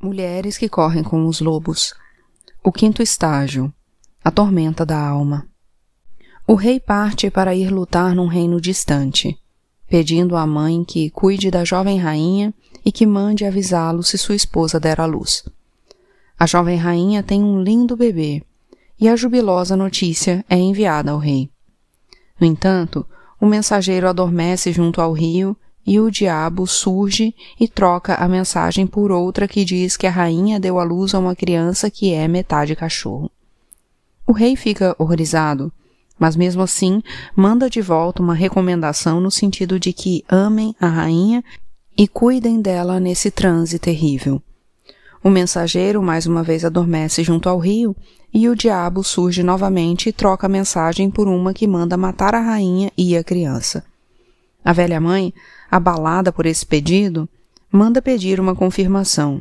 Mulheres 0.00 0.56
que 0.56 0.68
correm 0.68 1.02
com 1.02 1.26
os 1.26 1.40
lobos. 1.40 1.92
O 2.62 2.70
quinto 2.70 3.02
estágio. 3.02 3.72
A 4.22 4.30
tormenta 4.30 4.86
da 4.86 4.96
alma. 4.96 5.48
O 6.46 6.54
rei 6.54 6.78
parte 6.78 7.28
para 7.30 7.52
ir 7.52 7.72
lutar 7.72 8.14
num 8.14 8.28
reino 8.28 8.60
distante, 8.60 9.36
pedindo 9.88 10.36
à 10.36 10.46
mãe 10.46 10.84
que 10.84 11.10
cuide 11.10 11.50
da 11.50 11.64
jovem 11.64 11.98
rainha 11.98 12.54
e 12.84 12.92
que 12.92 13.04
mande 13.04 13.44
avisá-lo 13.44 14.04
se 14.04 14.16
sua 14.16 14.36
esposa 14.36 14.78
der 14.78 15.00
à 15.00 15.04
luz. 15.04 15.44
A 16.38 16.46
jovem 16.46 16.76
rainha 16.76 17.20
tem 17.20 17.42
um 17.42 17.60
lindo 17.60 17.96
bebê 17.96 18.44
e 19.00 19.08
a 19.08 19.16
jubilosa 19.16 19.76
notícia 19.76 20.44
é 20.48 20.56
enviada 20.56 21.10
ao 21.10 21.18
rei. 21.18 21.50
No 22.40 22.46
entanto, 22.46 23.04
o 23.40 23.46
mensageiro 23.46 24.08
adormece 24.08 24.72
junto 24.72 25.00
ao 25.00 25.12
rio 25.12 25.56
e 25.88 25.98
o 25.98 26.10
diabo 26.10 26.66
surge 26.66 27.34
e 27.58 27.66
troca 27.66 28.14
a 28.16 28.28
mensagem 28.28 28.86
por 28.86 29.10
outra 29.10 29.48
que 29.48 29.64
diz 29.64 29.96
que 29.96 30.06
a 30.06 30.10
rainha 30.10 30.60
deu 30.60 30.78
à 30.78 30.84
luz 30.84 31.14
a 31.14 31.18
uma 31.18 31.34
criança 31.34 31.90
que 31.90 32.12
é 32.12 32.28
metade 32.28 32.76
cachorro. 32.76 33.30
O 34.26 34.32
rei 34.32 34.54
fica 34.54 34.94
horrorizado, 34.98 35.72
mas 36.18 36.36
mesmo 36.36 36.60
assim 36.60 37.02
manda 37.34 37.70
de 37.70 37.80
volta 37.80 38.22
uma 38.22 38.34
recomendação 38.34 39.18
no 39.18 39.30
sentido 39.30 39.80
de 39.80 39.94
que 39.94 40.22
amem 40.28 40.76
a 40.78 40.88
rainha 40.88 41.42
e 41.96 42.06
cuidem 42.06 42.60
dela 42.60 43.00
nesse 43.00 43.30
transe 43.30 43.78
terrível. 43.78 44.42
O 45.24 45.30
mensageiro 45.30 46.02
mais 46.02 46.26
uma 46.26 46.42
vez 46.42 46.66
adormece 46.66 47.24
junto 47.24 47.48
ao 47.48 47.58
rio 47.58 47.96
e 48.32 48.46
o 48.46 48.54
diabo 48.54 49.02
surge 49.02 49.42
novamente 49.42 50.10
e 50.10 50.12
troca 50.12 50.48
a 50.48 50.50
mensagem 50.50 51.10
por 51.10 51.26
uma 51.28 51.54
que 51.54 51.66
manda 51.66 51.96
matar 51.96 52.34
a 52.34 52.40
rainha 52.40 52.92
e 52.94 53.16
a 53.16 53.24
criança. 53.24 53.82
A 54.68 54.72
velha 54.74 55.00
mãe, 55.00 55.32
abalada 55.70 56.30
por 56.30 56.44
esse 56.44 56.66
pedido, 56.66 57.26
manda 57.72 58.02
pedir 58.02 58.38
uma 58.38 58.54
confirmação. 58.54 59.40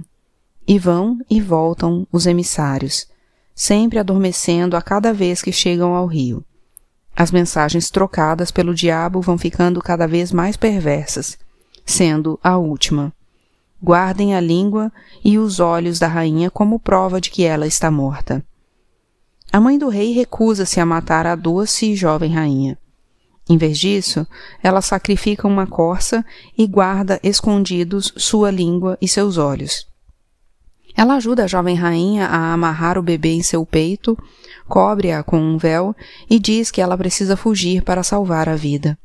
E 0.66 0.80
vão 0.80 1.20
e 1.30 1.42
voltam 1.42 2.08
os 2.14 2.26
emissários, 2.26 3.10
sempre 3.54 4.00
adormecendo 4.00 4.78
a 4.78 4.82
cada 4.82 5.14
vez 5.14 5.42
que 5.42 5.52
chegam 5.52 5.94
ao 5.94 6.06
rio. 6.06 6.46
As 7.14 7.30
mensagens 7.30 7.90
trocadas 7.90 8.52
pelo 8.52 8.74
diabo 8.74 9.20
vão 9.20 9.38
ficando 9.38 9.82
cada 9.82 10.08
vez 10.08 10.32
mais 10.32 10.56
perversas, 10.56 11.38
sendo 11.86 12.40
a 12.42 12.56
última. 12.56 13.12
Guardem 13.84 14.34
a 14.34 14.40
língua 14.40 14.90
e 15.26 15.38
os 15.38 15.60
olhos 15.60 16.00
da 16.00 16.08
rainha 16.08 16.50
como 16.50 16.80
prova 16.80 17.20
de 17.20 17.30
que 17.32 17.44
ela 17.44 17.68
está 17.68 17.92
morta. 17.92 18.42
A 19.52 19.60
mãe 19.60 19.78
do 19.78 19.90
rei 19.90 20.14
recusa-se 20.14 20.80
a 20.80 20.86
matar 20.86 21.28
a 21.28 21.36
doce 21.36 21.92
e 21.92 21.96
jovem 21.98 22.32
rainha. 22.32 22.78
Em 23.50 23.58
vez 23.58 23.78
disso, 23.80 24.28
ela 24.62 24.82
sacrifica 24.82 25.48
uma 25.48 25.66
corça 25.66 26.26
e 26.58 26.68
guarda 26.68 27.20
escondidos 27.24 28.14
sua 28.18 28.52
língua 28.52 28.98
e 29.02 29.08
seus 29.08 29.38
olhos. 29.38 29.88
Ela 30.96 31.16
ajuda 31.16 31.44
a 31.44 31.48
jovem 31.48 31.76
rainha 31.76 32.26
a 32.26 32.54
amarrar 32.54 32.98
o 32.98 33.04
bebê 33.04 33.30
em 33.30 33.44
seu 33.44 33.66
peito, 33.66 34.18
cobre-a 34.68 35.24
com 35.24 35.40
um 35.40 35.58
véu 35.58 35.96
e 36.30 36.40
diz 36.40 36.72
que 36.72 36.82
ela 36.82 36.98
precisa 36.98 37.38
fugir 37.38 37.84
para 37.84 38.04
salvar 38.04 38.50
a 38.50 38.56
vida. 38.56 38.98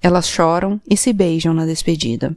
Elas 0.00 0.28
choram 0.28 0.80
e 0.88 0.96
se 0.96 1.12
beijam 1.12 1.54
na 1.54 1.64
despedida. 1.64 2.36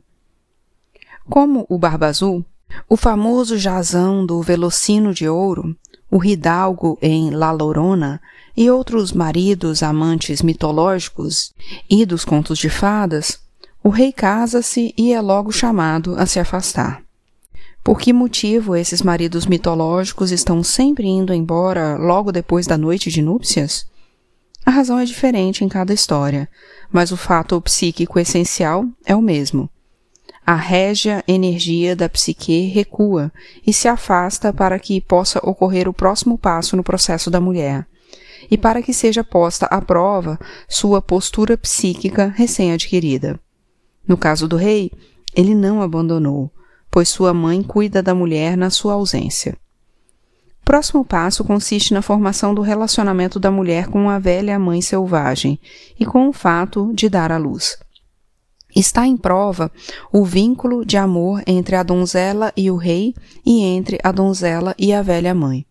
Como 1.30 1.66
o 1.69 1.77
Barba 1.77 2.07
Azul, 2.07 2.44
o 2.88 2.95
famoso 2.95 3.57
jazão 3.57 4.25
do 4.25 4.41
Velocino 4.41 5.13
de 5.13 5.27
Ouro, 5.27 5.75
o 6.09 6.23
Hidalgo 6.23 6.97
em 7.02 7.30
La 7.30 7.52
Lorona 7.52 8.19
e 8.55 8.69
outros 8.69 9.11
maridos 9.11 9.83
amantes 9.83 10.42
mitológicos 10.42 11.53
e 11.89 12.05
dos 12.05 12.25
contos 12.25 12.58
de 12.58 12.69
fadas, 12.69 13.39
o 13.83 13.89
rei 13.89 14.11
casa-se 14.11 14.94
e 14.97 15.14
é 15.14 15.22
logo 15.22 15.52
chamado 15.52 16.16
a 16.17 16.25
se 16.25 16.39
afastar. 16.39 17.02
Por 17.83 18.00
que 18.00 18.11
motivo 18.11 18.75
esses 18.75 19.02
maridos 19.02 19.45
mitológicos 19.45 20.31
estão 20.31 20.61
sempre 20.61 21.08
indo 21.08 21.33
embora 21.33 21.97
logo 21.97 22.31
depois 22.31 22.67
da 22.67 22.78
noite 22.78 23.09
de 23.09 23.22
núpcias? 23.22 23.88
A 24.66 24.72
razão 24.72 25.00
é 25.00 25.06
diferente 25.06 25.63
em 25.63 25.69
cada 25.69 25.94
história, 25.94 26.50
mas 26.91 27.12
o 27.12 27.18
fato 27.18 27.59
psíquico 27.62 28.19
essencial 28.19 28.85
é 29.06 29.16
o 29.16 29.22
mesmo. 29.22 29.69
A 30.45 30.56
régia 30.56 31.24
energia 31.28 31.95
da 31.95 32.09
psique 32.09 32.68
recua 32.68 33.31
e 33.66 33.72
se 33.72 33.88
afasta 33.88 34.51
para 34.51 34.78
que 34.78 35.00
possa 35.00 35.40
ocorrer 35.44 35.88
o 35.88 35.94
próximo 35.94 36.38
passo 36.38 36.75
no 36.75 36.84
processo 36.84 37.31
da 37.31 37.40
mulher, 37.40 37.88
e 38.50 38.58
para 38.58 38.82
que 38.82 38.94
seja 38.94 39.24
posta 39.24 39.66
à 39.68 39.82
prova 39.82 40.40
sua 40.68 41.02
postura 41.02 41.58
psíquica 41.58 42.34
recém-adquirida. 42.36 43.40
No 44.08 44.18
caso 44.18 44.48
do 44.48 44.56
rei, 44.56 44.92
ele 45.36 45.54
não 45.54 45.82
abandonou, 45.82 46.52
pois 46.90 47.10
sua 47.10 47.34
mãe 47.34 47.62
cuida 47.62 48.02
da 48.02 48.16
mulher 48.16 48.58
na 48.58 48.70
sua 48.70 48.94
ausência. 48.94 49.58
O 50.62 50.66
próximo 50.66 51.04
passo 51.04 51.44
consiste 51.44 51.94
na 51.94 52.02
formação 52.02 52.54
do 52.54 52.62
relacionamento 52.62 53.40
da 53.40 53.50
mulher 53.52 53.88
com 53.88 54.10
a 54.10 54.20
velha 54.20 54.58
mãe 54.60 54.81
selvagem 54.81 55.60
e 56.00 56.06
com 56.06 56.30
o 56.30 56.34
fato 56.34 56.92
de 56.94 57.10
dar 57.10 57.31
à 57.31 57.38
luz. 57.38 57.78
Está 58.76 59.08
em 59.08 59.18
prova 59.18 59.72
o 60.12 60.24
vínculo 60.24 60.86
de 60.86 60.96
amor 60.96 61.42
entre 61.48 61.76
a 61.76 61.81
donzela 61.81 62.54
e 62.56 62.70
o 62.70 62.76
rei 62.76 63.16
e 63.44 63.64
entre 63.64 64.00
a 64.04 64.12
donzela 64.12 64.76
e 64.78 64.94
a 64.94 65.02
velha 65.02 65.34
mãe. 65.34 65.66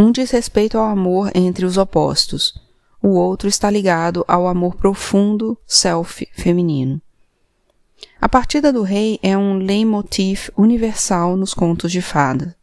Um 0.00 0.12
diz 0.12 0.30
respeito 0.30 0.78
ao 0.78 0.84
amor 0.84 1.32
entre 1.34 1.66
os 1.66 1.76
opostos, 1.76 2.54
o 3.02 3.08
outro 3.08 3.48
está 3.48 3.68
ligado 3.68 4.24
ao 4.28 4.46
amor 4.46 4.76
profundo 4.76 5.58
self 5.66 6.24
feminino. 6.34 7.02
A 8.20 8.28
partida 8.28 8.72
do 8.72 8.82
rei 8.82 9.18
é 9.24 9.36
um 9.36 9.58
leitmotiv 9.58 10.50
universal 10.56 11.36
nos 11.36 11.52
contos 11.52 11.90
de 11.90 12.00
fada. 12.00 12.56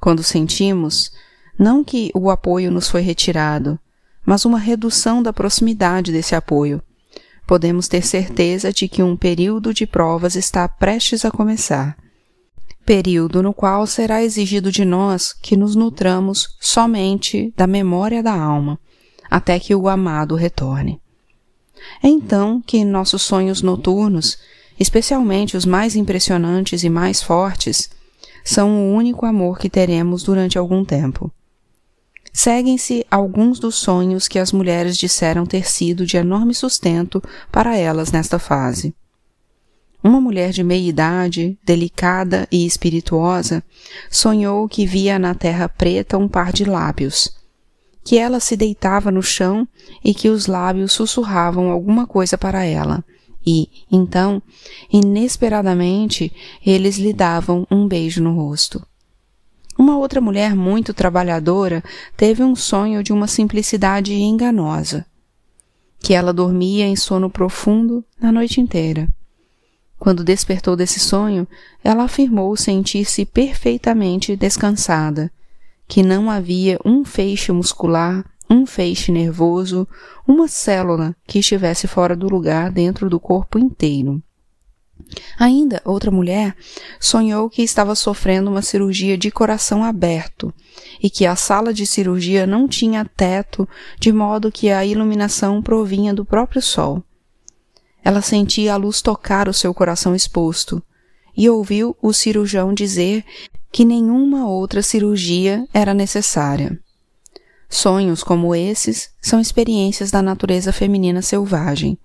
Quando 0.00 0.22
sentimos, 0.22 1.12
não 1.58 1.84
que 1.84 2.10
o 2.14 2.30
apoio 2.30 2.70
nos 2.70 2.88
foi 2.88 3.02
retirado, 3.02 3.78
mas 4.24 4.46
uma 4.46 4.58
redução 4.58 5.22
da 5.22 5.34
proximidade 5.34 6.10
desse 6.10 6.34
apoio, 6.34 6.82
podemos 7.46 7.88
ter 7.88 8.00
certeza 8.00 8.72
de 8.72 8.88
que 8.88 9.02
um 9.02 9.18
período 9.18 9.74
de 9.74 9.86
provas 9.86 10.34
está 10.34 10.66
prestes 10.66 11.26
a 11.26 11.30
começar 11.30 11.94
período 12.88 13.42
no 13.42 13.52
qual 13.52 13.86
será 13.86 14.24
exigido 14.24 14.72
de 14.72 14.82
nós 14.82 15.34
que 15.34 15.58
nos 15.58 15.76
nutramos 15.76 16.56
somente 16.58 17.52
da 17.54 17.66
memória 17.66 18.22
da 18.22 18.32
alma, 18.32 18.80
até 19.30 19.60
que 19.60 19.74
o 19.74 19.90
amado 19.90 20.34
retorne. 20.34 20.98
É 22.02 22.08
então 22.08 22.62
que 22.66 22.82
nossos 22.86 23.20
sonhos 23.20 23.60
noturnos, 23.60 24.38
especialmente 24.80 25.54
os 25.54 25.66
mais 25.66 25.96
impressionantes 25.96 26.82
e 26.82 26.88
mais 26.88 27.22
fortes, 27.22 27.90
são 28.42 28.70
o 28.70 28.94
único 28.94 29.26
amor 29.26 29.58
que 29.58 29.68
teremos 29.68 30.22
durante 30.22 30.56
algum 30.56 30.82
tempo. 30.82 31.30
Seguem-se 32.32 33.04
alguns 33.10 33.58
dos 33.58 33.74
sonhos 33.74 34.26
que 34.26 34.38
as 34.38 34.50
mulheres 34.50 34.96
disseram 34.96 35.44
ter 35.44 35.68
sido 35.68 36.06
de 36.06 36.16
enorme 36.16 36.54
sustento 36.54 37.22
para 37.52 37.76
elas 37.76 38.10
nesta 38.10 38.38
fase. 38.38 38.94
Uma 40.02 40.20
mulher 40.20 40.52
de 40.52 40.62
meia 40.62 40.88
idade, 40.88 41.58
delicada 41.64 42.46
e 42.52 42.64
espirituosa, 42.64 43.64
sonhou 44.08 44.68
que 44.68 44.86
via 44.86 45.18
na 45.18 45.34
terra 45.34 45.68
preta 45.68 46.16
um 46.16 46.28
par 46.28 46.52
de 46.52 46.64
lábios, 46.64 47.36
que 48.04 48.16
ela 48.16 48.38
se 48.38 48.56
deitava 48.56 49.10
no 49.10 49.22
chão 49.22 49.66
e 50.04 50.14
que 50.14 50.28
os 50.28 50.46
lábios 50.46 50.92
sussurravam 50.92 51.70
alguma 51.70 52.06
coisa 52.06 52.38
para 52.38 52.64
ela, 52.64 53.04
e, 53.44 53.68
então, 53.90 54.40
inesperadamente, 54.92 56.32
eles 56.64 56.96
lhe 56.96 57.12
davam 57.12 57.66
um 57.68 57.88
beijo 57.88 58.22
no 58.22 58.34
rosto. 58.34 58.86
Uma 59.76 59.96
outra 59.96 60.20
mulher 60.20 60.54
muito 60.54 60.94
trabalhadora 60.94 61.82
teve 62.16 62.44
um 62.44 62.54
sonho 62.54 63.02
de 63.02 63.12
uma 63.12 63.26
simplicidade 63.26 64.14
enganosa, 64.14 65.04
que 65.98 66.14
ela 66.14 66.32
dormia 66.32 66.86
em 66.86 66.94
sono 66.94 67.28
profundo 67.28 68.04
na 68.20 68.30
noite 68.30 68.60
inteira 68.60 69.08
quando 69.98 70.22
despertou 70.22 70.76
desse 70.76 71.00
sonho, 71.00 71.46
ela 71.82 72.04
afirmou 72.04 72.56
sentir-se 72.56 73.24
perfeitamente 73.24 74.36
descansada, 74.36 75.30
que 75.86 76.02
não 76.02 76.30
havia 76.30 76.78
um 76.84 77.04
feixe 77.04 77.50
muscular, 77.50 78.24
um 78.48 78.64
feixe 78.64 79.10
nervoso, 79.10 79.86
uma 80.26 80.48
célula 80.48 81.14
que 81.26 81.40
estivesse 81.40 81.86
fora 81.86 82.14
do 82.14 82.28
lugar 82.28 82.70
dentro 82.70 83.10
do 83.10 83.18
corpo 83.18 83.58
inteiro. 83.58 84.22
Ainda 85.38 85.80
outra 85.84 86.10
mulher 86.10 86.54
sonhou 87.00 87.48
que 87.48 87.62
estava 87.62 87.94
sofrendo 87.94 88.50
uma 88.50 88.62
cirurgia 88.62 89.16
de 89.16 89.30
coração 89.30 89.84
aberto 89.84 90.52
e 91.02 91.08
que 91.08 91.24
a 91.24 91.36
sala 91.36 91.72
de 91.72 91.86
cirurgia 91.86 92.46
não 92.46 92.68
tinha 92.68 93.04
teto, 93.04 93.68
de 93.98 94.12
modo 94.12 94.52
que 94.52 94.70
a 94.70 94.84
iluminação 94.84 95.62
provinha 95.62 96.12
do 96.12 96.24
próprio 96.24 96.60
sol. 96.60 97.02
Ela 98.04 98.22
sentia 98.22 98.74
a 98.74 98.76
luz 98.76 99.02
tocar 99.02 99.48
o 99.48 99.52
seu 99.52 99.74
coração 99.74 100.14
exposto 100.14 100.82
e 101.36 101.48
ouviu 101.48 101.96
o 102.00 102.12
cirurgião 102.12 102.72
dizer 102.72 103.24
que 103.70 103.84
nenhuma 103.84 104.48
outra 104.48 104.82
cirurgia 104.82 105.66
era 105.72 105.92
necessária. 105.92 106.80
Sonhos 107.68 108.24
como 108.24 108.54
esses 108.54 109.10
são 109.20 109.38
experiências 109.40 110.10
da 110.10 110.22
natureza 110.22 110.72
feminina 110.72 111.20
selvagem, 111.20 111.98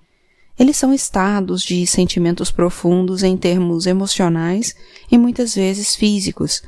Eles 0.57 0.77
são 0.77 0.93
estados 0.93 1.63
de 1.63 1.85
sentimentos 1.87 2.51
profundos 2.51 3.23
em 3.23 3.35
termos 3.35 3.87
emocionais 3.87 4.75
e 5.11 5.17
muitas 5.17 5.55
vezes 5.55 5.95
físicos, 5.95 6.61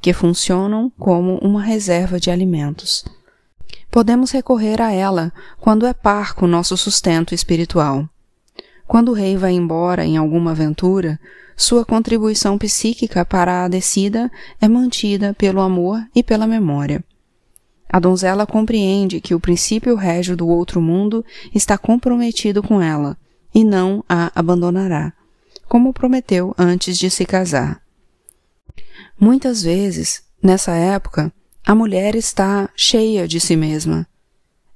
que 0.00 0.12
funcionam 0.12 0.90
como 0.98 1.38
uma 1.38 1.62
reserva 1.62 2.18
de 2.20 2.30
alimentos. 2.30 3.04
Podemos 3.90 4.30
recorrer 4.30 4.80
a 4.80 4.92
ela 4.92 5.32
quando 5.60 5.86
é 5.86 5.92
parco 5.92 6.46
nosso 6.46 6.76
sustento 6.76 7.34
espiritual. 7.34 8.08
Quando 8.92 9.08
o 9.08 9.14
rei 9.14 9.38
vai 9.38 9.52
embora 9.52 10.04
em 10.04 10.18
alguma 10.18 10.50
aventura, 10.50 11.18
sua 11.56 11.82
contribuição 11.82 12.58
psíquica 12.58 13.24
para 13.24 13.64
a 13.64 13.68
descida 13.68 14.30
é 14.60 14.68
mantida 14.68 15.32
pelo 15.32 15.62
amor 15.62 16.06
e 16.14 16.22
pela 16.22 16.46
memória. 16.46 17.02
A 17.88 17.98
donzela 17.98 18.46
compreende 18.46 19.18
que 19.18 19.34
o 19.34 19.40
princípio 19.40 19.94
régio 19.94 20.36
do 20.36 20.46
outro 20.46 20.78
mundo 20.78 21.24
está 21.54 21.78
comprometido 21.78 22.62
com 22.62 22.82
ela 22.82 23.16
e 23.54 23.64
não 23.64 24.04
a 24.06 24.30
abandonará, 24.38 25.14
como 25.66 25.94
prometeu 25.94 26.54
antes 26.58 26.98
de 26.98 27.08
se 27.08 27.24
casar. 27.24 27.80
Muitas 29.18 29.62
vezes, 29.62 30.22
nessa 30.42 30.72
época, 30.72 31.32
a 31.64 31.74
mulher 31.74 32.14
está 32.14 32.68
cheia 32.76 33.26
de 33.26 33.40
si 33.40 33.56
mesma. 33.56 34.06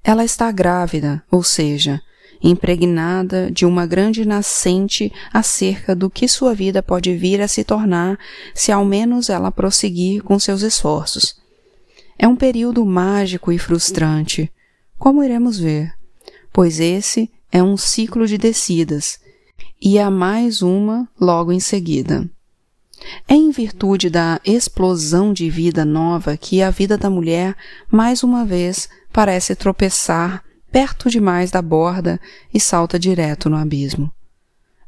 Ela 0.03 0.25
está 0.25 0.51
grávida, 0.51 1.23
ou 1.31 1.43
seja, 1.43 2.01
impregnada 2.43 3.51
de 3.51 3.65
uma 3.65 3.87
grande 3.87 4.25
nascente 4.25 5.13
acerca 5.33 5.95
do 5.95 6.11
que 6.11 6.29
sua 6.29 6.55
vida 6.55 6.83
pode 6.83 7.15
vir 7.17 7.41
a 7.41 7.49
se 7.49 7.65
tornar 7.65 8.19
se 8.55 8.71
ao 8.71 8.85
menos 8.85 9.31
ela 9.31 9.51
prosseguir 9.51 10.23
com 10.23 10.39
seus 10.39 10.63
esforços. 10.63 11.37
É 12.19 12.27
um 12.27 12.37
período 12.37 12.85
mágico 12.85 13.53
e 13.53 13.59
frustrante, 13.59 14.51
como 14.99 15.23
iremos 15.23 15.59
ver, 15.59 15.93
pois 16.53 16.81
esse 16.81 17.31
é 17.53 17.63
um 17.63 17.77
ciclo 17.77 18.27
de 18.27 18.39
descidas, 18.39 19.19
e 19.81 19.99
há 19.99 20.11
mais 20.11 20.63
uma 20.63 21.09
logo 21.21 21.53
em 21.53 21.61
seguida. 21.61 22.29
É 23.29 23.35
em 23.35 23.51
virtude 23.51 24.09
da 24.09 24.41
explosão 24.45 25.33
de 25.33 25.51
vida 25.51 25.85
nova 25.85 26.37
que 26.37 26.63
a 26.63 26.71
vida 26.71 26.97
da 26.97 27.11
mulher, 27.11 27.55
mais 27.91 28.23
uma 28.23 28.45
vez, 28.45 28.89
parece 29.13 29.55
tropeçar 29.55 30.43
perto 30.71 31.09
demais 31.09 31.51
da 31.51 31.63
borda 31.63 32.21
e 32.53 32.61
salta 32.61 32.99
direto 32.99 33.49
no 33.49 33.57
abismo. 33.57 34.13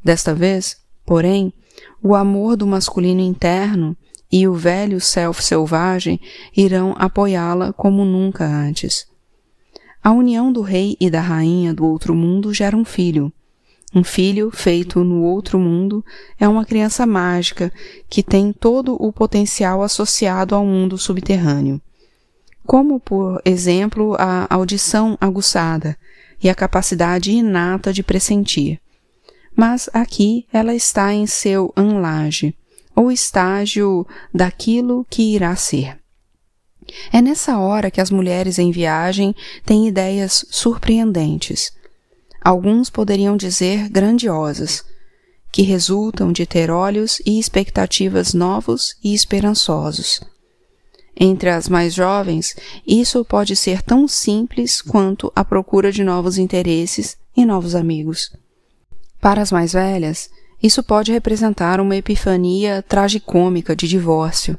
Desta 0.02 0.34
vez, 0.34 0.76
porém, 1.04 1.52
o 2.02 2.14
amor 2.14 2.56
do 2.56 2.66
masculino 2.66 3.20
interno 3.20 3.96
e 4.30 4.46
o 4.46 4.54
velho 4.54 5.00
self 5.00 5.42
selvagem 5.42 6.20
irão 6.56 6.94
apoiá-la 6.98 7.72
como 7.72 8.04
nunca 8.04 8.44
antes. 8.44 9.06
A 10.02 10.12
união 10.12 10.52
do 10.52 10.60
rei 10.60 10.96
e 11.00 11.10
da 11.10 11.20
rainha 11.20 11.72
do 11.72 11.84
outro 11.86 12.14
mundo 12.14 12.52
gera 12.52 12.76
um 12.76 12.84
filho. 12.84 13.32
Um 13.94 14.04
filho 14.04 14.50
feito 14.50 15.02
no 15.02 15.22
outro 15.22 15.58
mundo 15.58 16.04
é 16.38 16.46
uma 16.46 16.64
criança 16.64 17.06
mágica 17.06 17.72
que 18.08 18.22
tem 18.22 18.52
todo 18.52 18.94
o 19.02 19.10
potencial 19.10 19.82
associado 19.82 20.54
ao 20.54 20.64
mundo 20.64 20.98
subterrâneo 20.98 21.80
como, 22.68 23.00
por 23.00 23.40
exemplo, 23.46 24.14
a 24.18 24.46
audição 24.54 25.16
aguçada 25.18 25.96
e 26.38 26.50
a 26.50 26.54
capacidade 26.54 27.32
inata 27.32 27.94
de 27.94 28.02
pressentir. 28.02 28.78
Mas 29.56 29.88
aqui 29.90 30.46
ela 30.52 30.74
está 30.74 31.14
em 31.14 31.26
seu 31.26 31.72
anlage, 31.74 32.54
ou 32.94 33.10
estágio 33.10 34.06
daquilo 34.34 35.06
que 35.08 35.34
irá 35.34 35.56
ser. 35.56 35.98
É 37.10 37.22
nessa 37.22 37.58
hora 37.58 37.90
que 37.90 38.02
as 38.02 38.10
mulheres 38.10 38.58
em 38.58 38.70
viagem 38.70 39.34
têm 39.64 39.88
ideias 39.88 40.44
surpreendentes. 40.50 41.72
Alguns 42.42 42.90
poderiam 42.90 43.34
dizer 43.34 43.88
grandiosas, 43.88 44.84
que 45.50 45.62
resultam 45.62 46.32
de 46.32 46.44
ter 46.44 46.70
olhos 46.70 47.18
e 47.24 47.38
expectativas 47.38 48.34
novos 48.34 48.94
e 49.02 49.14
esperançosos. 49.14 50.20
Entre 51.20 51.50
as 51.50 51.68
mais 51.68 51.92
jovens, 51.92 52.54
isso 52.86 53.24
pode 53.24 53.56
ser 53.56 53.82
tão 53.82 54.06
simples 54.06 54.80
quanto 54.80 55.32
a 55.34 55.44
procura 55.44 55.90
de 55.90 56.04
novos 56.04 56.38
interesses 56.38 57.16
e 57.36 57.44
novos 57.44 57.74
amigos. 57.74 58.32
Para 59.20 59.42
as 59.42 59.50
mais 59.50 59.72
velhas, 59.72 60.30
isso 60.62 60.80
pode 60.80 61.10
representar 61.10 61.80
uma 61.80 61.96
epifania 61.96 62.84
tragicômica 62.88 63.74
de 63.74 63.88
divórcio, 63.88 64.56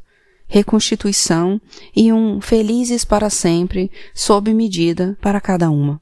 reconstituição 0.48 1.62
e 1.96 2.12
um 2.12 2.42
felizes 2.42 3.06
para 3.06 3.30
sempre 3.30 3.90
sob 4.14 4.54
medida 4.54 5.18
para 5.22 5.40
cada 5.40 5.72
uma. 5.72 6.02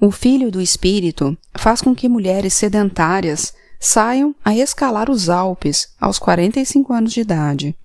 O 0.00 0.12
filho 0.12 0.52
do 0.52 0.60
espírito 0.60 1.36
faz 1.56 1.80
com 1.80 1.96
que 1.96 2.08
mulheres 2.08 2.54
sedentárias 2.54 3.52
saiam 3.80 4.32
a 4.44 4.54
escalar 4.54 5.10
os 5.10 5.28
Alpes 5.28 5.88
aos 6.00 6.16
45 6.16 6.92
anos 6.92 7.12
de 7.12 7.20
idade 7.20 7.76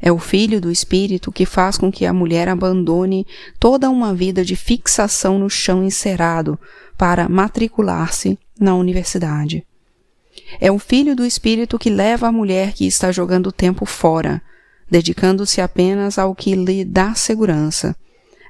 é 0.00 0.12
o 0.12 0.18
filho 0.18 0.60
do 0.60 0.70
espírito 0.70 1.32
que 1.32 1.46
faz 1.46 1.78
com 1.78 1.90
que 1.90 2.06
a 2.06 2.12
mulher 2.12 2.48
abandone 2.48 3.26
toda 3.58 3.90
uma 3.90 4.14
vida 4.14 4.44
de 4.44 4.56
fixação 4.56 5.38
no 5.38 5.48
chão 5.48 5.82
encerado 5.82 6.58
para 6.96 7.28
matricular-se 7.28 8.38
na 8.58 8.74
universidade. 8.74 9.66
É 10.60 10.70
o 10.70 10.78
filho 10.78 11.16
do 11.16 11.24
espírito 11.24 11.78
que 11.78 11.90
leva 11.90 12.28
a 12.28 12.32
mulher 12.32 12.72
que 12.72 12.86
está 12.86 13.10
jogando 13.10 13.50
tempo 13.50 13.84
fora, 13.84 14.40
dedicando-se 14.90 15.60
apenas 15.60 16.18
ao 16.18 16.34
que 16.34 16.54
lhe 16.54 16.84
dá 16.84 17.14
segurança, 17.14 17.96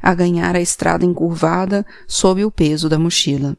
a 0.02 0.14
ganhar 0.14 0.54
a 0.54 0.60
estrada 0.60 1.04
encurvada 1.04 1.84
sob 2.06 2.44
o 2.44 2.50
peso 2.50 2.88
da 2.88 2.98
mochila. 2.98 3.56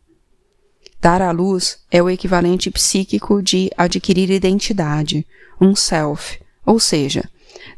Dar 1.00 1.22
à 1.22 1.32
luz 1.32 1.80
é 1.92 2.02
o 2.02 2.10
equivalente 2.10 2.72
psíquico 2.72 3.42
de 3.42 3.70
adquirir 3.78 4.30
identidade, 4.30 5.26
um 5.60 5.76
self, 5.76 6.40
ou 6.66 6.80
seja, 6.80 7.30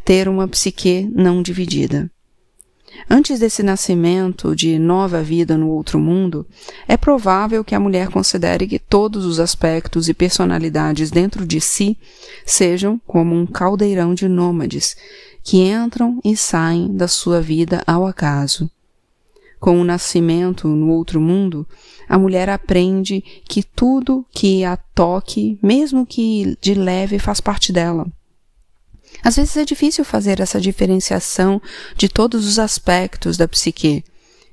ter 0.03 0.27
uma 0.27 0.47
psique 0.47 1.09
não 1.13 1.41
dividida. 1.41 2.09
Antes 3.09 3.39
desse 3.39 3.63
nascimento 3.63 4.55
de 4.55 4.79
nova 4.79 5.21
vida 5.21 5.57
no 5.57 5.69
outro 5.69 5.99
mundo, 5.99 6.45
é 6.87 6.97
provável 6.97 7.63
que 7.63 7.75
a 7.75 7.79
mulher 7.79 8.09
considere 8.09 8.67
que 8.67 8.79
todos 8.79 9.25
os 9.25 9.39
aspectos 9.39 10.09
e 10.09 10.13
personalidades 10.13 11.11
dentro 11.11 11.45
de 11.45 11.61
si 11.61 11.97
sejam 12.45 12.99
como 13.07 13.35
um 13.35 13.45
caldeirão 13.45 14.13
de 14.13 14.27
nômades 14.27 14.97
que 15.43 15.57
entram 15.57 16.19
e 16.23 16.35
saem 16.35 16.95
da 16.95 17.07
sua 17.07 17.41
vida 17.41 17.81
ao 17.87 18.05
acaso. 18.05 18.69
Com 19.59 19.79
o 19.79 19.83
nascimento 19.83 20.67
no 20.67 20.89
outro 20.89 21.19
mundo, 21.19 21.67
a 22.07 22.17
mulher 22.17 22.49
aprende 22.49 23.23
que 23.47 23.61
tudo 23.61 24.25
que 24.31 24.63
a 24.63 24.77
toque, 24.77 25.59
mesmo 25.61 26.05
que 26.05 26.57
de 26.61 26.73
leve, 26.73 27.19
faz 27.19 27.41
parte 27.41 27.73
dela 27.73 28.09
às 29.23 29.35
vezes 29.35 29.57
é 29.57 29.65
difícil 29.65 30.05
fazer 30.05 30.39
essa 30.39 30.61
diferenciação 30.61 31.61
de 31.95 32.07
todos 32.07 32.47
os 32.47 32.59
aspectos 32.59 33.35
da 33.35 33.47
psique, 33.47 34.03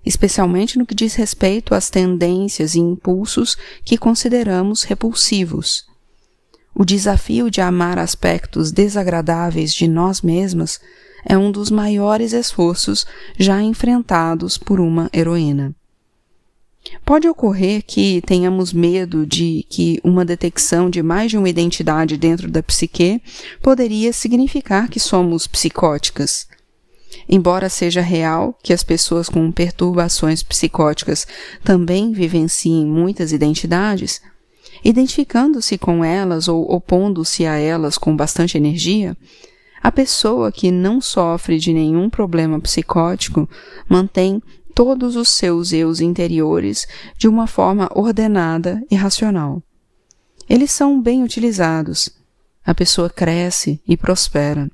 especialmente 0.04 0.78
no 0.78 0.86
que 0.86 0.94
diz 0.94 1.14
respeito 1.14 1.74
às 1.74 1.90
tendências 1.90 2.74
e 2.74 2.80
impulsos 2.80 3.56
que 3.84 3.98
consideramos 3.98 4.82
repulsivos. 4.82 5.84
O 6.74 6.84
desafio 6.84 7.50
de 7.50 7.60
amar 7.60 7.98
aspectos 7.98 8.70
desagradáveis 8.72 9.72
de 9.72 9.86
nós 9.86 10.20
mesmas 10.20 10.80
é 11.24 11.36
um 11.36 11.50
dos 11.50 11.70
maiores 11.70 12.32
esforços 12.32 13.06
já 13.38 13.62
enfrentados 13.62 14.56
por 14.56 14.80
uma 14.80 15.10
heroína. 15.12 15.74
Pode 17.04 17.28
ocorrer 17.28 17.82
que 17.86 18.20
tenhamos 18.22 18.72
medo 18.72 19.26
de 19.26 19.64
que 19.68 20.00
uma 20.02 20.24
detecção 20.24 20.90
de 20.90 21.02
mais 21.02 21.30
de 21.30 21.38
uma 21.38 21.48
identidade 21.48 22.16
dentro 22.16 22.50
da 22.50 22.62
psique 22.62 23.20
poderia 23.62 24.12
significar 24.12 24.88
que 24.88 25.00
somos 25.00 25.46
psicóticas. 25.46 26.48
Embora 27.28 27.68
seja 27.68 28.00
real 28.00 28.56
que 28.62 28.72
as 28.72 28.84
pessoas 28.84 29.28
com 29.28 29.50
perturbações 29.50 30.42
psicóticas 30.42 31.26
também 31.64 32.12
vivenciem 32.12 32.86
muitas 32.86 33.32
identidades, 33.32 34.20
identificando-se 34.84 35.78
com 35.78 36.04
elas 36.04 36.46
ou 36.48 36.70
opondo-se 36.70 37.46
a 37.46 37.56
elas 37.56 37.96
com 37.98 38.14
bastante 38.14 38.56
energia, 38.56 39.16
a 39.82 39.90
pessoa 39.92 40.50
que 40.50 40.70
não 40.70 41.00
sofre 41.00 41.58
de 41.58 41.72
nenhum 41.72 42.10
problema 42.10 42.60
psicótico 42.60 43.48
mantém 43.88 44.42
todos 44.76 45.16
os 45.16 45.30
seus 45.30 45.72
eus 45.72 46.02
interiores 46.02 46.86
de 47.16 47.26
uma 47.26 47.46
forma 47.46 47.88
ordenada 47.94 48.84
e 48.90 48.94
racional. 48.94 49.62
Eles 50.46 50.70
são 50.70 51.00
bem 51.00 51.24
utilizados. 51.24 52.10
A 52.62 52.74
pessoa 52.74 53.08
cresce 53.08 53.80
e 53.88 53.96
prospera. 53.96 54.70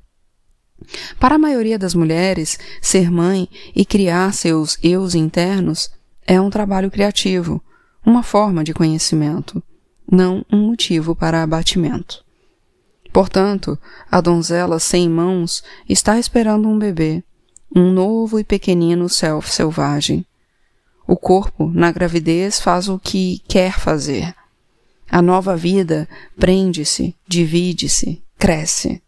Para 1.21 1.37
a 1.37 1.39
maioria 1.39 1.79
das 1.79 1.95
mulheres, 1.95 2.59
ser 2.81 3.13
mãe 3.13 3.49
e 3.77 3.85
criar 3.85 4.35
seus 4.35 4.77
eus 4.83 5.15
internos 5.15 5.89
é 6.27 6.41
um 6.41 6.51
trabalho 6.51 6.91
criativo, 6.91 7.63
uma 8.05 8.25
forma 8.25 8.65
de 8.65 8.75
conhecimento, 8.75 9.63
não 10.11 10.45
um 10.53 10.67
motivo 10.67 11.15
para 11.15 11.45
abatimento. 11.45 12.25
Portanto, 13.13 13.79
a 14.11 14.21
donzela 14.21 14.81
sem 14.81 15.09
mãos 15.09 15.63
está 15.89 16.19
esperando 16.19 16.69
um 16.69 16.77
bebê, 16.77 17.23
um 17.75 17.91
novo 17.91 18.39
e 18.39 18.45
pequenino 18.45 19.09
self 19.09 19.51
selvagem. 19.51 20.25
O 21.07 21.17
corpo, 21.17 21.71
na 21.73 21.91
gravidez, 21.91 22.61
faz 22.61 22.89
o 22.89 22.99
que 22.99 23.43
quer 23.49 23.79
fazer. 23.79 24.35
A 25.11 25.21
nova 25.21 25.57
vida 25.57 26.09
prende-se, 26.39 27.15
divide-se, 27.27 28.23
cresce. 28.39 29.03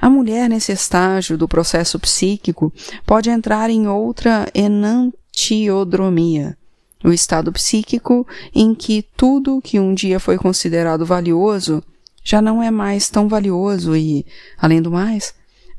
A 0.00 0.10
mulher, 0.10 0.48
nesse 0.48 0.72
estágio 0.72 1.38
do 1.38 1.46
processo 1.46 1.98
psíquico, 1.98 2.72
pode 3.04 3.30
entrar 3.30 3.70
em 3.70 3.88
outra 3.88 4.50
enantiodromia, 4.54 6.56
o 7.04 7.12
estado 7.12 7.52
psíquico 7.52 8.26
em 8.54 8.74
que 8.74 9.06
tudo 9.16 9.60
que 9.62 9.78
um 9.78 9.94
dia 9.94 10.18
foi 10.18 10.36
considerado 10.36 11.06
valioso 11.06 11.82
já 12.24 12.42
não 12.42 12.60
é 12.60 12.70
mais 12.70 13.08
tão 13.08 13.28
valioso 13.28 13.94
e, 13.94 14.26
além 14.58 14.82
do 14.82 14.90
mais, 14.90 15.32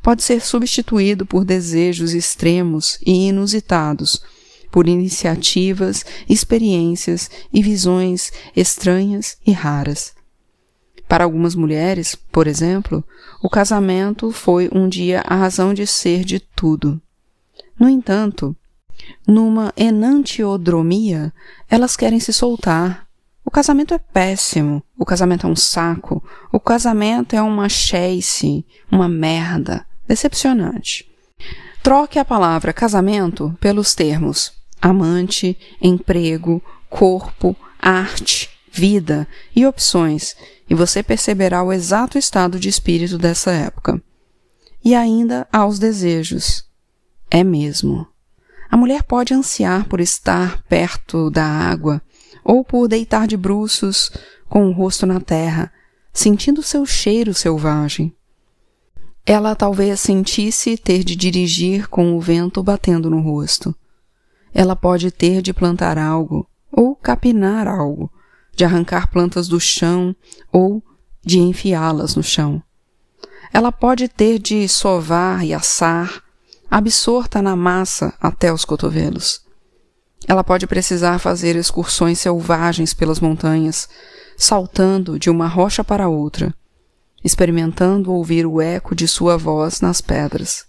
pode 0.08 0.24
ser 0.24 0.40
substituído 0.40 1.26
por 1.26 1.44
desejos 1.44 2.14
extremos 2.14 2.98
e 3.06 3.28
inusitados, 3.28 4.24
por 4.72 4.88
iniciativas, 4.88 6.06
experiências 6.30 7.30
e 7.52 7.62
visões 7.62 8.32
estranhas 8.56 9.38
e 9.46 9.52
raras. 9.52 10.14
Para 11.10 11.26
algumas 11.26 11.56
mulheres, 11.56 12.16
por 12.16 12.48
exemplo, 12.48 13.04
o 13.44 13.50
casamento 13.50 14.32
foi 14.32 14.70
um 14.72 14.88
dia 14.88 15.22
a 15.28 15.36
razão 15.36 15.74
de 15.74 15.86
ser 15.86 16.24
de 16.24 16.40
tudo. 16.40 17.02
No 17.78 17.90
entanto, 17.90 18.56
numa 19.28 19.74
enantiodromia, 19.76 21.34
elas 21.70 21.98
querem 21.98 22.22
se 22.22 22.32
soltar. 22.32 23.06
O 23.44 23.52
casamento 23.52 23.94
é 23.94 23.98
péssimo, 23.98 24.82
o 24.98 25.04
casamento 25.04 25.46
é 25.46 25.50
um 25.50 25.56
saco, 25.56 26.24
o 26.50 26.62
casamento 26.62 27.36
é 27.36 27.42
uma 27.42 27.68
cheice, 27.68 28.66
uma 28.90 29.10
merda, 29.10 29.86
decepcionante. 30.08 31.06
Troque 31.84 32.20
a 32.20 32.26
palavra 32.26 32.74
casamento 32.74 33.56
pelos 33.60 33.94
termos 33.94 34.58
amante, 34.82 35.58
emprego, 35.82 36.62
corpo, 36.90 37.56
arte, 37.80 38.50
vida 38.72 39.28
e 39.56 39.66
opções, 39.66 40.36
e 40.70 40.76
você 40.76 41.02
perceberá 41.02 41.64
o 41.64 41.74
exato 41.74 42.18
estado 42.18 42.60
de 42.60 42.70
espírito 42.70 43.18
dessa 43.18 43.52
época. 43.52 44.02
E 44.84 44.94
ainda 44.94 45.48
há 45.52 45.66
os 45.66 45.80
desejos. 45.80 46.66
É 47.30 47.44
mesmo. 47.44 48.08
A 48.70 48.78
mulher 48.78 49.04
pode 49.04 49.34
ansiar 49.34 49.86
por 49.86 50.00
estar 50.00 50.62
perto 50.64 51.30
da 51.30 51.46
água, 51.46 52.02
ou 52.44 52.64
por 52.64 52.88
deitar 52.88 53.28
de 53.28 53.36
bruços 53.36 54.12
com 54.48 54.68
o 54.68 54.72
rosto 54.72 55.06
na 55.06 55.20
terra, 55.20 55.72
sentindo 56.14 56.64
seu 56.64 56.86
cheiro 56.86 57.34
selvagem. 57.34 58.17
Ela 59.30 59.54
talvez 59.56 60.00
sentisse 60.00 60.78
ter 60.78 61.04
de 61.04 61.16
dirigir 61.16 61.88
com 61.88 62.16
o 62.16 62.20
vento 62.20 62.64
batendo 62.64 63.10
no 63.10 63.22
rosto 63.22 63.76
ela 64.58 64.76
pode 64.76 65.12
ter 65.12 65.44
de 65.44 65.54
plantar 65.54 66.00
algo, 66.00 66.50
ou 66.72 66.96
capinar 66.96 67.68
algo, 67.68 68.12
de 68.56 68.66
arrancar 68.66 69.08
plantas 69.12 69.48
do 69.48 69.60
chão 69.60 70.16
ou 70.52 70.84
de 71.24 71.38
enfiá-las 71.38 72.16
no 72.16 72.24
chão. 72.24 72.60
Ela 73.54 73.72
pode 73.72 74.08
ter 74.08 74.40
de 74.40 74.68
sovar 74.68 75.46
e 75.46 75.54
assar, 75.54 76.24
absorta 76.72 77.40
na 77.40 77.56
massa 77.56 78.16
até 78.20 78.52
os 78.52 78.66
cotovelos. 78.66 79.42
Ela 80.28 80.44
pode 80.44 80.66
precisar 80.66 81.20
fazer 81.20 81.56
excursões 81.56 82.20
selvagens 82.20 82.96
pelas 82.96 83.20
montanhas, 83.20 83.88
saltando 84.36 85.20
de 85.20 85.30
uma 85.30 85.48
rocha 85.48 85.84
para 85.84 86.10
outra, 86.10 86.52
experimentando 87.28 88.14
ouvir 88.14 88.46
o 88.46 88.62
eco 88.62 88.96
de 88.96 89.08
sua 89.08 89.38
voz 89.38 89.82
nas 89.82 90.00
pedras. 90.00 90.66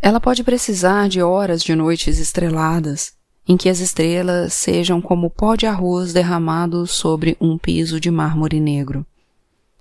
Ela 0.00 0.20
pode 0.20 0.44
precisar 0.44 1.08
de 1.08 1.22
horas 1.22 1.62
de 1.62 1.74
noites 1.74 2.18
estreladas, 2.18 3.14
em 3.48 3.56
que 3.56 3.68
as 3.68 3.80
estrelas 3.80 4.52
sejam 4.52 5.00
como 5.00 5.30
pó 5.30 5.56
de 5.56 5.66
arroz 5.66 6.12
derramado 6.12 6.86
sobre 6.86 7.36
um 7.40 7.56
piso 7.56 7.98
de 7.98 8.10
mármore 8.10 8.60
negro. 8.60 9.04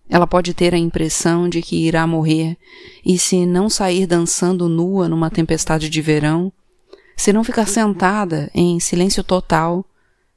Ela 0.09 0.25
pode 0.25 0.53
ter 0.53 0.73
a 0.73 0.77
impressão 0.77 1.49
de 1.49 1.61
que 1.61 1.85
irá 1.85 2.07
morrer, 2.07 2.57
e 3.05 3.19
se 3.19 3.45
não 3.45 3.69
sair 3.69 4.07
dançando 4.07 4.69
nua 4.69 5.09
numa 5.09 5.29
tempestade 5.29 5.89
de 5.89 6.01
verão, 6.01 6.51
se 7.17 7.33
não 7.33 7.43
ficar 7.43 7.67
sentada 7.67 8.49
em 8.53 8.79
silêncio 8.79 9.23
total, 9.23 9.85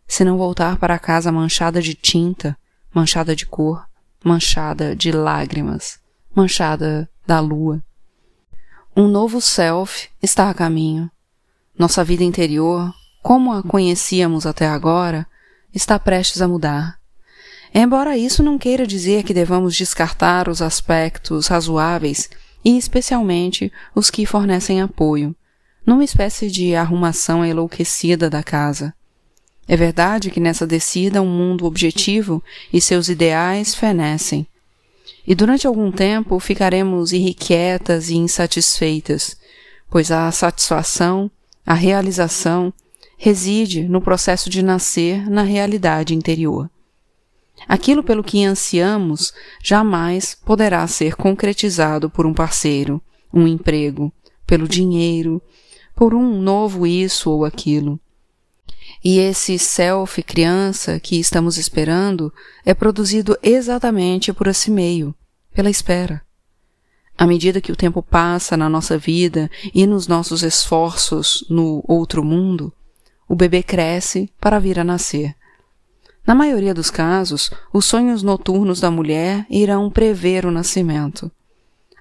se 0.06 0.24
não 0.24 0.36
voltar 0.36 0.78
para 0.78 0.98
casa 0.98 1.32
manchada 1.32 1.80
de 1.80 1.94
tinta, 1.94 2.56
manchada 2.92 3.34
de 3.34 3.46
cor, 3.46 3.84
manchada 4.24 4.96
de 4.96 5.12
lágrimas, 5.12 6.00
manchada 6.34 7.08
da 7.26 7.40
lua. 7.40 7.84
Um 8.96 9.06
novo 9.06 9.38
self 9.38 10.08
está 10.22 10.48
a 10.48 10.54
caminho. 10.54 11.10
Nossa 11.78 12.02
vida 12.02 12.24
interior, 12.24 12.90
como 13.22 13.52
a 13.52 13.62
conhecíamos 13.62 14.46
até 14.46 14.66
agora, 14.66 15.26
está 15.74 15.98
prestes 15.98 16.40
a 16.40 16.48
mudar. 16.48 16.98
Embora 17.74 18.16
isso 18.16 18.42
não 18.42 18.56
queira 18.56 18.86
dizer 18.86 19.24
que 19.24 19.34
devamos 19.34 19.76
descartar 19.76 20.48
os 20.48 20.62
aspectos 20.62 21.48
razoáveis 21.48 22.30
e 22.64 22.78
especialmente 22.78 23.70
os 23.94 24.08
que 24.08 24.24
fornecem 24.24 24.80
apoio, 24.80 25.36
numa 25.84 26.04
espécie 26.04 26.50
de 26.50 26.74
arrumação 26.74 27.44
enlouquecida 27.44 28.30
da 28.30 28.42
casa. 28.42 28.94
É 29.66 29.76
verdade 29.76 30.30
que 30.30 30.40
nessa 30.40 30.66
descida 30.66 31.22
um 31.22 31.26
mundo 31.26 31.64
objetivo 31.64 32.42
e 32.72 32.80
seus 32.80 33.08
ideais 33.08 33.74
fenecem, 33.74 34.46
e 35.26 35.34
durante 35.34 35.66
algum 35.66 35.90
tempo 35.90 36.38
ficaremos 36.38 37.12
irrequietas 37.12 38.10
e 38.10 38.16
insatisfeitas, 38.16 39.36
pois 39.90 40.10
a 40.10 40.30
satisfação, 40.30 41.30
a 41.64 41.72
realização, 41.72 42.72
reside 43.16 43.84
no 43.84 44.02
processo 44.02 44.50
de 44.50 44.62
nascer 44.62 45.30
na 45.30 45.42
realidade 45.42 46.14
interior. 46.14 46.68
Aquilo 47.66 48.02
pelo 48.02 48.22
que 48.22 48.44
ansiamos 48.44 49.32
jamais 49.62 50.36
poderá 50.44 50.86
ser 50.86 51.14
concretizado 51.16 52.10
por 52.10 52.26
um 52.26 52.34
parceiro, 52.34 53.00
um 53.32 53.46
emprego, 53.46 54.12
pelo 54.46 54.68
dinheiro, 54.68 55.40
por 55.94 56.12
um 56.12 56.38
novo 56.42 56.86
isso 56.86 57.30
ou 57.30 57.44
aquilo. 57.44 57.98
E 59.04 59.18
esse 59.18 59.58
self 59.58 60.22
criança 60.22 60.98
que 60.98 61.20
estamos 61.20 61.58
esperando 61.58 62.32
é 62.64 62.72
produzido 62.72 63.36
exatamente 63.42 64.32
por 64.32 64.46
esse 64.46 64.70
meio, 64.70 65.14
pela 65.52 65.68
espera. 65.68 66.22
À 67.16 67.26
medida 67.26 67.60
que 67.60 67.70
o 67.70 67.76
tempo 67.76 68.02
passa 68.02 68.56
na 68.56 68.66
nossa 68.66 68.96
vida 68.96 69.50
e 69.74 69.86
nos 69.86 70.08
nossos 70.08 70.42
esforços 70.42 71.44
no 71.50 71.84
outro 71.86 72.24
mundo, 72.24 72.72
o 73.28 73.36
bebê 73.36 73.62
cresce 73.62 74.32
para 74.40 74.58
vir 74.58 74.80
a 74.80 74.84
nascer. 74.84 75.36
Na 76.26 76.34
maioria 76.34 76.72
dos 76.72 76.90
casos, 76.90 77.50
os 77.74 77.84
sonhos 77.84 78.22
noturnos 78.22 78.80
da 78.80 78.90
mulher 78.90 79.46
irão 79.50 79.90
prever 79.90 80.46
o 80.46 80.50
nascimento. 80.50 81.30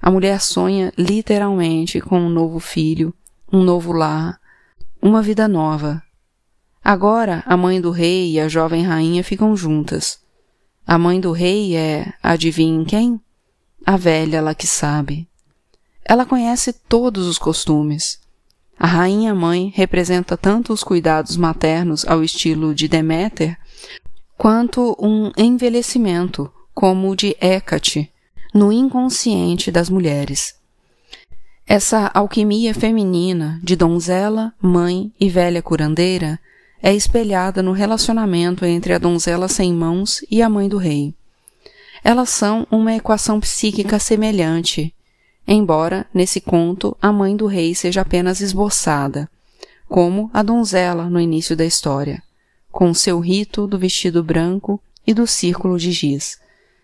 A 0.01 0.09
mulher 0.09 0.39
sonha 0.39 0.93
literalmente 0.97 1.99
com 1.99 2.19
um 2.19 2.29
novo 2.29 2.61
filho, 2.61 3.13
um 3.51 3.61
novo 3.61 3.91
lar, 3.91 4.39
uma 5.01 5.21
vida 5.21 5.49
nova, 5.49 6.01
Agora 6.83 7.43
a 7.45 7.55
mãe 7.55 7.79
do 7.79 7.91
rei 7.91 8.33
e 8.33 8.39
a 8.39 8.49
jovem 8.49 8.83
rainha 8.83 9.23
ficam 9.23 9.55
juntas. 9.55 10.19
A 10.85 10.97
mãe 10.97 11.19
do 11.19 11.31
rei 11.31 11.77
é, 11.77 12.13
adivinhem 12.21 12.83
quem? 12.83 13.21
A 13.85 13.95
velha 13.95 14.41
lá 14.41 14.53
que 14.53 14.67
sabe. 14.67 15.27
Ela 16.03 16.25
conhece 16.25 16.73
todos 16.73 17.25
os 17.25 17.37
costumes. 17.37 18.19
A 18.77 18.85
rainha 18.85 19.33
mãe 19.33 19.71
representa 19.73 20.35
tanto 20.35 20.73
os 20.73 20.83
cuidados 20.83 21.37
maternos 21.37 22.05
ao 22.05 22.21
estilo 22.21 22.75
de 22.75 22.89
Deméter, 22.89 23.57
quanto 24.37 24.97
um 24.99 25.31
envelhecimento, 25.37 26.51
como 26.73 27.09
o 27.09 27.15
de 27.15 27.33
Hecate, 27.39 28.11
no 28.53 28.73
inconsciente 28.73 29.71
das 29.71 29.89
mulheres. 29.89 30.55
Essa 31.65 32.11
alquimia 32.13 32.73
feminina 32.73 33.57
de 33.63 33.77
donzela, 33.77 34.53
mãe 34.61 35.13
e 35.17 35.29
velha 35.29 35.61
curandeira 35.61 36.37
é 36.85 36.93
espelhada 36.93 37.63
no 37.63 37.71
relacionamento 37.71 38.65
entre 38.65 38.93
a 38.93 38.97
donzela 38.97 39.47
sem 39.47 39.73
mãos 39.73 40.21
e 40.29 40.41
a 40.41 40.49
mãe 40.49 40.67
do 40.67 40.77
rei. 40.77 41.13
Elas 42.03 42.29
são 42.29 42.67
uma 42.69 42.93
equação 42.93 43.39
psíquica 43.39 43.97
semelhante, 43.97 44.93
embora, 45.47 46.05
nesse 46.13 46.41
conto, 46.41 46.97
a 47.01 47.09
mãe 47.09 47.37
do 47.37 47.47
rei 47.47 47.73
seja 47.73 48.01
apenas 48.01 48.41
esboçada, 48.41 49.29
como 49.87 50.29
a 50.33 50.43
donzela 50.43 51.09
no 51.09 51.21
início 51.21 51.55
da 51.55 51.63
história, 51.63 52.21
com 52.69 52.93
seu 52.93 53.21
rito 53.21 53.65
do 53.65 53.79
vestido 53.79 54.21
branco 54.21 54.77
e 55.07 55.13
do 55.13 55.25
círculo 55.25 55.79
de 55.79 55.93
giz. 55.93 56.37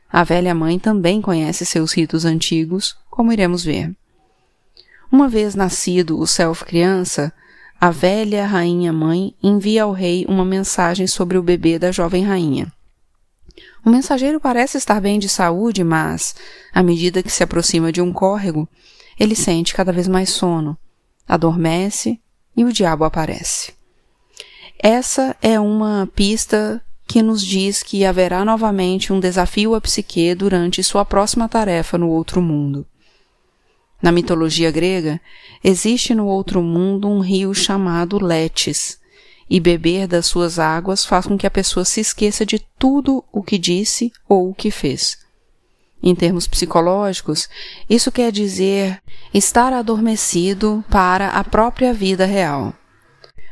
A 0.10 0.24
velha 0.24 0.56
mãe 0.56 0.80
também 0.80 1.22
conhece 1.22 1.66
seus 1.66 1.92
ritos 1.92 2.24
antigos, 2.24 2.96
como 3.10 3.34
iremos 3.34 3.66
ver. 3.66 3.94
Uma 5.12 5.28
vez 5.28 5.56
nascido 5.56 6.18
o 6.18 6.26
self 6.26 6.64
criança, 6.64 7.34
a 7.80 7.90
velha 7.92 8.46
rainha 8.46 8.92
mãe 8.92 9.34
envia 9.42 9.84
ao 9.84 9.94
rei 9.94 10.26
uma 10.28 10.44
mensagem 10.44 11.08
sobre 11.08 11.38
o 11.38 11.44
bebê 11.44 11.80
da 11.80 11.92
jovem 11.92 12.26
rainha. 12.26 12.72
O 13.86 13.90
mensageiro 13.90 14.40
parece 14.40 14.78
estar 14.78 15.00
bem 15.00 15.18
de 15.18 15.30
saúde, 15.30 15.84
mas, 15.84 16.36
à 16.74 16.84
medida 16.84 17.24
que 17.24 17.32
se 17.32 17.42
aproxima 17.42 17.92
de 17.92 18.02
um 18.02 18.12
córrego, 18.12 18.68
ele 19.18 19.36
sente 19.36 19.74
cada 19.74 19.94
vez 19.94 20.08
mais 20.08 20.30
sono, 20.30 20.78
adormece 21.28 22.20
e 22.56 22.66
o 22.66 22.74
diabo 22.74 23.06
aparece. 23.06 23.74
Essa 24.78 25.36
é 25.42 25.60
uma 25.60 26.10
pista 26.14 26.82
que 27.08 27.22
nos 27.22 27.42
diz 27.42 27.82
que 27.82 28.06
haverá 28.06 28.44
novamente 28.44 29.12
um 29.12 29.20
desafio 29.20 29.74
à 29.74 29.82
psique 29.82 30.36
durante 30.36 30.84
sua 30.84 31.06
próxima 31.06 31.48
tarefa 31.48 31.98
no 31.98 32.10
outro 32.10 32.42
mundo. 32.42 32.86
Na 34.02 34.12
mitologia 34.12 34.72
grega, 34.72 35.20
existe 35.64 36.16
no 36.16 36.26
outro 36.26 36.62
mundo 36.62 37.08
um 37.10 37.20
rio 37.20 37.54
chamado 37.54 38.24
Letes, 38.24 39.00
e 39.50 39.60
beber 39.60 40.08
das 40.08 40.28
suas 40.28 40.60
águas 40.60 41.04
faz 41.06 41.26
com 41.26 41.38
que 41.38 41.48
a 41.48 41.52
pessoa 41.52 41.84
se 41.84 42.00
esqueça 42.00 42.46
de 42.46 42.60
tudo 42.78 43.24
o 43.32 43.42
que 43.42 43.58
disse 43.58 44.12
ou 44.28 44.50
o 44.50 44.54
que 44.54 44.70
fez. 44.70 45.18
Em 46.02 46.16
termos 46.16 46.48
psicológicos, 46.48 47.50
isso 47.90 48.12
quer 48.12 48.32
dizer 48.32 49.02
estar 49.34 49.74
adormecido 49.74 50.84
para 50.90 51.30
a 51.30 51.44
própria 51.44 51.94
vida 51.94 52.26
real. 52.26 52.74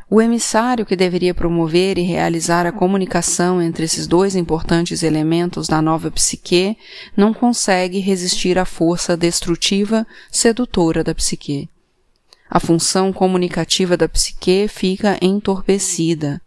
O 0.09 0.21
emissário 0.21 0.85
que 0.85 0.95
deveria 0.95 1.33
promover 1.33 1.97
e 1.97 2.01
realizar 2.01 2.65
a 2.65 2.71
comunicação 2.71 3.61
entre 3.61 3.83
esses 3.83 4.07
dois 4.07 4.37
importantes 4.37 5.03
elementos 5.03 5.67
da 5.67 5.81
nova 5.81 6.09
psique 6.09 6.77
não 7.15 7.33
consegue 7.33 7.99
resistir 7.99 8.57
à 8.57 8.63
força 8.63 9.17
destrutiva 9.17 10.07
sedutora 10.31 11.03
da 11.03 11.13
psique. 11.13 11.69
A 12.49 12.57
função 12.57 13.11
comunicativa 13.11 13.97
da 13.97 14.07
psique 14.07 14.69
fica 14.69 15.17
entorpecida, 15.21 16.41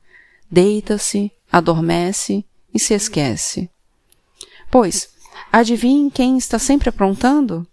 deita-se, 0.50 1.30
adormece 1.52 2.42
e 2.72 2.78
se 2.78 2.94
esquece. 2.94 3.68
Pois, 4.70 5.10
adivinhe 5.52 6.10
quem 6.10 6.38
está 6.38 6.58
sempre 6.58 6.88
aprontando? 6.88 7.66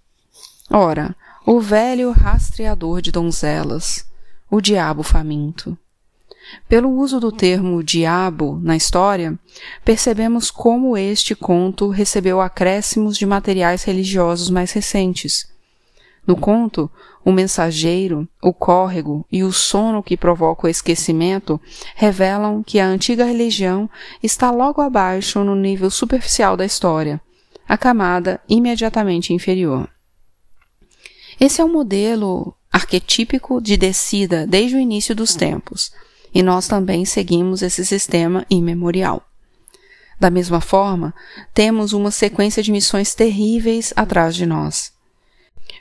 Ora, 0.70 1.16
o 1.46 1.62
velho 1.62 2.12
rastreador 2.12 3.02
de 3.02 3.10
donzelas, 3.10 4.07
o 4.50 4.62
diabo 4.62 5.04
faminto. 5.04 5.78
Pelo 6.68 6.90
uso 6.90 7.20
do 7.20 7.32
termo 7.32 7.84
diabo 7.84 8.60
na 8.64 8.76
história, 8.76 9.38
percebemos 9.84 10.50
como 10.50 10.98
este 10.98 11.36
conto 11.36 11.90
recebeu 11.90 12.40
acréscimos 12.40 13.18
de 13.18 13.26
materiais 13.26 13.84
religiosos 13.84 14.50
mais 14.50 14.72
recentes. 14.72 15.48
No 16.26 16.36
conto, 16.36 16.92
o 17.24 17.32
mensageiro, 17.32 18.28
o 18.42 18.54
córrego 18.54 19.26
e 19.32 19.44
o 19.44 19.52
sono 19.52 20.04
que 20.04 20.18
provoca 20.18 20.68
o 20.68 20.70
esquecimento 20.70 21.60
revelam 21.96 22.64
que 22.64 22.80
a 22.80 22.88
antiga 22.88 23.26
religião 23.26 23.90
está 24.22 24.52
logo 24.52 24.82
abaixo 24.82 25.44
no 25.44 25.56
nível 25.56 25.90
superficial 25.90 26.58
da 26.58 26.66
história, 26.66 27.22
a 27.68 27.78
camada 27.78 28.42
imediatamente 28.48 29.34
inferior. 29.34 29.90
Esse 31.40 31.62
é 31.62 31.64
o 31.64 31.70
modelo 31.70 32.57
arquetípico 32.72 33.62
de 33.62 33.78
descida 33.78 34.46
desde 34.46 34.76
o 34.76 34.80
início 34.80 35.16
dos 35.16 35.36
tempos, 35.36 35.92
e 36.34 36.44
nós 36.44 36.68
também 36.68 37.06
seguimos 37.06 37.62
esse 37.62 37.86
sistema 37.86 38.46
imemorial. 38.50 39.24
Da 40.20 40.30
mesma 40.30 40.60
forma, 40.60 41.14
temos 41.54 41.94
uma 41.94 42.12
sequência 42.12 42.64
de 42.64 42.72
missões 42.72 43.14
terríveis 43.14 43.94
atrás 43.96 44.36
de 44.36 44.46
nós. 44.46 44.92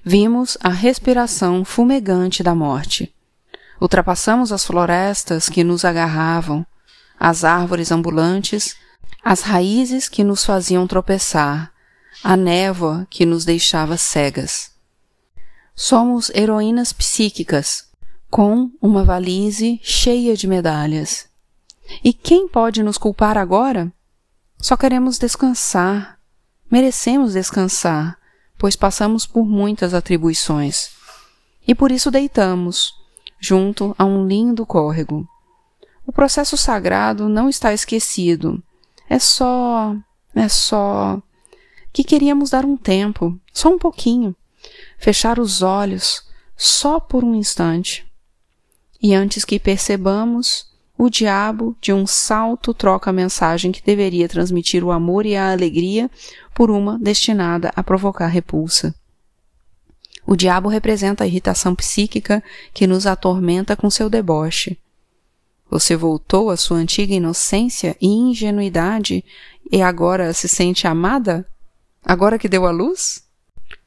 Vimos 0.05 0.59
a 0.62 0.69
respiração 0.69 1.64
fumegante 1.64 2.43
da 2.43 2.55
morte. 2.55 3.14
Ultrapassamos 3.81 4.52
as 4.52 4.64
florestas 4.64 5.49
que 5.49 5.64
nos 5.64 5.85
agarravam, 5.85 6.66
as 7.19 7.45
árvores 7.45 7.90
ambulantes, 7.90 8.76
as 9.25 9.40
raízes 9.40 10.09
que 10.09 10.23
nos 10.23 10.45
faziam 10.45 10.87
tropeçar, 10.87 11.73
a 12.23 12.37
névoa 12.37 13.07
que 13.11 13.26
nos 13.26 13.45
deixava 13.45 13.97
cegas. 13.97 14.75
Somos 15.78 16.30
heroínas 16.30 16.90
psíquicas, 16.90 17.85
com 18.30 18.71
uma 18.80 19.04
valise 19.04 19.78
cheia 19.83 20.35
de 20.35 20.49
medalhas. 20.49 21.28
E 22.02 22.14
quem 22.14 22.49
pode 22.49 22.83
nos 22.83 22.97
culpar 22.97 23.37
agora? 23.37 23.92
Só 24.56 24.75
queremos 24.75 25.18
descansar. 25.18 26.18
Merecemos 26.71 27.35
descansar, 27.35 28.16
pois 28.56 28.75
passamos 28.75 29.26
por 29.26 29.45
muitas 29.45 29.92
atribuições. 29.92 30.92
E 31.68 31.75
por 31.75 31.92
isso 31.92 32.11
deitamos, 32.11 32.95
junto 33.38 33.94
a 33.98 34.05
um 34.07 34.27
lindo 34.27 34.64
córrego. 34.64 35.29
O 36.07 36.11
processo 36.11 36.57
sagrado 36.57 37.29
não 37.29 37.50
está 37.50 37.74
esquecido. 37.74 38.62
É 39.11 39.18
só. 39.18 39.94
é 40.35 40.48
só. 40.48 41.20
que 41.92 42.03
queríamos 42.03 42.48
dar 42.48 42.64
um 42.64 42.79
tempo, 42.79 43.38
só 43.53 43.68
um 43.68 43.79
pouquinho 43.79 44.35
fechar 44.98 45.38
os 45.38 45.62
olhos 45.62 46.24
só 46.56 46.98
por 46.98 47.22
um 47.24 47.35
instante. 47.35 48.06
E 49.02 49.14
antes 49.14 49.44
que 49.44 49.59
percebamos, 49.59 50.66
o 50.98 51.11
diabo 51.11 51.76
de 51.80 51.92
um 51.92 52.06
salto 52.06 52.72
troca 52.72 53.11
a 53.11 53.12
mensagem 53.12 53.70
que 53.70 53.82
deveria 53.82 54.28
transmitir 54.28 54.82
o 54.82 54.90
amor 54.90 55.26
e 55.26 55.37
a 55.37 55.52
alegria 55.52 56.11
por 56.54 56.70
uma 56.70 56.98
destinada 56.98 57.70
a 57.76 57.82
provocar 57.82 58.28
repulsa. 58.28 58.94
O 60.26 60.35
diabo 60.35 60.68
representa 60.68 61.22
a 61.22 61.26
irritação 61.26 61.74
psíquica 61.74 62.42
que 62.72 62.87
nos 62.87 63.06
atormenta 63.06 63.76
com 63.76 63.90
seu 63.90 64.09
deboche. 64.09 64.78
Você 65.70 65.94
voltou 65.94 66.50
à 66.50 66.56
sua 66.56 66.78
antiga 66.78 67.14
inocência 67.14 67.96
e 68.00 68.09
ingenuidade 68.09 69.24
e 69.70 69.82
agora 69.82 70.32
se 70.32 70.48
sente 70.48 70.87
amada? 70.87 71.46
Agora 72.04 72.38
que 72.38 72.48
deu 72.48 72.66
a 72.66 72.70
luz? 72.70 73.25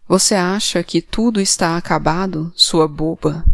Você 0.10 0.34
acha 0.34 0.82
que 0.82 1.04
tudo 1.04 1.40
está 1.40 1.78
acabado, 1.78 2.52
sua 2.56 2.88
boba? 2.88 3.46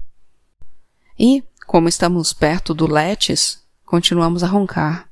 E, 1.20 1.44
como 1.68 1.90
estamos 1.90 2.32
perto 2.32 2.74
do 2.74 2.88
Letes, 2.88 3.62
continuamos 3.86 4.42
a 4.42 4.48
roncar. 4.48 5.10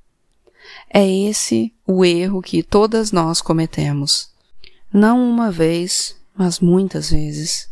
É 0.89 1.06
esse 1.06 1.73
o 1.86 2.06
erro 2.06 2.41
que 2.41 2.63
todas 2.63 3.12
nós 3.12 3.41
cometemos. 3.41 4.29
Não 4.91 5.21
uma 5.21 5.51
vez, 5.51 6.15
mas 6.34 6.62
muitas 6.62 7.10
vezes. 7.10 7.69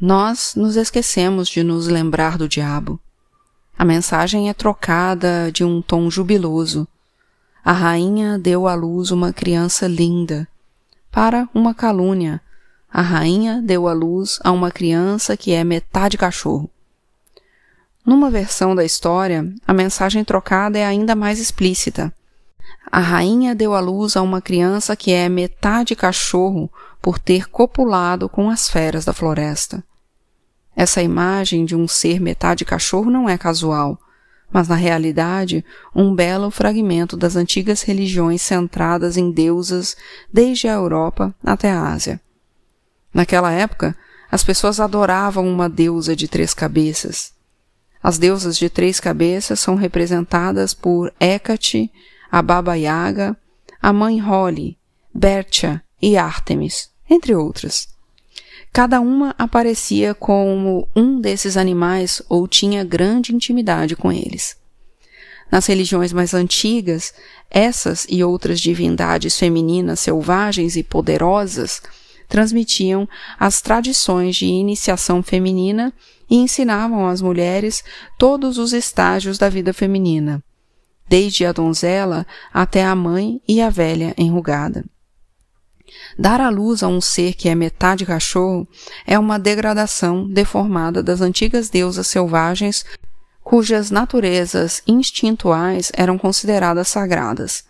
Nós 0.00 0.54
nos 0.54 0.76
esquecemos 0.76 1.48
de 1.48 1.64
nos 1.64 1.88
lembrar 1.88 2.38
do 2.38 2.48
diabo. 2.48 3.00
A 3.76 3.84
mensagem 3.84 4.48
é 4.48 4.54
trocada 4.54 5.50
de 5.50 5.64
um 5.64 5.82
tom 5.82 6.08
jubiloso. 6.08 6.86
A 7.64 7.72
rainha 7.72 8.38
deu 8.38 8.68
à 8.68 8.74
luz 8.76 9.10
uma 9.10 9.32
criança 9.32 9.88
linda, 9.88 10.46
para 11.10 11.48
uma 11.52 11.74
calúnia 11.74 12.40
a 12.90 13.02
rainha 13.02 13.60
deu 13.62 13.86
à 13.86 13.92
luz 13.92 14.38
a 14.42 14.50
uma 14.50 14.70
criança 14.70 15.36
que 15.36 15.52
é 15.52 15.62
metade 15.62 16.16
cachorro. 16.16 16.70
Numa 18.04 18.30
versão 18.30 18.74
da 18.74 18.84
história, 18.84 19.52
a 19.66 19.74
mensagem 19.74 20.24
trocada 20.24 20.78
é 20.78 20.86
ainda 20.86 21.14
mais 21.14 21.38
explícita. 21.38 22.12
A 22.90 23.00
rainha 23.00 23.54
deu 23.54 23.74
à 23.74 23.80
luz 23.80 24.16
a 24.16 24.22
uma 24.22 24.40
criança 24.40 24.96
que 24.96 25.12
é 25.12 25.28
metade 25.28 25.94
cachorro 25.94 26.70
por 27.02 27.18
ter 27.18 27.50
copulado 27.50 28.28
com 28.28 28.48
as 28.48 28.70
feras 28.70 29.04
da 29.04 29.12
floresta. 29.12 29.84
Essa 30.74 31.02
imagem 31.02 31.66
de 31.66 31.76
um 31.76 31.86
ser 31.86 32.18
metade 32.18 32.64
cachorro 32.64 33.10
não 33.10 33.28
é 33.28 33.36
casual, 33.36 33.98
mas 34.50 34.68
na 34.68 34.76
realidade 34.76 35.62
um 35.94 36.14
belo 36.14 36.50
fragmento 36.50 37.16
das 37.16 37.36
antigas 37.36 37.82
religiões 37.82 38.40
centradas 38.40 39.18
em 39.18 39.30
deusas 39.30 39.94
desde 40.32 40.66
a 40.68 40.72
Europa 40.72 41.34
até 41.44 41.70
a 41.70 41.92
Ásia. 41.92 42.18
Naquela 43.12 43.52
época, 43.52 43.96
as 44.30 44.44
pessoas 44.44 44.78
adoravam 44.78 45.48
uma 45.48 45.68
deusa 45.68 46.14
de 46.14 46.28
três 46.28 46.52
cabeças. 46.52 47.32
As 48.02 48.18
deusas 48.18 48.56
de 48.56 48.68
três 48.68 49.00
cabeças 49.00 49.58
são 49.58 49.74
representadas 49.74 50.74
por 50.74 51.12
Hecate, 51.18 51.90
a 52.30 52.42
Baba 52.42 52.74
Yaga, 52.74 53.36
a 53.80 53.92
Mãe 53.92 54.20
Holly, 54.20 54.78
Bertia 55.12 55.82
e 56.00 56.16
Artemis, 56.16 56.90
entre 57.08 57.34
outras. 57.34 57.88
Cada 58.72 59.00
uma 59.00 59.34
aparecia 59.38 60.14
como 60.14 60.86
um 60.94 61.20
desses 61.20 61.56
animais 61.56 62.22
ou 62.28 62.46
tinha 62.46 62.84
grande 62.84 63.34
intimidade 63.34 63.96
com 63.96 64.12
eles. 64.12 64.56
Nas 65.50 65.66
religiões 65.66 66.12
mais 66.12 66.34
antigas, 66.34 67.14
essas 67.50 68.06
e 68.08 68.22
outras 68.22 68.60
divindades 68.60 69.38
femininas 69.38 70.00
selvagens 70.00 70.76
e 70.76 70.82
poderosas 70.82 71.80
transmitiam 72.28 73.08
as 73.38 73.60
tradições 73.60 74.36
de 74.36 74.46
iniciação 74.46 75.22
feminina 75.22 75.92
e 76.30 76.36
ensinavam 76.36 77.08
às 77.08 77.22
mulheres 77.22 77.82
todos 78.18 78.58
os 78.58 78.72
estágios 78.72 79.38
da 79.38 79.48
vida 79.48 79.72
feminina, 79.72 80.42
desde 81.08 81.46
a 81.46 81.52
donzela 81.52 82.26
até 82.52 82.84
a 82.84 82.94
mãe 82.94 83.40
e 83.48 83.60
a 83.60 83.70
velha 83.70 84.14
enrugada. 84.18 84.84
Dar 86.18 86.38
à 86.40 86.50
luz 86.50 86.82
a 86.82 86.88
um 86.88 87.00
ser 87.00 87.32
que 87.32 87.48
é 87.48 87.54
metade 87.54 88.04
cachorro 88.04 88.68
é 89.06 89.18
uma 89.18 89.38
degradação 89.38 90.28
deformada 90.28 91.02
das 91.02 91.22
antigas 91.22 91.70
deusas 91.70 92.06
selvagens 92.06 92.84
cujas 93.42 93.90
naturezas 93.90 94.82
instintuais 94.86 95.90
eram 95.94 96.18
consideradas 96.18 96.88
sagradas 96.88 97.64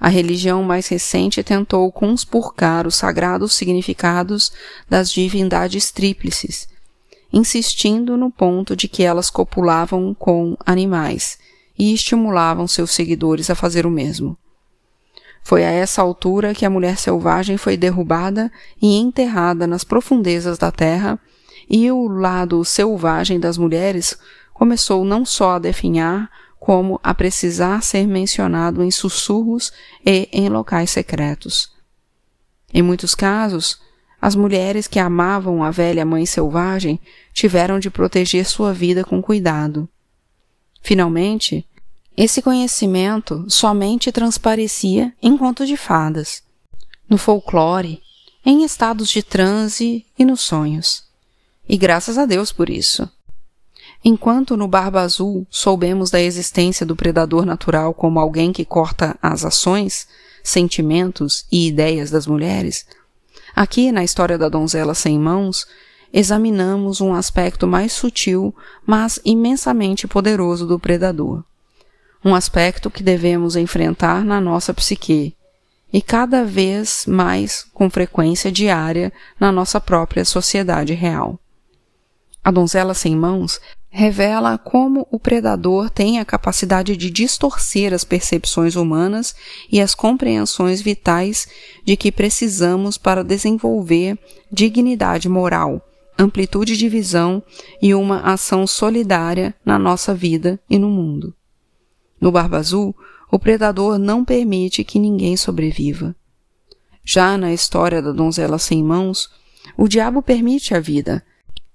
a 0.00 0.08
religião 0.08 0.62
mais 0.62 0.88
recente 0.88 1.44
tentou 1.44 1.92
conspurcar 1.92 2.86
os 2.86 2.94
sagrados 2.94 3.52
significados 3.52 4.50
das 4.88 5.12
divindades 5.12 5.92
tríplices, 5.92 6.66
insistindo 7.30 8.16
no 8.16 8.30
ponto 8.30 8.74
de 8.74 8.88
que 8.88 9.02
elas 9.02 9.28
copulavam 9.28 10.14
com 10.14 10.56
animais 10.64 11.38
e 11.78 11.92
estimulavam 11.92 12.66
seus 12.66 12.92
seguidores 12.92 13.50
a 13.50 13.54
fazer 13.54 13.84
o 13.84 13.90
mesmo. 13.90 14.36
Foi 15.42 15.64
a 15.64 15.70
essa 15.70 16.00
altura 16.00 16.54
que 16.54 16.64
a 16.64 16.70
mulher 16.70 16.96
selvagem 16.98 17.56
foi 17.56 17.76
derrubada 17.76 18.50
e 18.80 18.96
enterrada 18.96 19.66
nas 19.66 19.84
profundezas 19.84 20.58
da 20.58 20.70
terra, 20.70 21.18
e 21.68 21.90
o 21.90 22.08
lado 22.08 22.64
selvagem 22.64 23.38
das 23.38 23.56
mulheres 23.56 24.18
começou 24.52 25.04
não 25.04 25.24
só 25.24 25.52
a 25.52 25.58
definhar, 25.58 26.28
como 26.60 27.00
a 27.02 27.14
precisar 27.14 27.82
ser 27.82 28.06
mencionado 28.06 28.84
em 28.84 28.90
sussurros 28.90 29.72
e 30.04 30.28
em 30.30 30.50
locais 30.50 30.90
secretos. 30.90 31.72
Em 32.72 32.82
muitos 32.82 33.14
casos, 33.14 33.80
as 34.20 34.36
mulheres 34.36 34.86
que 34.86 34.98
amavam 34.98 35.64
a 35.64 35.70
velha 35.70 36.04
mãe 36.04 36.26
selvagem 36.26 37.00
tiveram 37.32 37.78
de 37.78 37.88
proteger 37.88 38.44
sua 38.44 38.74
vida 38.74 39.02
com 39.02 39.22
cuidado. 39.22 39.88
Finalmente, 40.82 41.66
esse 42.14 42.42
conhecimento 42.42 43.46
somente 43.48 44.12
transparecia 44.12 45.14
em 45.22 45.38
contos 45.38 45.66
de 45.66 45.78
fadas, 45.78 46.42
no 47.08 47.16
folclore, 47.16 48.02
em 48.44 48.64
estados 48.64 49.08
de 49.08 49.22
transe 49.22 50.04
e 50.18 50.24
nos 50.26 50.42
sonhos. 50.42 51.04
E 51.66 51.78
graças 51.78 52.18
a 52.18 52.26
Deus 52.26 52.52
por 52.52 52.68
isso. 52.68 53.10
Enquanto 54.02 54.56
no 54.56 54.66
Barba 54.66 55.02
Azul 55.02 55.46
soubemos 55.50 56.10
da 56.10 56.20
existência 56.20 56.86
do 56.86 56.96
predador 56.96 57.44
natural 57.44 57.92
como 57.92 58.18
alguém 58.18 58.50
que 58.50 58.64
corta 58.64 59.16
as 59.20 59.44
ações, 59.44 60.08
sentimentos 60.42 61.44
e 61.52 61.68
ideias 61.68 62.10
das 62.10 62.26
mulheres, 62.26 62.86
aqui 63.54 63.92
na 63.92 64.02
história 64.02 64.38
da 64.38 64.48
donzela 64.48 64.94
sem 64.94 65.18
mãos, 65.18 65.66
examinamos 66.10 67.02
um 67.02 67.12
aspecto 67.12 67.66
mais 67.66 67.92
sutil, 67.92 68.54
mas 68.86 69.20
imensamente 69.22 70.08
poderoso 70.08 70.66
do 70.66 70.78
predador. 70.78 71.44
Um 72.24 72.34
aspecto 72.34 72.90
que 72.90 73.02
devemos 73.02 73.54
enfrentar 73.54 74.24
na 74.24 74.40
nossa 74.40 74.72
psique 74.72 75.36
e 75.92 76.00
cada 76.00 76.44
vez 76.44 77.04
mais 77.06 77.66
com 77.74 77.90
frequência 77.90 78.50
diária 78.50 79.12
na 79.38 79.52
nossa 79.52 79.80
própria 79.80 80.24
sociedade 80.24 80.94
real. 80.94 81.38
A 82.42 82.50
donzela 82.50 82.94
sem 82.94 83.14
mãos 83.14 83.60
revela 83.90 84.56
como 84.56 85.06
o 85.10 85.18
predador 85.18 85.90
tem 85.90 86.20
a 86.20 86.24
capacidade 86.24 86.96
de 86.96 87.10
distorcer 87.10 87.92
as 87.92 88.04
percepções 88.04 88.76
humanas 88.76 89.34
e 89.70 89.80
as 89.80 89.94
compreensões 89.96 90.80
vitais 90.80 91.48
de 91.84 91.96
que 91.96 92.12
precisamos 92.12 92.96
para 92.96 93.24
desenvolver 93.24 94.16
dignidade 94.50 95.28
moral, 95.28 95.84
amplitude 96.16 96.76
de 96.76 96.88
visão 96.88 97.42
e 97.82 97.92
uma 97.92 98.20
ação 98.20 98.64
solidária 98.64 99.54
na 99.64 99.76
nossa 99.76 100.14
vida 100.14 100.60
e 100.70 100.78
no 100.78 100.88
mundo. 100.88 101.34
No 102.20 102.30
Barba 102.30 102.58
Azul, 102.58 102.94
o 103.30 103.38
predador 103.38 103.98
não 103.98 104.24
permite 104.24 104.84
que 104.84 104.98
ninguém 104.98 105.36
sobreviva. 105.36 106.14
Já 107.04 107.36
na 107.36 107.52
história 107.52 108.00
da 108.00 108.12
donzela 108.12 108.58
sem 108.58 108.84
mãos, 108.84 109.30
o 109.76 109.88
diabo 109.88 110.22
permite 110.22 110.74
a 110.74 110.80
vida, 110.80 111.24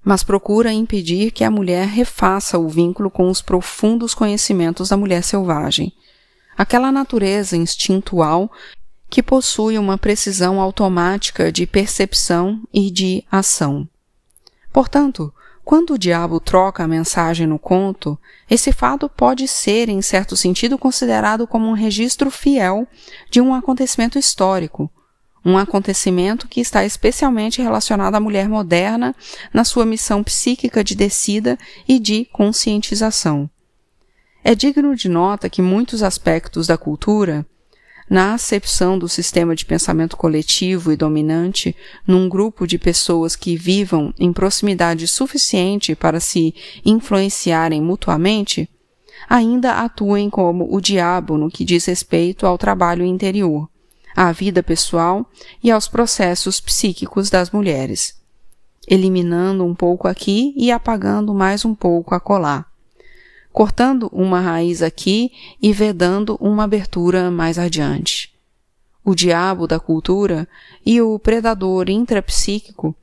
mas 0.05 0.23
procura 0.23 0.71
impedir 0.71 1.31
que 1.31 1.43
a 1.43 1.49
mulher 1.49 1.87
refaça 1.87 2.59
o 2.59 2.69
vínculo 2.69 3.09
com 3.09 3.27
os 3.27 3.41
profundos 3.41 4.13
conhecimentos 4.13 4.89
da 4.89 4.97
mulher 4.97 5.23
selvagem, 5.23 5.91
aquela 6.55 6.91
natureza 6.91 7.57
instintual 7.57 8.51
que 9.09 9.23
possui 9.23 9.79
uma 9.79 9.97
precisão 9.97 10.61
automática 10.61 11.51
de 11.51 11.65
percepção 11.65 12.61
e 12.71 12.91
de 12.91 13.23
ação. 13.31 13.87
Portanto, 14.71 15.33
quando 15.63 15.95
o 15.95 15.97
diabo 15.97 16.39
troca 16.39 16.83
a 16.83 16.87
mensagem 16.87 17.47
no 17.47 17.57
conto, 17.57 18.19
esse 18.47 18.71
fato 18.71 19.09
pode 19.09 19.47
ser, 19.47 19.89
em 19.89 20.01
certo 20.03 20.37
sentido, 20.37 20.77
considerado 20.77 21.47
como 21.47 21.67
um 21.67 21.73
registro 21.73 22.29
fiel 22.29 22.87
de 23.31 23.41
um 23.41 23.55
acontecimento 23.55 24.19
histórico, 24.19 24.91
um 25.45 25.59
acontecimento 25.59 26.47
que 26.47 26.59
está 26.59 26.83
especialmente 26.83 27.61
relacionado 27.61 28.15
à 28.15 28.19
mulher 28.19 28.49
moderna 28.49 29.15
na 29.53 29.63
sua 29.63 29.85
missão 29.85 30.23
psíquica 30.23 30.83
de 30.83 30.95
descida 30.95 31.55
e 31.87 31.99
de 31.99 32.25
conscientização. 32.25 33.47
É 34.43 34.55
digno 34.55 34.95
de 34.95 35.07
nota 35.07 35.47
que 35.47 35.61
muitos 35.61 36.01
aspectos 36.01 36.65
da 36.65 36.77
cultura, 36.77 37.45
na 38.09 38.33
acepção 38.33 38.97
do 38.97 39.07
sistema 39.07 39.55
de 39.55 39.65
pensamento 39.65 40.17
coletivo 40.17 40.91
e 40.91 40.95
dominante 40.95 41.75
num 42.07 42.27
grupo 42.27 42.67
de 42.67 42.77
pessoas 42.77 43.35
que 43.35 43.55
vivam 43.55 44.13
em 44.19 44.33
proximidade 44.33 45.07
suficiente 45.07 45.95
para 45.95 46.19
se 46.19 46.53
influenciarem 46.83 47.81
mutuamente, 47.81 48.69
ainda 49.27 49.83
atuem 49.83 50.29
como 50.29 50.67
o 50.71 50.79
diabo 50.79 51.37
no 51.37 51.49
que 51.49 51.65
diz 51.65 51.85
respeito 51.85 52.45
ao 52.45 52.57
trabalho 52.57 53.03
interior 53.03 53.67
à 54.15 54.31
vida 54.31 54.63
pessoal 54.63 55.29
e 55.61 55.69
aos 55.69 55.87
processos 55.87 56.59
psíquicos 56.59 57.29
das 57.29 57.51
mulheres, 57.51 58.15
eliminando 58.87 59.65
um 59.65 59.75
pouco 59.75 60.07
aqui 60.07 60.53
e 60.55 60.71
apagando 60.71 61.33
mais 61.33 61.65
um 61.65 61.75
pouco 61.75 62.15
acolá, 62.15 62.65
cortando 63.51 64.09
uma 64.13 64.39
raiz 64.39 64.81
aqui 64.81 65.31
e 65.61 65.73
vedando 65.73 66.37
uma 66.39 66.63
abertura 66.63 67.29
mais 67.29 67.59
adiante. 67.59 68.33
O 69.03 69.13
diabo 69.13 69.67
da 69.67 69.79
cultura 69.79 70.47
e 70.85 71.01
o 71.01 71.19
predador 71.19 71.89
intrapsíquico 71.89 72.95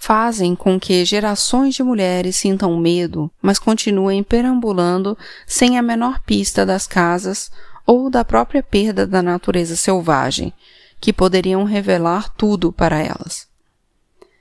fazem 0.00 0.56
com 0.56 0.80
que 0.80 1.04
gerações 1.04 1.74
de 1.74 1.82
mulheres 1.82 2.36
sintam 2.36 2.78
medo, 2.78 3.30
mas 3.42 3.58
continuem 3.58 4.22
perambulando 4.22 5.16
sem 5.46 5.76
a 5.76 5.82
menor 5.82 6.20
pista 6.22 6.64
das 6.64 6.86
casas 6.86 7.50
ou 7.90 8.08
da 8.08 8.24
própria 8.24 8.62
perda 8.62 9.04
da 9.04 9.20
natureza 9.20 9.74
selvagem, 9.74 10.52
que 11.00 11.12
poderiam 11.12 11.64
revelar 11.64 12.32
tudo 12.36 12.70
para 12.70 13.00
elas. 13.00 13.48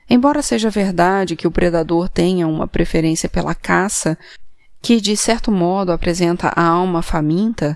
Embora 0.07 0.43
seja 0.43 0.69
verdade 0.69 1.35
que 1.35 1.47
o 1.47 1.51
predador 1.51 2.09
tenha 2.09 2.47
uma 2.47 2.67
preferência 2.67 3.27
pela 3.27 3.55
caça, 3.55 4.15
que 4.79 5.01
de 5.01 5.17
certo 5.17 5.51
modo 5.51 5.91
apresenta 5.91 6.53
a 6.55 6.63
alma 6.63 7.01
faminta, 7.01 7.75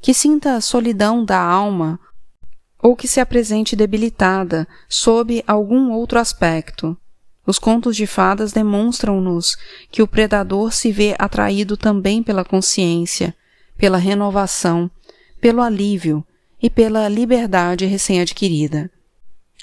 que 0.00 0.14
sinta 0.14 0.54
a 0.54 0.60
solidão 0.60 1.24
da 1.24 1.40
alma 1.40 1.98
ou 2.80 2.94
que 2.94 3.08
se 3.08 3.18
apresente 3.18 3.74
debilitada 3.74 4.64
sob 4.88 5.42
algum 5.44 5.90
outro 5.90 6.20
aspecto. 6.20 6.96
Os 7.44 7.58
contos 7.58 7.96
de 7.96 8.06
fadas 8.06 8.52
demonstram-nos 8.52 9.58
que 9.90 10.02
o 10.02 10.06
predador 10.06 10.72
se 10.72 10.92
vê 10.92 11.16
atraído 11.18 11.76
também 11.76 12.22
pela 12.22 12.44
consciência, 12.44 13.34
pela 13.76 13.98
renovação 13.98 14.88
pelo 15.40 15.62
alívio 15.62 16.24
e 16.62 16.68
pela 16.68 17.08
liberdade 17.08 17.86
recém-adquirida. 17.86 18.90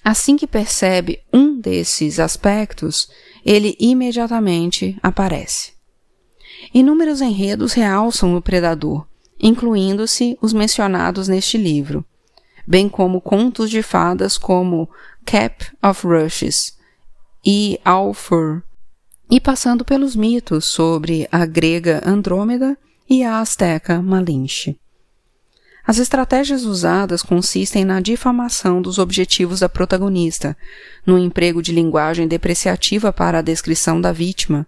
Assim 0.04 0.38
que 0.38 0.48
percebe 0.48 1.20
um 1.34 1.60
desses 1.60 2.20
aspectos, 2.20 3.10
ele 3.46 3.76
imediatamente 3.80 4.98
aparece. 5.04 5.74
Inúmeros 6.74 7.22
enredos 7.22 7.74
realçam 7.74 8.36
o 8.36 8.42
predador, 8.42 9.06
incluindo-se 9.40 10.38
os 10.42 10.54
mencionados 10.54 11.28
neste 11.28 11.58
livro, 11.58 12.06
bem 12.66 12.90
como 12.90 13.22
contos 13.22 13.70
de 13.70 13.82
fadas 13.82 14.38
como 14.38 14.90
Cap 15.26 15.68
of 15.84 16.08
Rushes 16.08 16.78
e 17.46 17.80
Alfur, 17.86 18.64
e 19.30 19.40
passando 19.40 19.86
pelos 19.86 20.16
mitos 20.16 20.66
sobre 20.66 21.28
a 21.32 21.46
grega 21.46 22.02
Andrômeda 22.06 22.78
e 23.10 23.24
a 23.24 23.40
asteca 23.40 24.02
Malinche. 24.02 24.78
As 25.88 26.00
estratégias 26.00 26.66
usadas 26.66 27.24
consistem 27.24 27.86
na 27.86 28.02
difamação 28.02 28.82
dos 28.82 29.00
objetivos 29.00 29.62
da 29.62 29.70
protagonista, 29.70 30.58
no 31.06 31.18
emprego 31.18 31.62
de 31.62 31.72
linguagem 31.72 32.28
depreciativa 32.28 33.14
para 33.14 33.40
a 33.40 33.42
descrição 33.42 34.02
da 34.02 34.12
vítima, 34.12 34.68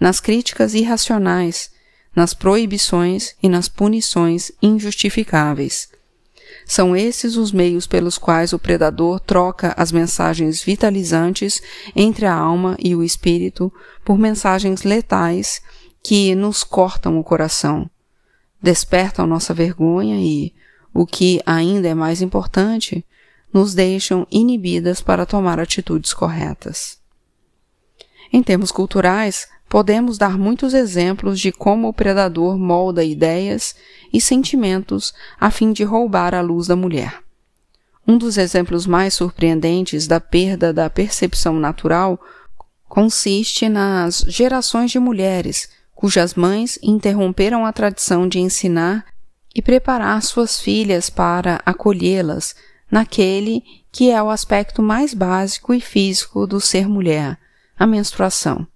nas 0.00 0.20
críticas 0.20 0.72
irracionais, 0.72 1.70
nas 2.16 2.32
proibições 2.32 3.34
e 3.42 3.48
nas 3.48 3.68
punições 3.68 4.52
injustificáveis. 4.62 5.90
São 6.64 6.96
esses 6.96 7.36
os 7.36 7.52
meios 7.52 7.86
pelos 7.86 8.16
quais 8.16 8.54
o 8.54 8.58
predador 8.58 9.20
troca 9.20 9.74
as 9.76 9.92
mensagens 9.92 10.62
vitalizantes 10.62 11.60
entre 11.94 12.24
a 12.24 12.32
alma 12.32 12.74
e 12.78 12.96
o 12.96 13.02
espírito 13.02 13.70
por 14.02 14.16
mensagens 14.16 14.82
letais 14.82 15.60
que 16.02 16.34
nos 16.34 16.64
cortam 16.64 17.18
o 17.18 17.24
coração 17.24 17.90
despertam 18.64 19.26
nossa 19.26 19.52
vergonha 19.52 20.16
e, 20.16 20.54
o 20.94 21.04
que 21.04 21.38
ainda 21.44 21.86
é 21.86 21.94
mais 21.94 22.22
importante, 22.22 23.04
nos 23.52 23.74
deixam 23.74 24.26
inibidas 24.30 25.02
para 25.02 25.26
tomar 25.26 25.60
atitudes 25.60 26.14
corretas. 26.14 26.98
Em 28.32 28.42
termos 28.42 28.72
culturais, 28.72 29.46
podemos 29.68 30.16
dar 30.16 30.38
muitos 30.38 30.72
exemplos 30.72 31.38
de 31.38 31.52
como 31.52 31.88
o 31.88 31.92
predador 31.92 32.56
molda 32.58 33.04
ideias 33.04 33.76
e 34.10 34.18
sentimentos 34.18 35.12
a 35.38 35.50
fim 35.50 35.70
de 35.70 35.84
roubar 35.84 36.34
a 36.34 36.40
luz 36.40 36.66
da 36.66 36.74
mulher. 36.74 37.22
Um 38.08 38.16
dos 38.16 38.38
exemplos 38.38 38.86
mais 38.86 39.12
surpreendentes 39.12 40.06
da 40.06 40.20
perda 40.20 40.72
da 40.72 40.88
percepção 40.88 41.60
natural 41.60 42.18
consiste 42.88 43.68
nas 43.68 44.24
gerações 44.26 44.90
de 44.90 44.98
mulheres 44.98 45.68
cujas 46.04 46.34
mães 46.34 46.78
interromperam 46.82 47.64
a 47.64 47.72
tradição 47.72 48.28
de 48.28 48.38
ensinar 48.38 49.06
e 49.54 49.62
preparar 49.62 50.22
suas 50.22 50.60
filhas 50.60 51.08
para 51.08 51.62
acolhê-las 51.64 52.54
naquele 52.90 53.62
que 53.90 54.10
é 54.10 54.22
o 54.22 54.28
aspecto 54.28 54.82
mais 54.82 55.14
básico 55.14 55.72
e 55.72 55.80
físico 55.80 56.46
do 56.46 56.60
ser 56.60 56.86
mulher, 56.86 57.38
a 57.74 57.86
menstruação. 57.86 58.66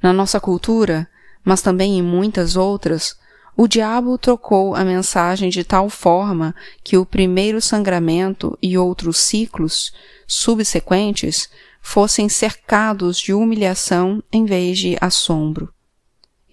Na 0.00 0.12
nossa 0.12 0.38
cultura, 0.38 1.08
mas 1.42 1.60
também 1.60 1.98
em 1.98 2.02
muitas 2.02 2.54
outras, 2.54 3.18
o 3.56 3.66
diabo 3.66 4.16
trocou 4.16 4.76
a 4.76 4.84
mensagem 4.84 5.50
de 5.50 5.64
tal 5.64 5.90
forma 5.90 6.54
que 6.84 6.96
o 6.96 7.04
primeiro 7.04 7.60
sangramento 7.60 8.56
e 8.62 8.78
outros 8.78 9.16
ciclos 9.18 9.92
subsequentes 10.24 11.50
fossem 11.82 12.28
cercados 12.28 13.18
de 13.18 13.34
humilhação 13.34 14.22
em 14.30 14.44
vez 14.44 14.78
de 14.78 14.96
assombro. 15.00 15.74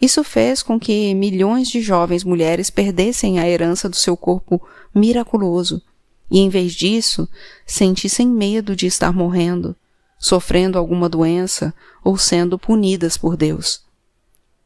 Isso 0.01 0.23
fez 0.23 0.61
com 0.61 0.79
que 0.79 1.13
milhões 1.13 1.69
de 1.69 1.81
jovens 1.81 2.23
mulheres 2.23 2.69
perdessem 2.69 3.39
a 3.39 3.47
herança 3.47 3.87
do 3.87 3.95
seu 3.95 4.17
corpo 4.17 4.61
miraculoso 4.93 5.81
e, 6.29 6.39
em 6.39 6.49
vez 6.49 6.73
disso, 6.73 7.27
sentissem 7.65 8.27
medo 8.27 8.75
de 8.75 8.85
estar 8.85 9.13
morrendo, 9.13 9.75
sofrendo 10.19 10.77
alguma 10.77 11.07
doença 11.07 11.73
ou 12.03 12.17
sendo 12.17 12.59
punidas 12.59 13.17
por 13.17 13.37
Deus. 13.37 13.83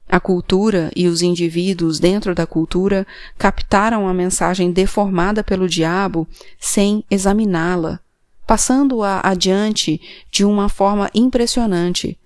A 0.08 0.20
cultura 0.20 0.92
e 0.96 1.08
os 1.08 1.22
indivíduos 1.22 2.00
dentro 2.00 2.34
da 2.34 2.48
cultura 2.48 3.06
captaram 3.38 4.08
a 4.08 4.14
mensagem 4.14 4.72
deformada 4.72 5.44
pelo 5.44 5.70
diabo 5.70 6.28
sem 6.60 7.04
examiná-la, 7.12 8.00
passando-a 8.48 9.22
adiante 9.24 10.02
de 10.32 10.44
uma 10.44 10.68
forma 10.68 11.12
impressionante, 11.14 12.18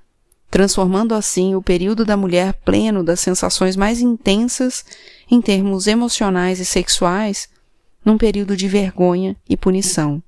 transformando 0.53 1.15
assim 1.15 1.55
o 1.55 1.63
período 1.63 2.05
da 2.05 2.15
mulher 2.15 2.53
pleno 2.63 3.03
das 3.03 3.19
sensações 3.19 3.75
mais 3.75 3.99
intensas 3.99 4.85
em 5.27 5.41
termos 5.41 5.87
emocionais 5.87 6.59
e 6.59 6.65
sexuais 6.65 7.49
num 8.05 8.19
período 8.19 8.55
de 8.55 8.67
vergonha 8.67 9.35
e 9.49 9.57
punição. 9.57 10.21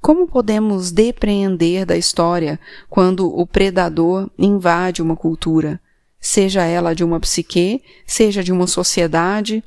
Como 0.00 0.28
podemos 0.28 0.92
depreender 0.92 1.84
da 1.84 1.96
história 1.96 2.60
quando 2.88 3.26
o 3.26 3.44
predador 3.44 4.30
invade 4.38 5.02
uma 5.02 5.16
cultura? 5.16 5.80
seja 6.20 6.62
ela 6.64 6.94
de 6.94 7.02
uma 7.02 7.18
psique, 7.18 7.82
seja 8.06 8.44
de 8.44 8.52
uma 8.52 8.66
sociedade, 8.68 9.64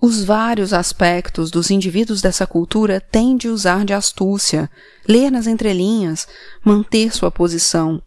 os 0.00 0.22
vários 0.22 0.72
aspectos 0.72 1.50
dos 1.50 1.68
indivíduos 1.70 2.20
dessa 2.20 2.46
cultura 2.46 3.00
têm 3.00 3.36
de 3.36 3.48
usar 3.48 3.84
de 3.84 3.92
astúcia, 3.92 4.70
ler 5.08 5.32
nas 5.32 5.48
entrelinhas, 5.48 6.28
manter 6.62 7.12
sua 7.12 7.30
posição, 7.30 8.00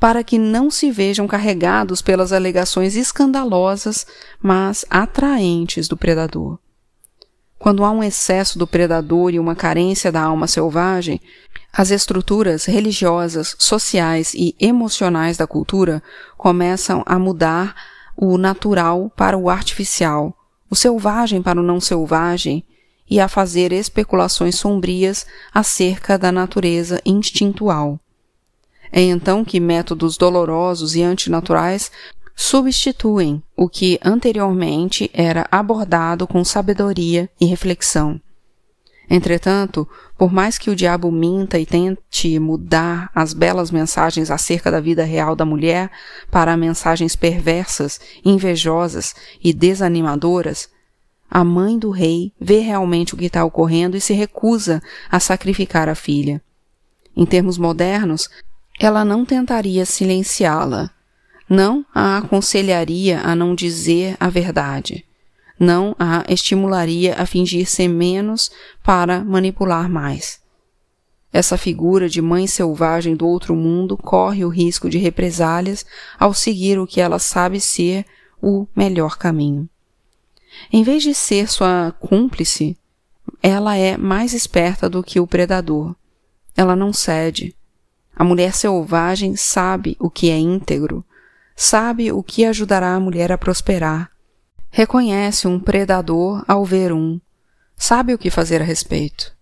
para 0.00 0.24
que 0.24 0.38
não 0.38 0.70
se 0.70 0.90
vejam 0.90 1.28
carregados 1.28 2.00
pelas 2.00 2.32
alegações 2.32 2.96
escandalosas, 2.96 4.06
mas 4.42 4.82
atraentes 4.88 5.86
do 5.86 5.96
predador. 5.96 6.58
Quando 7.58 7.84
há 7.84 7.90
um 7.90 8.02
excesso 8.02 8.58
do 8.58 8.66
predador 8.66 9.34
e 9.34 9.38
uma 9.38 9.54
carência 9.54 10.10
da 10.10 10.22
alma 10.22 10.46
selvagem, 10.46 11.20
as 11.70 11.90
estruturas 11.90 12.64
religiosas, 12.64 13.54
sociais 13.58 14.32
e 14.32 14.56
emocionais 14.58 15.36
da 15.36 15.46
cultura 15.46 16.02
começam 16.38 17.02
a 17.04 17.18
mudar 17.18 17.76
o 18.16 18.38
natural 18.38 19.12
para 19.14 19.36
o 19.36 19.50
artificial, 19.50 20.34
o 20.70 20.74
selvagem 20.74 21.42
para 21.42 21.60
o 21.60 21.62
não 21.62 21.78
selvagem 21.78 22.64
e 23.08 23.20
a 23.20 23.28
fazer 23.28 23.70
especulações 23.70 24.54
sombrias 24.54 25.26
acerca 25.52 26.16
da 26.16 26.32
natureza 26.32 27.02
instintual. 27.04 28.00
É 28.92 29.00
então 29.00 29.44
que 29.44 29.60
métodos 29.60 30.16
dolorosos 30.16 30.96
e 30.96 31.02
antinaturais 31.02 31.90
substituem 32.34 33.42
o 33.56 33.68
que 33.68 33.98
anteriormente 34.02 35.10
era 35.12 35.46
abordado 35.50 36.26
com 36.26 36.42
sabedoria 36.42 37.28
e 37.40 37.44
reflexão. 37.44 38.20
Entretanto, 39.08 39.88
por 40.16 40.32
mais 40.32 40.56
que 40.56 40.70
o 40.70 40.76
diabo 40.76 41.10
minta 41.10 41.58
e 41.58 41.66
tente 41.66 42.38
mudar 42.38 43.10
as 43.12 43.34
belas 43.34 43.70
mensagens 43.70 44.30
acerca 44.30 44.70
da 44.70 44.80
vida 44.80 45.02
real 45.04 45.34
da 45.34 45.44
mulher 45.44 45.90
para 46.30 46.56
mensagens 46.56 47.16
perversas, 47.16 48.00
invejosas 48.24 49.14
e 49.42 49.52
desanimadoras, 49.52 50.68
a 51.28 51.44
mãe 51.44 51.78
do 51.78 51.90
rei 51.90 52.32
vê 52.40 52.60
realmente 52.60 53.14
o 53.14 53.16
que 53.16 53.26
está 53.26 53.44
ocorrendo 53.44 53.96
e 53.96 54.00
se 54.00 54.12
recusa 54.12 54.80
a 55.10 55.20
sacrificar 55.20 55.88
a 55.88 55.94
filha. 55.94 56.40
Em 57.16 57.26
termos 57.26 57.58
modernos, 57.58 58.30
ela 58.82 59.04
não 59.04 59.26
tentaria 59.26 59.84
silenciá-la, 59.84 60.90
não 61.46 61.84
a 61.94 62.16
aconselharia 62.16 63.20
a 63.20 63.36
não 63.36 63.54
dizer 63.54 64.16
a 64.18 64.30
verdade. 64.30 65.04
Não 65.58 65.94
a 65.98 66.24
estimularia 66.26 67.14
a 67.16 67.26
fingir 67.26 67.68
ser 67.68 67.88
menos 67.88 68.50
para 68.82 69.22
manipular 69.22 69.90
mais. 69.90 70.40
Essa 71.30 71.58
figura 71.58 72.08
de 72.08 72.22
mãe 72.22 72.46
selvagem 72.46 73.14
do 73.14 73.26
outro 73.28 73.54
mundo 73.54 73.98
corre 73.98 74.46
o 74.46 74.48
risco 74.48 74.88
de 74.88 74.96
represálias 74.96 75.84
ao 76.18 76.32
seguir 76.32 76.78
o 76.78 76.86
que 76.86 77.02
ela 77.02 77.18
sabe 77.18 77.60
ser 77.60 78.06
o 78.40 78.66
melhor 78.74 79.18
caminho. 79.18 79.68
Em 80.72 80.82
vez 80.82 81.02
de 81.02 81.12
ser 81.12 81.50
sua 81.50 81.94
cúmplice, 82.00 82.78
ela 83.42 83.76
é 83.76 83.98
mais 83.98 84.32
esperta 84.32 84.88
do 84.88 85.02
que 85.02 85.20
o 85.20 85.26
predador. 85.26 85.94
Ela 86.56 86.74
não 86.74 86.94
cede. 86.94 87.54
A 88.20 88.24
mulher 88.24 88.52
selvagem 88.52 89.34
sabe 89.34 89.96
o 89.98 90.10
que 90.10 90.28
é 90.28 90.36
íntegro, 90.36 91.02
sabe 91.56 92.12
o 92.12 92.22
que 92.22 92.44
ajudará 92.44 92.94
a 92.94 93.00
mulher 93.00 93.32
a 93.32 93.38
prosperar. 93.38 94.10
Reconhece 94.70 95.48
um 95.48 95.58
predador 95.58 96.44
ao 96.46 96.62
ver 96.62 96.92
um, 96.92 97.18
sabe 97.74 98.12
o 98.12 98.18
que 98.18 98.28
fazer 98.28 98.60
a 98.60 98.64
respeito. 98.64 99.34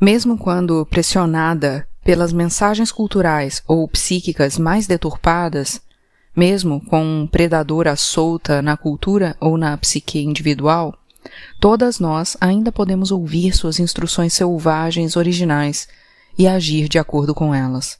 Mesmo 0.00 0.38
quando 0.38 0.86
pressionada 0.86 1.88
pelas 2.04 2.32
mensagens 2.32 2.92
culturais 2.92 3.64
ou 3.66 3.88
psíquicas 3.88 4.58
mais 4.58 4.86
deturpadas, 4.86 5.80
mesmo 6.36 6.80
com 6.80 7.02
um 7.02 7.26
predador 7.26 7.88
à 7.88 7.96
solta 7.96 8.62
na 8.62 8.76
cultura 8.76 9.36
ou 9.40 9.58
na 9.58 9.76
psique 9.76 10.20
individual, 10.20 10.96
todas 11.58 11.98
nós 11.98 12.36
ainda 12.40 12.70
podemos 12.70 13.10
ouvir 13.10 13.56
suas 13.56 13.80
instruções 13.80 14.34
selvagens 14.34 15.16
originais 15.16 15.88
e 16.38 16.46
agir 16.46 16.88
de 16.88 16.98
acordo 16.98 17.34
com 17.34 17.52
elas. 17.52 17.98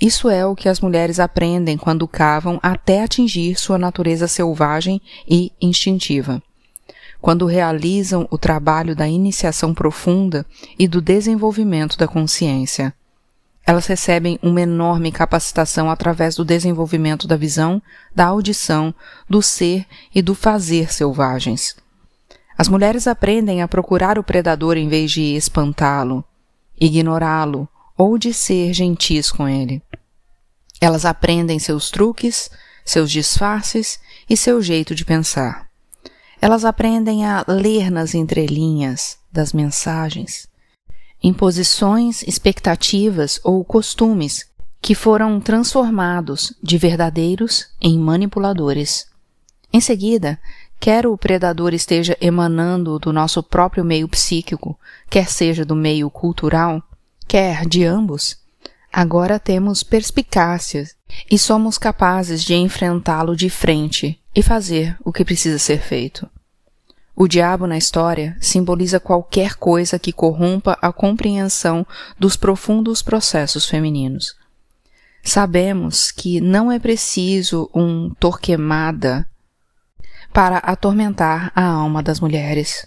Isso 0.00 0.30
é 0.30 0.46
o 0.46 0.56
que 0.56 0.68
as 0.68 0.80
mulheres 0.80 1.20
aprendem 1.20 1.76
quando 1.76 2.08
cavam 2.08 2.58
até 2.62 3.02
atingir 3.02 3.58
sua 3.58 3.76
natureza 3.76 4.26
selvagem 4.26 5.02
e 5.28 5.52
instintiva. 5.60 6.42
Quando 7.20 7.44
realizam 7.44 8.26
o 8.30 8.38
trabalho 8.38 8.96
da 8.96 9.06
iniciação 9.06 9.74
profunda 9.74 10.46
e 10.78 10.88
do 10.88 11.02
desenvolvimento 11.02 11.98
da 11.98 12.08
consciência. 12.08 12.94
Elas 13.66 13.86
recebem 13.86 14.38
uma 14.42 14.62
enorme 14.62 15.12
capacitação 15.12 15.90
através 15.90 16.34
do 16.34 16.46
desenvolvimento 16.46 17.28
da 17.28 17.36
visão, 17.36 17.82
da 18.14 18.24
audição, 18.24 18.94
do 19.28 19.42
ser 19.42 19.84
e 20.14 20.22
do 20.22 20.34
fazer 20.34 20.90
selvagens. 20.90 21.76
As 22.56 22.68
mulheres 22.68 23.06
aprendem 23.06 23.60
a 23.60 23.68
procurar 23.68 24.18
o 24.18 24.24
predador 24.24 24.78
em 24.78 24.88
vez 24.88 25.10
de 25.10 25.36
espantá-lo, 25.36 26.24
ignorá-lo 26.80 27.68
ou 27.96 28.16
de 28.16 28.32
ser 28.32 28.72
gentis 28.72 29.30
com 29.30 29.46
ele. 29.46 29.82
Elas 30.80 31.04
aprendem 31.04 31.58
seus 31.58 31.90
truques, 31.90 32.50
seus 32.84 33.10
disfarces 33.10 34.00
e 34.28 34.36
seu 34.36 34.62
jeito 34.62 34.94
de 34.94 35.04
pensar. 35.04 35.68
Elas 36.40 36.64
aprendem 36.64 37.26
a 37.26 37.44
ler 37.46 37.90
nas 37.90 38.14
entrelinhas 38.14 39.18
das 39.30 39.52
mensagens, 39.52 40.48
imposições, 41.22 42.22
expectativas 42.22 43.38
ou 43.44 43.62
costumes 43.62 44.48
que 44.80 44.94
foram 44.94 45.38
transformados 45.38 46.54
de 46.62 46.78
verdadeiros 46.78 47.66
em 47.80 47.98
manipuladores. 47.98 49.06
Em 49.70 49.80
seguida, 49.80 50.40
quer 50.80 51.06
o 51.06 51.16
predador 51.16 51.74
esteja 51.74 52.16
emanando 52.22 52.98
do 52.98 53.12
nosso 53.12 53.42
próprio 53.42 53.84
meio 53.84 54.08
psíquico, 54.08 54.80
quer 55.10 55.28
seja 55.28 55.62
do 55.62 55.76
meio 55.76 56.10
cultural, 56.10 56.82
quer 57.28 57.66
de 57.66 57.84
ambos, 57.84 58.38
agora 58.90 59.38
temos 59.38 59.82
perspicácias 59.82 60.96
e 61.30 61.38
somos 61.38 61.76
capazes 61.76 62.42
de 62.42 62.54
enfrentá-lo 62.54 63.36
de 63.36 63.50
frente 63.50 64.18
e 64.34 64.42
fazer 64.42 64.96
o 65.04 65.12
que 65.12 65.24
precisa 65.24 65.58
ser 65.58 65.82
feito. 65.82 66.26
O 67.14 67.28
diabo 67.28 67.66
na 67.66 67.76
história 67.76 68.34
simboliza 68.40 68.98
qualquer 68.98 69.56
coisa 69.56 69.98
que 69.98 70.12
corrompa 70.12 70.78
a 70.80 70.90
compreensão 70.90 71.86
dos 72.18 72.36
profundos 72.36 73.02
processos 73.02 73.66
femininos. 73.66 74.34
Sabemos 75.22 76.10
que 76.10 76.40
não 76.40 76.72
é 76.72 76.78
preciso 76.78 77.68
um 77.74 78.14
torquemada 78.18 79.28
para 80.32 80.58
atormentar 80.58 81.52
a 81.54 81.64
alma 81.64 82.02
das 82.02 82.20
mulheres. 82.20 82.86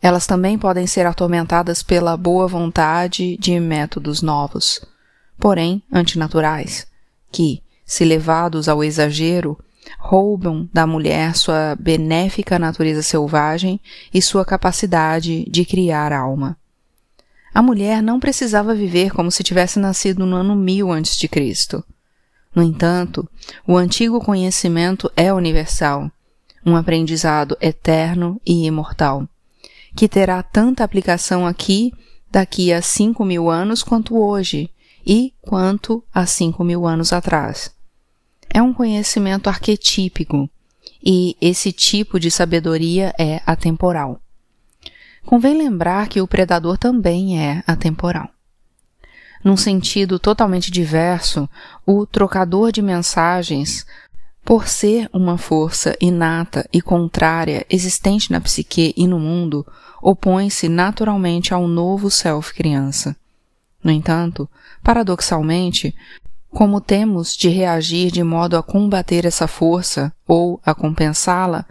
Elas 0.00 0.26
também 0.26 0.58
podem 0.58 0.86
ser 0.86 1.06
atormentadas 1.06 1.82
pela 1.82 2.16
boa 2.16 2.46
vontade 2.46 3.36
de 3.38 3.58
métodos 3.58 4.22
novos, 4.22 4.80
porém 5.38 5.82
antinaturais, 5.92 6.86
que, 7.32 7.62
se 7.84 8.04
levados 8.04 8.68
ao 8.68 8.84
exagero, 8.84 9.58
roubam 9.98 10.68
da 10.72 10.86
mulher 10.86 11.36
sua 11.36 11.76
benéfica 11.78 12.58
natureza 12.58 13.02
selvagem 13.02 13.80
e 14.12 14.20
sua 14.20 14.44
capacidade 14.44 15.44
de 15.48 15.64
criar 15.64 16.12
alma. 16.12 16.56
A 17.54 17.62
mulher 17.62 18.02
não 18.02 18.20
precisava 18.20 18.74
viver 18.74 19.12
como 19.12 19.30
se 19.30 19.42
tivesse 19.42 19.78
nascido 19.78 20.26
no 20.26 20.36
ano 20.36 20.54
mil 20.54 20.92
antes 20.92 21.16
de 21.16 21.26
Cristo. 21.26 21.82
No 22.54 22.62
entanto, 22.62 23.28
o 23.66 23.76
antigo 23.76 24.20
conhecimento 24.20 25.10
é 25.16 25.32
universal, 25.32 26.10
um 26.66 26.74
aprendizado 26.74 27.56
eterno 27.60 28.40
e 28.44 28.66
imortal, 28.66 29.28
que 29.94 30.08
terá 30.08 30.42
tanta 30.42 30.82
aplicação 30.82 31.46
aqui, 31.46 31.92
daqui 32.28 32.72
a 32.72 32.82
cinco 32.82 33.24
mil 33.24 33.48
anos, 33.48 33.84
quanto 33.84 34.18
hoje, 34.18 34.68
e 35.06 35.32
quanto 35.40 36.02
há 36.12 36.26
cinco 36.26 36.64
mil 36.64 36.84
anos 36.84 37.12
atrás. 37.12 37.72
É 38.50 38.60
um 38.60 38.74
conhecimento 38.74 39.48
arquetípico, 39.48 40.50
e 41.02 41.36
esse 41.40 41.70
tipo 41.70 42.18
de 42.18 42.32
sabedoria 42.32 43.14
é 43.16 43.40
atemporal. 43.46 44.20
Convém 45.24 45.56
lembrar 45.56 46.08
que 46.08 46.20
o 46.20 46.26
predador 46.26 46.76
também 46.76 47.40
é 47.40 47.62
atemporal. 47.64 48.28
Num 49.44 49.56
sentido 49.56 50.18
totalmente 50.18 50.72
diverso, 50.72 51.48
o 51.86 52.04
trocador 52.04 52.72
de 52.72 52.82
mensagens, 52.82 53.86
por 54.46 54.68
ser 54.68 55.10
uma 55.12 55.36
força 55.36 55.96
inata 56.00 56.68
e 56.72 56.80
contrária 56.80 57.66
existente 57.68 58.30
na 58.30 58.40
psique 58.40 58.94
e 58.96 59.04
no 59.04 59.18
mundo, 59.18 59.66
opõe-se 60.00 60.68
naturalmente 60.68 61.52
ao 61.52 61.66
novo 61.66 62.08
self-criança. 62.08 63.16
No 63.82 63.90
entanto, 63.90 64.48
paradoxalmente, 64.84 65.92
como 66.48 66.80
temos 66.80 67.36
de 67.36 67.48
reagir 67.48 68.12
de 68.12 68.22
modo 68.22 68.56
a 68.56 68.62
combater 68.62 69.24
essa 69.24 69.48
força 69.48 70.12
ou 70.28 70.60
a 70.64 70.72
compensá-la, 70.72 71.66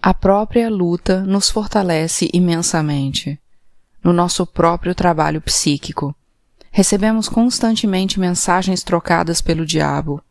a 0.00 0.12
própria 0.12 0.68
luta 0.68 1.22
nos 1.22 1.48
fortalece 1.48 2.28
imensamente. 2.34 3.40
No 4.04 4.12
nosso 4.12 4.44
próprio 4.44 4.94
trabalho 4.94 5.40
psíquico, 5.40 6.14
recebemos 6.70 7.26
constantemente 7.26 8.20
mensagens 8.20 8.82
trocadas 8.82 9.40
pelo 9.40 9.64
diabo. 9.64 10.22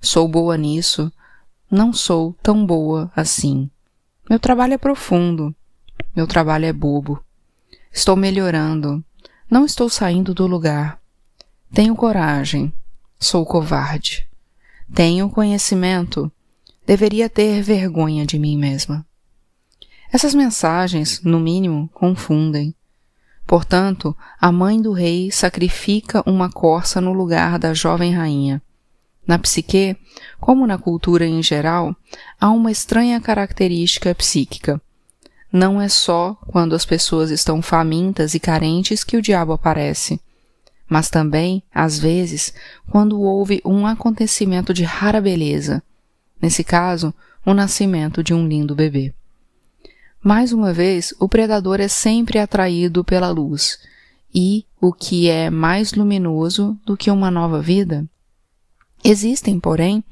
Sou 0.00 0.26
boa 0.26 0.56
nisso, 0.56 1.12
não 1.74 1.92
sou 1.92 2.34
tão 2.42 2.64
boa 2.64 3.10
assim. 3.14 3.70
Meu 4.28 4.38
trabalho 4.38 4.74
é 4.74 4.78
profundo, 4.78 5.54
meu 6.16 6.26
trabalho 6.26 6.64
é 6.64 6.72
bobo. 6.72 7.22
Estou 7.92 8.16
melhorando, 8.16 9.04
não 9.50 9.64
estou 9.64 9.88
saindo 9.88 10.32
do 10.32 10.46
lugar. 10.46 10.98
Tenho 11.72 11.94
coragem, 11.94 12.72
sou 13.18 13.44
covarde. 13.44 14.26
Tenho 14.94 15.28
conhecimento, 15.28 16.30
Deveria 16.86 17.30
ter 17.30 17.62
vergonha 17.62 18.26
de 18.26 18.38
mim 18.38 18.58
mesma. 18.58 19.06
Essas 20.12 20.34
mensagens, 20.34 21.22
no 21.22 21.40
mínimo, 21.40 21.88
confundem. 21.94 22.74
Portanto, 23.46 24.16
a 24.38 24.52
mãe 24.52 24.80
do 24.80 24.92
rei 24.92 25.30
sacrifica 25.30 26.22
uma 26.28 26.50
corça 26.50 27.00
no 27.00 27.12
lugar 27.12 27.58
da 27.58 27.72
jovem 27.72 28.12
rainha. 28.12 28.62
Na 29.26 29.38
psique, 29.38 29.96
como 30.38 30.66
na 30.66 30.76
cultura 30.76 31.26
em 31.26 31.42
geral, 31.42 31.96
há 32.38 32.50
uma 32.50 32.70
estranha 32.70 33.20
característica 33.20 34.14
psíquica. 34.14 34.80
Não 35.52 35.80
é 35.80 35.88
só 35.88 36.34
quando 36.48 36.74
as 36.74 36.84
pessoas 36.84 37.30
estão 37.30 37.62
famintas 37.62 38.34
e 38.34 38.40
carentes 38.40 39.04
que 39.04 39.16
o 39.16 39.22
diabo 39.22 39.52
aparece, 39.52 40.20
mas 40.88 41.08
também, 41.08 41.62
às 41.72 41.98
vezes, 41.98 42.52
quando 42.90 43.20
houve 43.20 43.62
um 43.64 43.86
acontecimento 43.86 44.74
de 44.74 44.84
rara 44.84 45.20
beleza, 45.20 45.82
nesse 46.42 46.62
caso, 46.62 47.14
o 47.46 47.54
nascimento 47.54 48.22
de 48.22 48.34
um 48.34 48.46
lindo 48.46 48.74
bebê. 48.74 49.14
Mais 50.22 50.52
uma 50.52 50.72
vez, 50.72 51.14
o 51.18 51.28
predador 51.28 51.80
é 51.80 51.88
sempre 51.88 52.38
atraído 52.38 53.04
pela 53.04 53.30
luz, 53.30 53.78
e 54.34 54.66
o 54.80 54.92
que 54.92 55.28
é 55.28 55.50
mais 55.50 55.92
luminoso 55.92 56.78
do 56.84 56.96
que 56.96 57.10
uma 57.10 57.30
nova 57.30 57.62
vida? 57.62 58.04
Existem, 59.04 59.60
porém, 59.60 60.02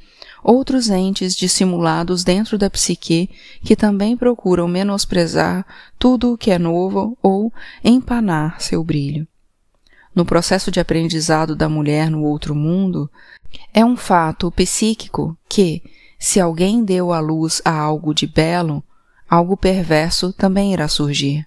outros 0.45 0.91
entes 0.91 1.35
dissimulados 1.35 2.23
dentro 2.23 2.59
da 2.59 2.69
psique 2.69 3.31
que 3.65 3.75
também 3.75 4.17
procuram 4.17 4.69
menosprezar 4.69 5.65
tudo 5.99 6.35
o 6.35 6.39
que 6.39 6.51
é 6.51 6.59
novo 6.59 7.17
ou 7.23 7.51
empanar 7.83 8.61
seu 8.61 8.85
brilho. 8.85 9.27
No 10.15 10.27
processo 10.27 10.71
de 10.71 10.79
aprendizado 10.79 11.57
da 11.57 11.71
mulher 11.71 12.11
no 12.11 12.23
outro 12.23 12.55
mundo, 12.55 13.11
é 13.73 13.83
um 13.83 13.97
fato 13.97 14.51
psíquico 14.51 15.37
que, 15.49 15.83
se 16.19 16.39
alguém 16.39 16.85
deu 16.85 17.13
à 17.13 17.21
luz 17.21 17.63
a 17.65 17.73
algo 17.73 18.13
de 18.13 18.27
belo, 18.27 18.85
algo 19.29 19.57
perverso 19.57 20.31
também 20.35 20.75
irá 20.75 20.87
surgir. 20.87 21.47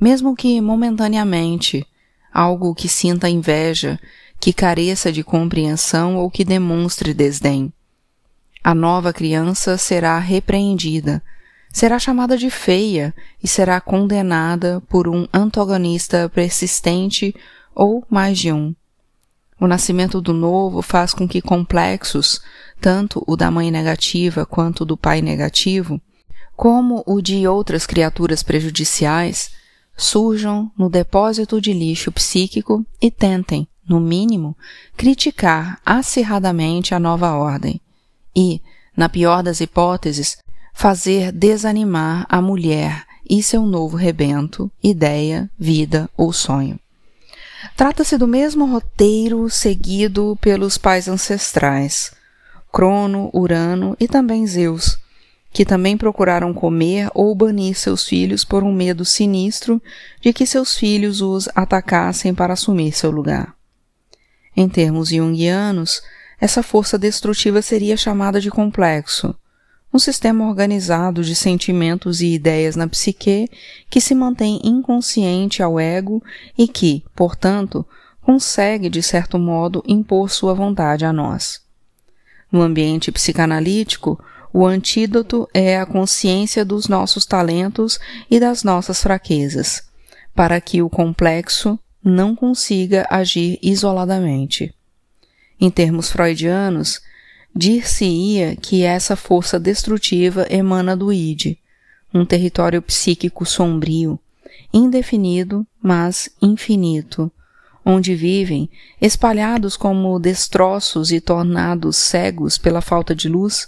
Mesmo 0.00 0.34
que 0.34 0.58
momentaneamente, 0.62 1.86
algo 2.32 2.74
que 2.74 2.88
sinta 2.88 3.28
inveja, 3.28 4.00
que 4.40 4.52
careça 4.52 5.12
de 5.12 5.22
compreensão 5.22 6.16
ou 6.16 6.30
que 6.30 6.44
demonstre 6.44 7.12
desdém. 7.12 7.72
A 8.64 8.74
nova 8.74 9.12
criança 9.12 9.76
será 9.76 10.18
repreendida, 10.18 11.22
será 11.72 11.98
chamada 11.98 12.36
de 12.36 12.50
feia 12.50 13.14
e 13.42 13.46
será 13.46 13.80
condenada 13.80 14.82
por 14.88 15.06
um 15.06 15.26
antagonista 15.32 16.28
persistente 16.28 17.34
ou 17.74 18.04
mais 18.10 18.38
de 18.38 18.50
um. 18.52 18.74
O 19.60 19.66
nascimento 19.66 20.22
do 20.22 20.32
novo 20.32 20.80
faz 20.80 21.12
com 21.12 21.28
que 21.28 21.42
complexos, 21.42 22.40
tanto 22.80 23.22
o 23.26 23.36
da 23.36 23.50
mãe 23.50 23.70
negativa 23.70 24.46
quanto 24.46 24.86
do 24.86 24.96
pai 24.96 25.20
negativo, 25.20 26.00
como 26.56 27.02
o 27.06 27.20
de 27.20 27.46
outras 27.46 27.86
criaturas 27.86 28.42
prejudiciais, 28.42 29.50
surjam 29.96 30.70
no 30.78 30.88
depósito 30.88 31.60
de 31.60 31.74
lixo 31.74 32.10
psíquico 32.10 32.84
e 33.00 33.10
tentem, 33.10 33.68
no 33.90 33.98
mínimo, 33.98 34.56
criticar 34.96 35.80
acirradamente 35.84 36.94
a 36.94 37.00
nova 37.00 37.32
ordem 37.32 37.80
e, 38.34 38.62
na 38.96 39.08
pior 39.08 39.42
das 39.42 39.60
hipóteses, 39.60 40.38
fazer 40.72 41.32
desanimar 41.32 42.24
a 42.28 42.40
mulher 42.40 43.04
e 43.28 43.42
seu 43.42 43.66
novo 43.66 43.96
rebento, 43.96 44.70
ideia, 44.80 45.50
vida 45.58 46.08
ou 46.16 46.32
sonho. 46.32 46.78
Trata-se 47.76 48.16
do 48.16 48.28
mesmo 48.28 48.64
roteiro 48.64 49.50
seguido 49.50 50.38
pelos 50.40 50.78
pais 50.78 51.08
ancestrais, 51.08 52.12
Crono, 52.72 53.28
Urano 53.34 53.96
e 53.98 54.06
também 54.06 54.46
Zeus, 54.46 54.96
que 55.52 55.64
também 55.64 55.96
procuraram 55.96 56.54
comer 56.54 57.10
ou 57.12 57.34
banir 57.34 57.76
seus 57.76 58.04
filhos 58.04 58.44
por 58.44 58.62
um 58.62 58.72
medo 58.72 59.04
sinistro 59.04 59.82
de 60.20 60.32
que 60.32 60.46
seus 60.46 60.76
filhos 60.76 61.20
os 61.20 61.48
atacassem 61.56 62.32
para 62.32 62.52
assumir 62.52 62.92
seu 62.92 63.10
lugar. 63.10 63.59
Em 64.56 64.68
termos 64.68 65.08
junguianos, 65.08 66.02
essa 66.40 66.62
força 66.62 66.98
destrutiva 66.98 67.60
seria 67.62 67.96
chamada 67.96 68.40
de 68.40 68.50
complexo, 68.50 69.34
um 69.92 69.98
sistema 69.98 70.48
organizado 70.48 71.22
de 71.22 71.34
sentimentos 71.34 72.20
e 72.20 72.34
ideias 72.34 72.76
na 72.76 72.86
psique 72.86 73.48
que 73.88 74.00
se 74.00 74.14
mantém 74.14 74.60
inconsciente 74.62 75.62
ao 75.62 75.80
ego 75.80 76.22
e 76.56 76.68
que, 76.68 77.04
portanto, 77.14 77.84
consegue, 78.22 78.88
de 78.88 79.02
certo 79.02 79.38
modo, 79.38 79.82
impor 79.86 80.30
sua 80.30 80.54
vontade 80.54 81.04
a 81.04 81.12
nós. 81.12 81.60
No 82.50 82.62
ambiente 82.62 83.10
psicanalítico, 83.10 84.22
o 84.52 84.66
antídoto 84.66 85.48
é 85.52 85.78
a 85.78 85.86
consciência 85.86 86.64
dos 86.64 86.88
nossos 86.88 87.24
talentos 87.24 87.98
e 88.30 88.38
das 88.38 88.62
nossas 88.62 89.02
fraquezas, 89.02 89.82
para 90.34 90.60
que 90.60 90.82
o 90.82 90.88
complexo 90.88 91.78
não 92.02 92.34
consiga 92.34 93.06
agir 93.10 93.58
isoladamente. 93.62 94.74
Em 95.60 95.70
termos 95.70 96.10
freudianos, 96.10 97.00
dir-se-ia 97.54 98.56
que 98.56 98.82
essa 98.82 99.14
força 99.14 99.60
destrutiva 99.60 100.46
emana 100.48 100.96
do 100.96 101.12
id, 101.12 101.58
um 102.12 102.24
território 102.24 102.80
psíquico 102.80 103.44
sombrio, 103.44 104.18
indefinido, 104.72 105.66
mas 105.82 106.30
infinito, 106.40 107.30
onde 107.84 108.14
vivem, 108.14 108.70
espalhados 109.00 109.76
como 109.76 110.18
destroços 110.18 111.12
e 111.12 111.20
tornados 111.20 111.96
cegos 111.96 112.56
pela 112.56 112.80
falta 112.80 113.14
de 113.14 113.28
luz, 113.28 113.66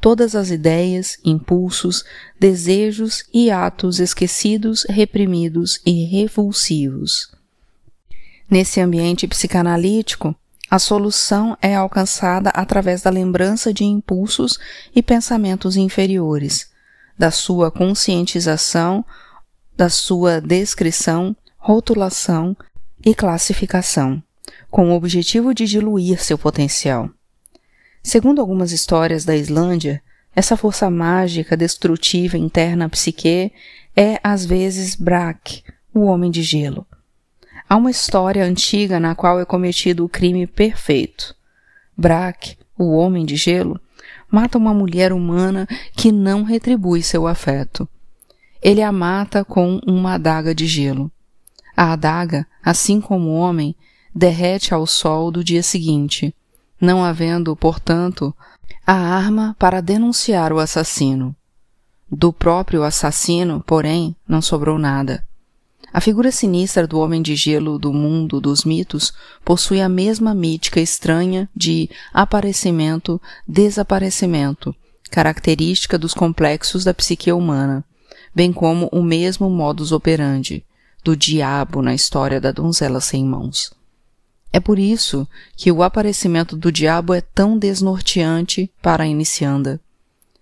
todas 0.00 0.34
as 0.34 0.50
ideias, 0.50 1.18
impulsos, 1.24 2.04
desejos 2.38 3.24
e 3.32 3.50
atos 3.50 4.00
esquecidos, 4.00 4.84
reprimidos 4.88 5.80
e 5.86 6.04
revulsivos. 6.04 7.41
Nesse 8.52 8.82
ambiente 8.82 9.26
psicanalítico, 9.26 10.36
a 10.70 10.78
solução 10.78 11.56
é 11.62 11.74
alcançada 11.74 12.50
através 12.50 13.00
da 13.00 13.08
lembrança 13.08 13.72
de 13.72 13.82
impulsos 13.82 14.58
e 14.94 15.02
pensamentos 15.02 15.74
inferiores, 15.74 16.70
da 17.18 17.30
sua 17.30 17.70
conscientização, 17.70 19.02
da 19.74 19.88
sua 19.88 20.38
descrição, 20.38 21.34
rotulação 21.56 22.54
e 23.02 23.14
classificação, 23.14 24.22
com 24.70 24.90
o 24.90 24.94
objetivo 24.94 25.54
de 25.54 25.64
diluir 25.64 26.22
seu 26.22 26.36
potencial. 26.36 27.08
Segundo 28.02 28.38
algumas 28.38 28.70
histórias 28.70 29.24
da 29.24 29.34
Islândia, 29.34 30.02
essa 30.36 30.58
força 30.58 30.90
mágica 30.90 31.56
destrutiva 31.56 32.36
interna 32.36 32.84
à 32.84 32.88
psique 32.90 33.50
é 33.96 34.20
às 34.22 34.44
vezes 34.44 34.94
Braque, 34.94 35.62
o 35.94 36.02
homem 36.02 36.30
de 36.30 36.42
gelo. 36.42 36.86
Há 37.68 37.76
uma 37.76 37.90
história 37.90 38.44
antiga 38.44 39.00
na 39.00 39.14
qual 39.14 39.40
é 39.40 39.44
cometido 39.44 40.04
o 40.04 40.08
crime 40.08 40.46
perfeito. 40.46 41.34
Braque, 41.96 42.56
o 42.78 42.92
homem 42.96 43.24
de 43.24 43.36
gelo, 43.36 43.80
mata 44.30 44.58
uma 44.58 44.74
mulher 44.74 45.12
humana 45.12 45.66
que 45.94 46.10
não 46.10 46.42
retribui 46.42 47.02
seu 47.02 47.26
afeto. 47.26 47.88
Ele 48.60 48.82
a 48.82 48.92
mata 48.92 49.44
com 49.44 49.80
uma 49.86 50.14
adaga 50.14 50.54
de 50.54 50.66
gelo. 50.66 51.10
A 51.76 51.92
adaga, 51.92 52.46
assim 52.62 53.00
como 53.00 53.30
o 53.30 53.34
homem, 53.34 53.74
derrete 54.14 54.74
ao 54.74 54.86
sol 54.86 55.30
do 55.30 55.42
dia 55.42 55.62
seguinte, 55.62 56.34
não 56.80 57.04
havendo, 57.04 57.54
portanto, 57.56 58.34
a 58.86 58.94
arma 58.94 59.56
para 59.58 59.80
denunciar 59.80 60.52
o 60.52 60.58
assassino. 60.58 61.34
Do 62.10 62.32
próprio 62.32 62.82
assassino, 62.82 63.62
porém, 63.66 64.14
não 64.28 64.42
sobrou 64.42 64.78
nada. 64.78 65.26
A 65.92 66.00
figura 66.00 66.32
sinistra 66.32 66.86
do 66.86 66.98
homem 66.98 67.20
de 67.20 67.36
gelo 67.36 67.78
do 67.78 67.92
mundo 67.92 68.40
dos 68.40 68.64
mitos 68.64 69.12
possui 69.44 69.78
a 69.80 69.88
mesma 69.88 70.34
mítica 70.34 70.80
estranha 70.80 71.48
de 71.54 71.90
aparecimento-desaparecimento, 72.14 74.74
característica 75.10 75.98
dos 75.98 76.14
complexos 76.14 76.84
da 76.84 76.94
psique 76.94 77.30
humana, 77.30 77.84
bem 78.34 78.50
como 78.52 78.88
o 78.90 79.02
mesmo 79.02 79.50
modus 79.50 79.92
operandi 79.92 80.64
do 81.04 81.14
diabo 81.14 81.82
na 81.82 81.94
história 81.94 82.40
da 82.40 82.50
donzela 82.50 82.98
sem 83.00 83.22
mãos. 83.24 83.72
É 84.52 84.60
por 84.60 84.78
isso 84.78 85.28
que 85.56 85.72
o 85.72 85.82
aparecimento 85.82 86.56
do 86.56 86.72
diabo 86.72 87.12
é 87.12 87.20
tão 87.20 87.58
desnorteante 87.58 88.70
para 88.80 89.04
a 89.04 89.06
inicianda. 89.06 89.78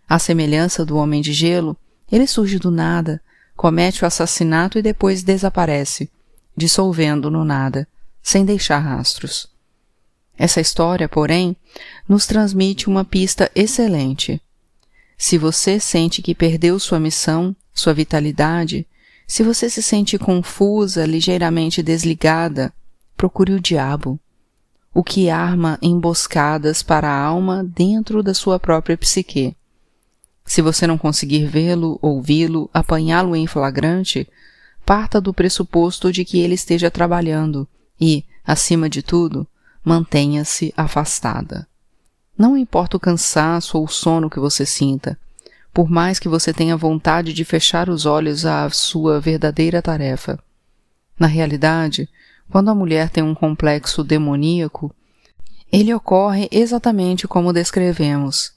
À 0.08 0.16
semelhança 0.18 0.84
do 0.84 0.96
homem 0.96 1.22
de 1.22 1.32
gelo, 1.32 1.76
ele 2.10 2.26
surge 2.26 2.58
do 2.58 2.70
nada, 2.70 3.20
comete 3.60 4.02
o 4.02 4.06
assassinato 4.06 4.78
e 4.78 4.82
depois 4.82 5.22
desaparece, 5.22 6.10
dissolvendo 6.56 7.30
no 7.30 7.44
nada, 7.44 7.86
sem 8.22 8.42
deixar 8.42 8.78
rastros. 8.78 9.50
Essa 10.34 10.62
história, 10.62 11.06
porém, 11.06 11.54
nos 12.08 12.26
transmite 12.26 12.88
uma 12.88 13.04
pista 13.04 13.50
excelente. 13.54 14.40
Se 15.18 15.36
você 15.36 15.78
sente 15.78 16.22
que 16.22 16.34
perdeu 16.34 16.78
sua 16.78 16.98
missão, 16.98 17.54
sua 17.74 17.92
vitalidade, 17.92 18.86
se 19.26 19.42
você 19.42 19.68
se 19.68 19.82
sente 19.82 20.16
confusa, 20.16 21.04
ligeiramente 21.04 21.82
desligada, 21.82 22.72
procure 23.14 23.52
o 23.52 23.60
diabo, 23.60 24.18
o 24.94 25.04
que 25.04 25.28
arma 25.28 25.78
emboscadas 25.82 26.82
para 26.82 27.10
a 27.10 27.22
alma 27.22 27.62
dentro 27.62 28.22
da 28.22 28.32
sua 28.32 28.58
própria 28.58 28.96
psique. 28.96 29.54
Se 30.50 30.60
você 30.60 30.84
não 30.84 30.98
conseguir 30.98 31.46
vê-lo, 31.46 31.96
ouvi-lo, 32.02 32.68
apanhá-lo 32.74 33.36
em 33.36 33.46
flagrante, 33.46 34.28
parta 34.84 35.20
do 35.20 35.32
pressuposto 35.32 36.10
de 36.10 36.24
que 36.24 36.40
ele 36.40 36.54
esteja 36.54 36.90
trabalhando 36.90 37.68
e, 38.00 38.24
acima 38.44 38.90
de 38.90 39.00
tudo, 39.00 39.46
mantenha-se 39.84 40.74
afastada. 40.76 41.68
Não 42.36 42.58
importa 42.58 42.96
o 42.96 43.00
cansaço 43.00 43.78
ou 43.78 43.84
o 43.84 43.88
sono 43.88 44.28
que 44.28 44.40
você 44.40 44.66
sinta, 44.66 45.16
por 45.72 45.88
mais 45.88 46.18
que 46.18 46.28
você 46.28 46.52
tenha 46.52 46.76
vontade 46.76 47.32
de 47.32 47.44
fechar 47.44 47.88
os 47.88 48.04
olhos 48.04 48.44
à 48.44 48.68
sua 48.70 49.20
verdadeira 49.20 49.80
tarefa. 49.80 50.36
Na 51.16 51.28
realidade, 51.28 52.08
quando 52.50 52.70
a 52.70 52.74
mulher 52.74 53.08
tem 53.08 53.22
um 53.22 53.36
complexo 53.36 54.02
demoníaco, 54.02 54.92
ele 55.70 55.94
ocorre 55.94 56.48
exatamente 56.50 57.28
como 57.28 57.52
descrevemos. 57.52 58.52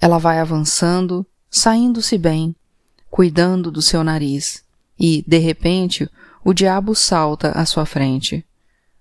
Ela 0.00 0.16
vai 0.16 0.38
avançando, 0.38 1.26
saindo-se 1.54 2.18
bem, 2.18 2.52
cuidando 3.08 3.70
do 3.70 3.80
seu 3.80 4.02
nariz, 4.02 4.64
e, 4.98 5.24
de 5.24 5.38
repente, 5.38 6.10
o 6.44 6.52
diabo 6.52 6.96
salta 6.96 7.52
à 7.52 7.64
sua 7.64 7.86
frente. 7.86 8.44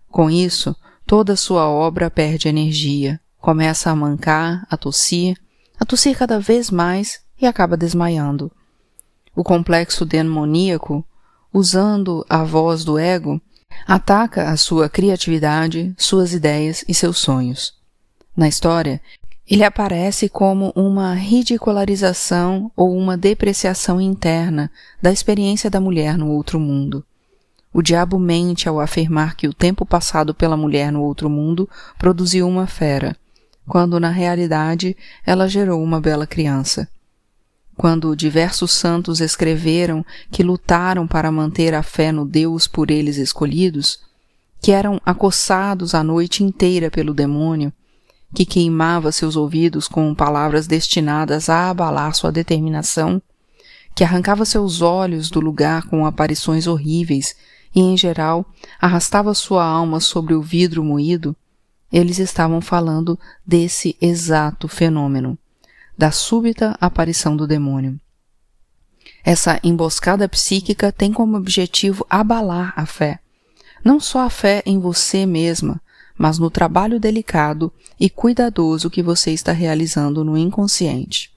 Com 0.08 0.30
isso, 0.30 0.76
toda 1.04 1.36
sua 1.36 1.68
obra 1.68 2.12
perde 2.12 2.48
energia, 2.48 3.20
começa 3.40 3.90
a 3.90 3.96
mancar, 3.96 4.68
a 4.70 4.78
tossir, 4.78 5.36
a 5.80 5.84
tossir 5.84 6.16
cada 6.16 6.40
vez 6.40 6.70
mais 6.70 7.22
e 7.42 7.48
acaba 7.48 7.76
desmaiando. 7.76 8.52
O 9.36 9.44
complexo 9.44 10.06
demoníaco, 10.06 11.04
usando 11.52 12.24
a 12.30 12.44
voz 12.44 12.86
do 12.86 13.00
ego, 13.00 13.42
ataca 13.88 14.52
a 14.52 14.58
sua 14.58 14.88
criatividade, 14.88 15.92
suas 15.98 16.34
ideias 16.34 16.86
e 16.88 16.94
seus 16.94 17.18
sonhos. 17.18 17.74
Na 18.38 18.48
história, 18.48 19.02
ele 19.50 19.64
aparece 19.64 20.30
como 20.30 20.72
uma 20.76 21.14
ridicularização 21.14 22.72
ou 22.76 22.98
uma 22.98 23.18
depreciação 23.18 24.00
interna 24.00 24.72
da 25.02 25.12
experiência 25.12 25.70
da 25.70 25.82
mulher 25.82 26.18
no 26.18 26.30
outro 26.30 26.60
mundo. 26.60 27.06
O 27.74 27.82
diabo 27.82 28.18
mente 28.18 28.70
ao 28.70 28.80
afirmar 28.80 29.36
que 29.36 29.48
o 29.48 29.54
tempo 29.54 29.86
passado 29.86 30.34
pela 30.34 30.56
mulher 30.56 30.92
no 30.92 31.02
outro 31.02 31.30
mundo 31.30 31.68
produziu 31.98 32.48
uma 32.48 32.68
fera, 32.68 33.18
quando 33.68 34.00
na 34.00 34.10
realidade 34.10 34.96
ela 35.26 35.50
gerou 35.50 35.84
uma 35.84 36.00
bela 36.00 36.26
criança. 36.26 36.88
Quando 37.76 38.16
diversos 38.16 38.72
santos 38.72 39.20
escreveram 39.20 40.06
que 40.32 40.44
lutaram 40.44 41.08
para 41.08 41.32
manter 41.32 41.74
a 41.74 41.82
fé 41.82 42.12
no 42.12 42.26
Deus 42.26 42.68
por 42.68 42.92
eles 42.92 43.18
escolhidos, 43.18 44.00
que 44.62 44.72
eram 44.72 45.02
acossados 45.04 45.96
a 45.96 46.04
noite 46.04 46.44
inteira 46.44 46.92
pelo 46.92 47.14
demônio, 47.14 47.74
que 48.34 48.46
queimava 48.46 49.12
seus 49.12 49.36
ouvidos 49.36 49.88
com 49.88 50.14
palavras 50.16 50.66
destinadas 50.66 51.50
a 51.50 51.70
abalar 51.70 52.14
sua 52.16 52.32
determinação, 52.32 53.22
que 53.96 54.04
arrancava 54.04 54.44
seus 54.44 54.82
olhos 54.82 55.30
do 55.30 55.40
lugar 55.40 55.88
com 55.88 56.06
aparições 56.06 56.66
horríveis 56.66 57.36
e, 57.76 57.80
em 57.80 57.96
geral, 57.96 58.46
arrastava 58.82 59.34
sua 59.34 59.64
alma 59.64 60.00
sobre 60.00 60.34
o 60.34 60.42
vidro 60.42 60.84
moído, 60.84 61.36
eles 61.92 62.18
estavam 62.18 62.60
falando 62.60 63.20
desse 63.46 63.96
exato 64.02 64.68
fenômeno, 64.68 65.38
da 65.96 66.10
súbita 66.12 66.76
aparição 66.82 67.38
do 67.38 67.46
demônio. 67.46 68.00
Essa 69.24 69.60
emboscada 69.64 70.28
psíquica 70.28 70.92
tem 70.92 71.14
como 71.14 71.38
objetivo 71.38 72.06
abalar 72.10 72.74
a 72.76 72.88
fé, 72.88 73.20
não 73.86 74.00
só 74.00 74.22
a 74.22 74.30
fé 74.30 74.64
em 74.66 74.80
você 74.80 75.26
mesma, 75.26 75.80
mas 76.18 76.38
no 76.38 76.50
trabalho 76.50 77.00
delicado 77.00 77.72
e 78.00 78.10
cuidadoso 78.10 78.90
que 78.90 79.02
você 79.02 79.32
está 79.32 79.52
realizando 79.52 80.24
no 80.24 80.38
inconsciente. 80.38 81.32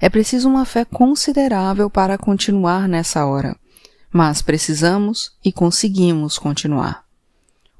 É 0.00 0.08
preciso 0.08 0.48
uma 0.48 0.64
fé 0.64 0.84
considerável 0.84 1.88
para 1.88 2.18
continuar 2.18 2.86
nessa 2.88 3.24
hora, 3.24 3.56
mas 4.12 4.42
precisamos 4.42 5.32
e 5.44 5.50
conseguimos 5.50 6.38
continuar. 6.38 7.04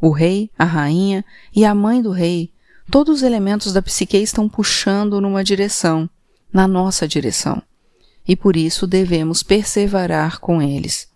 O 0.01 0.11
rei, 0.11 0.51
a 0.59 0.65
rainha 0.65 1.25
e 1.55 1.65
a 1.65 1.75
mãe 1.75 2.01
do 2.01 2.11
rei, 2.11 2.51
todos 2.91 3.17
os 3.17 3.23
elementos 3.23 3.73
da 3.73 3.83
psique 3.83 4.17
estão 4.17 4.49
puxando 4.49 5.21
numa 5.21 5.45
direção, 5.45 6.09
na 6.53 6.67
nossa 6.67 7.07
direção, 7.07 7.63
e 8.27 8.35
por 8.35 8.57
isso 8.57 8.87
devemos 8.87 9.43
perseverar 9.43 10.41
com 10.41 10.63
eles. 10.63 11.09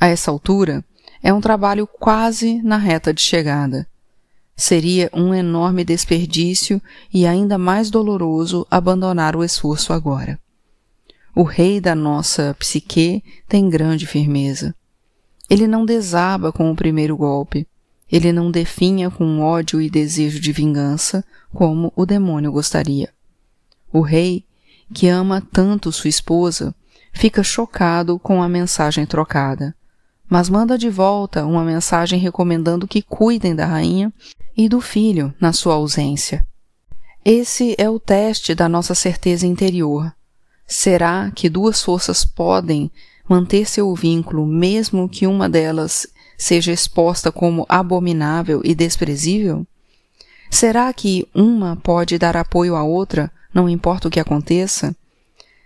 A 0.00 0.06
essa 0.06 0.30
altura, 0.30 0.84
é 1.22 1.32
um 1.32 1.40
trabalho 1.40 1.86
quase 1.86 2.62
na 2.62 2.76
reta 2.76 3.12
de 3.12 3.20
chegada. 3.20 3.86
Seria 4.60 5.08
um 5.14 5.34
enorme 5.34 5.86
desperdício 5.86 6.82
e 7.10 7.26
ainda 7.26 7.56
mais 7.56 7.88
doloroso 7.88 8.66
abandonar 8.70 9.34
o 9.34 9.42
esforço 9.42 9.90
agora. 9.90 10.38
O 11.34 11.44
rei 11.44 11.80
da 11.80 11.94
nossa 11.94 12.54
psique 12.58 13.24
tem 13.48 13.70
grande 13.70 14.06
firmeza. 14.06 14.74
Ele 15.48 15.66
não 15.66 15.86
desaba 15.86 16.52
com 16.52 16.70
o 16.70 16.76
primeiro 16.76 17.16
golpe. 17.16 17.66
Ele 18.12 18.32
não 18.32 18.50
definha 18.50 19.10
com 19.10 19.40
ódio 19.40 19.80
e 19.80 19.88
desejo 19.88 20.38
de 20.38 20.52
vingança, 20.52 21.24
como 21.54 21.90
o 21.96 22.04
demônio 22.04 22.52
gostaria. 22.52 23.08
O 23.90 24.02
rei, 24.02 24.44
que 24.92 25.08
ama 25.08 25.40
tanto 25.40 25.90
sua 25.90 26.10
esposa, 26.10 26.74
fica 27.14 27.42
chocado 27.42 28.18
com 28.18 28.42
a 28.42 28.48
mensagem 28.48 29.06
trocada, 29.06 29.74
mas 30.28 30.50
manda 30.50 30.76
de 30.76 30.90
volta 30.90 31.46
uma 31.46 31.64
mensagem 31.64 32.20
recomendando 32.20 32.86
que 32.86 33.00
cuidem 33.00 33.56
da 33.56 33.64
rainha 33.64 34.12
e 34.60 34.68
do 34.68 34.78
filho 34.78 35.32
na 35.40 35.54
sua 35.54 35.72
ausência. 35.72 36.46
Esse 37.24 37.74
é 37.78 37.88
o 37.88 37.98
teste 37.98 38.54
da 38.54 38.68
nossa 38.68 38.94
certeza 38.94 39.46
interior. 39.46 40.12
Será 40.66 41.32
que 41.34 41.48
duas 41.48 41.82
forças 41.82 42.26
podem 42.26 42.90
manter 43.26 43.66
seu 43.66 43.94
vínculo 43.94 44.46
mesmo 44.46 45.08
que 45.08 45.26
uma 45.26 45.48
delas 45.48 46.06
seja 46.36 46.72
exposta 46.72 47.32
como 47.32 47.64
abominável 47.70 48.60
e 48.62 48.74
desprezível? 48.74 49.66
Será 50.50 50.92
que 50.92 51.26
uma 51.34 51.76
pode 51.76 52.18
dar 52.18 52.36
apoio 52.36 52.76
à 52.76 52.82
outra, 52.82 53.32
não 53.54 53.66
importa 53.66 54.08
o 54.08 54.10
que 54.10 54.20
aconteça? 54.20 54.94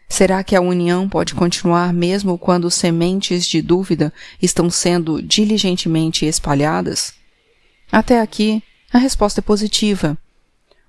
Será 0.09 0.45
que 0.45 0.55
a 0.55 0.61
união 0.61 1.09
pode 1.09 1.35
continuar 1.35 1.93
mesmo 1.93 2.39
quando 2.39 2.71
sementes 2.71 3.45
de 3.45 3.61
dúvida 3.61 4.13
estão 4.41 4.71
sendo 4.71 5.21
diligentemente 5.21 6.25
espalhadas? 6.27 7.13
Até 7.91 8.21
aqui, 8.21 8.63
a 8.95 8.99
resposta 8.99 9.41
é 9.41 9.43
positiva. 9.43 10.17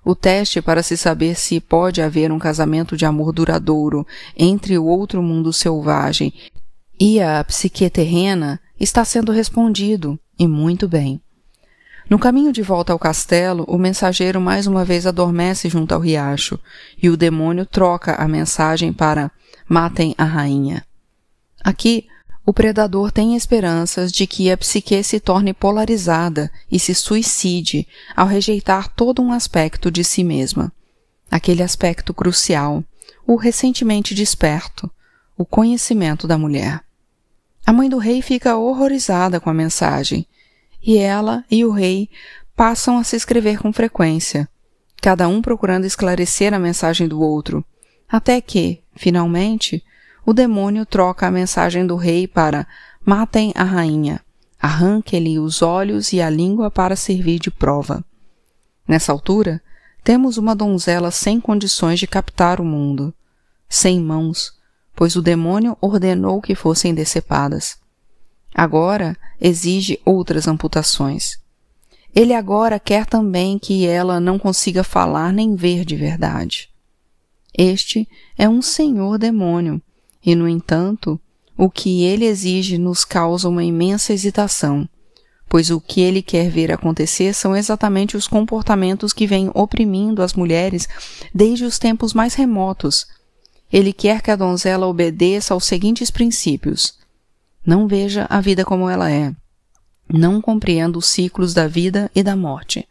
o 0.04 0.14
teste 0.14 0.62
para 0.62 0.84
se 0.84 0.96
saber 0.96 1.34
se 1.34 1.60
pode 1.60 2.00
haver 2.00 2.30
um 2.30 2.38
casamento 2.38 2.96
de 2.96 3.04
amor 3.04 3.32
duradouro 3.32 4.06
entre 4.36 4.78
o 4.78 4.84
outro 4.84 5.20
mundo 5.20 5.52
selvagem 5.52 6.32
e 7.00 7.20
a 7.20 7.42
psique 7.42 7.90
terrena 7.90 8.60
está 8.78 9.04
sendo 9.04 9.32
respondido, 9.32 10.16
e 10.38 10.46
muito 10.46 10.86
bem. 10.86 11.20
No 12.08 12.20
caminho 12.20 12.52
de 12.52 12.62
volta 12.62 12.92
ao 12.92 12.98
castelo, 13.00 13.64
o 13.66 13.76
mensageiro 13.76 14.40
mais 14.40 14.68
uma 14.68 14.84
vez 14.84 15.04
adormece 15.04 15.68
junto 15.68 15.92
ao 15.92 16.00
riacho, 16.00 16.60
e 17.02 17.10
o 17.10 17.16
demônio 17.16 17.66
troca 17.66 18.14
a 18.14 18.28
mensagem 18.28 18.92
para 18.92 19.30
matem 19.68 20.14
a 20.16 20.24
rainha. 20.24 20.84
Aqui, 21.64 22.06
o 22.46 22.52
predador 22.52 23.10
tem 23.10 23.34
esperanças 23.34 24.12
de 24.12 24.24
que 24.24 24.52
a 24.52 24.56
psique 24.56 25.02
se 25.02 25.18
torne 25.18 25.52
polarizada 25.52 26.48
e 26.70 26.78
se 26.78 26.94
suicide 26.94 27.88
ao 28.14 28.28
rejeitar 28.28 28.88
todo 28.94 29.20
um 29.20 29.32
aspecto 29.32 29.90
de 29.90 30.04
si 30.04 30.22
mesma. 30.22 30.72
Aquele 31.28 31.60
aspecto 31.60 32.14
crucial, 32.14 32.84
o 33.26 33.34
recentemente 33.34 34.14
desperto, 34.14 34.88
o 35.36 35.44
conhecimento 35.44 36.28
da 36.28 36.38
mulher. 36.38 36.80
A 37.66 37.72
mãe 37.72 37.88
do 37.88 37.98
rei 37.98 38.22
fica 38.22 38.56
horrorizada 38.56 39.40
com 39.40 39.50
a 39.50 39.54
mensagem, 39.54 40.24
e 40.80 40.96
ela 40.98 41.44
e 41.50 41.64
o 41.64 41.72
rei 41.72 42.08
passam 42.54 42.96
a 42.96 43.02
se 43.02 43.16
escrever 43.16 43.58
com 43.58 43.72
frequência, 43.72 44.48
cada 45.02 45.26
um 45.26 45.42
procurando 45.42 45.84
esclarecer 45.84 46.54
a 46.54 46.60
mensagem 46.60 47.08
do 47.08 47.20
outro, 47.20 47.64
até 48.08 48.40
que, 48.40 48.84
finalmente, 48.94 49.82
o 50.26 50.34
demônio 50.34 50.84
troca 50.84 51.28
a 51.28 51.30
mensagem 51.30 51.86
do 51.86 51.94
rei 51.94 52.26
para 52.26 52.66
matem 53.04 53.52
a 53.54 53.62
rainha, 53.62 54.20
arranque-lhe 54.60 55.38
os 55.38 55.62
olhos 55.62 56.12
e 56.12 56.20
a 56.20 56.28
língua 56.28 56.68
para 56.68 56.96
servir 56.96 57.38
de 57.38 57.48
prova. 57.48 58.04
Nessa 58.88 59.12
altura, 59.12 59.62
temos 60.02 60.36
uma 60.36 60.56
donzela 60.56 61.12
sem 61.12 61.40
condições 61.40 62.00
de 62.00 62.08
captar 62.08 62.60
o 62.60 62.64
mundo, 62.64 63.14
sem 63.68 64.00
mãos, 64.00 64.52
pois 64.96 65.14
o 65.14 65.22
demônio 65.22 65.78
ordenou 65.80 66.42
que 66.42 66.56
fossem 66.56 66.92
decepadas. 66.92 67.78
Agora 68.52 69.16
exige 69.40 70.00
outras 70.04 70.48
amputações. 70.48 71.38
Ele 72.12 72.34
agora 72.34 72.80
quer 72.80 73.06
também 73.06 73.60
que 73.60 73.86
ela 73.86 74.18
não 74.18 74.40
consiga 74.40 74.82
falar 74.82 75.32
nem 75.32 75.54
ver 75.54 75.84
de 75.84 75.94
verdade. 75.94 76.68
Este 77.56 78.08
é 78.36 78.48
um 78.48 78.60
senhor 78.60 79.18
demônio 79.18 79.80
e, 80.26 80.34
no 80.34 80.48
entanto, 80.48 81.18
o 81.56 81.70
que 81.70 82.02
ele 82.02 82.24
exige 82.24 82.76
nos 82.76 83.04
causa 83.04 83.48
uma 83.48 83.62
imensa 83.62 84.12
hesitação, 84.12 84.86
pois 85.48 85.70
o 85.70 85.80
que 85.80 86.00
ele 86.00 86.20
quer 86.20 86.50
ver 86.50 86.72
acontecer 86.72 87.32
são 87.32 87.54
exatamente 87.54 88.16
os 88.16 88.26
comportamentos 88.26 89.12
que 89.12 89.26
vêm 89.26 89.50
oprimindo 89.54 90.22
as 90.22 90.34
mulheres 90.34 90.88
desde 91.32 91.64
os 91.64 91.78
tempos 91.78 92.12
mais 92.12 92.34
remotos. 92.34 93.06
Ele 93.72 93.92
quer 93.92 94.20
que 94.20 94.30
a 94.32 94.36
donzela 94.36 94.86
obedeça 94.86 95.54
aos 95.54 95.64
seguintes 95.64 96.10
princípios: 96.10 96.98
não 97.64 97.86
veja 97.86 98.26
a 98.28 98.40
vida 98.40 98.64
como 98.64 98.88
ela 98.88 99.10
é. 99.10 99.34
Não 100.08 100.40
compreenda 100.40 100.98
os 100.98 101.06
ciclos 101.06 101.54
da 101.54 101.66
vida 101.66 102.10
e 102.14 102.22
da 102.22 102.36
morte. 102.36 102.86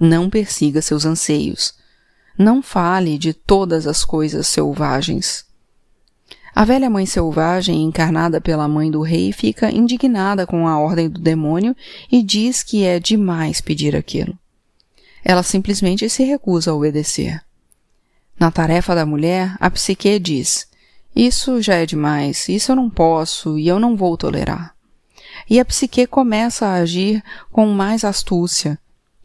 Não 0.00 0.30
persiga 0.30 0.80
seus 0.80 1.04
anseios. 1.04 1.74
Não 2.38 2.62
fale 2.62 3.18
de 3.18 3.32
todas 3.34 3.86
as 3.86 4.02
coisas 4.02 4.46
selvagens. 4.46 5.43
A 6.54 6.64
velha 6.64 6.88
mãe 6.88 7.04
selvagem, 7.04 7.82
encarnada 7.82 8.40
pela 8.40 8.68
mãe 8.68 8.88
do 8.88 9.02
rei, 9.02 9.32
fica 9.32 9.72
indignada 9.72 10.46
com 10.46 10.68
a 10.68 10.78
ordem 10.78 11.08
do 11.08 11.20
demônio 11.20 11.74
e 12.10 12.22
diz 12.22 12.62
que 12.62 12.84
é 12.84 13.00
demais 13.00 13.60
pedir 13.60 13.96
aquilo. 13.96 14.38
Ela 15.24 15.42
simplesmente 15.42 16.08
se 16.08 16.22
recusa 16.22 16.70
a 16.70 16.74
obedecer. 16.74 17.42
Na 18.38 18.52
tarefa 18.52 18.94
da 18.94 19.04
mulher, 19.04 19.56
a 19.58 19.68
psique 19.68 20.16
diz: 20.20 20.68
Isso 21.14 21.60
já 21.60 21.74
é 21.74 21.86
demais, 21.86 22.48
isso 22.48 22.70
eu 22.70 22.76
não 22.76 22.88
posso 22.88 23.58
e 23.58 23.66
eu 23.66 23.80
não 23.80 23.96
vou 23.96 24.16
tolerar. 24.16 24.76
E 25.50 25.58
a 25.58 25.64
psique 25.64 26.06
começa 26.06 26.66
a 26.66 26.74
agir 26.74 27.20
com 27.50 27.66
mais 27.66 28.04
astúcia, 28.04 28.78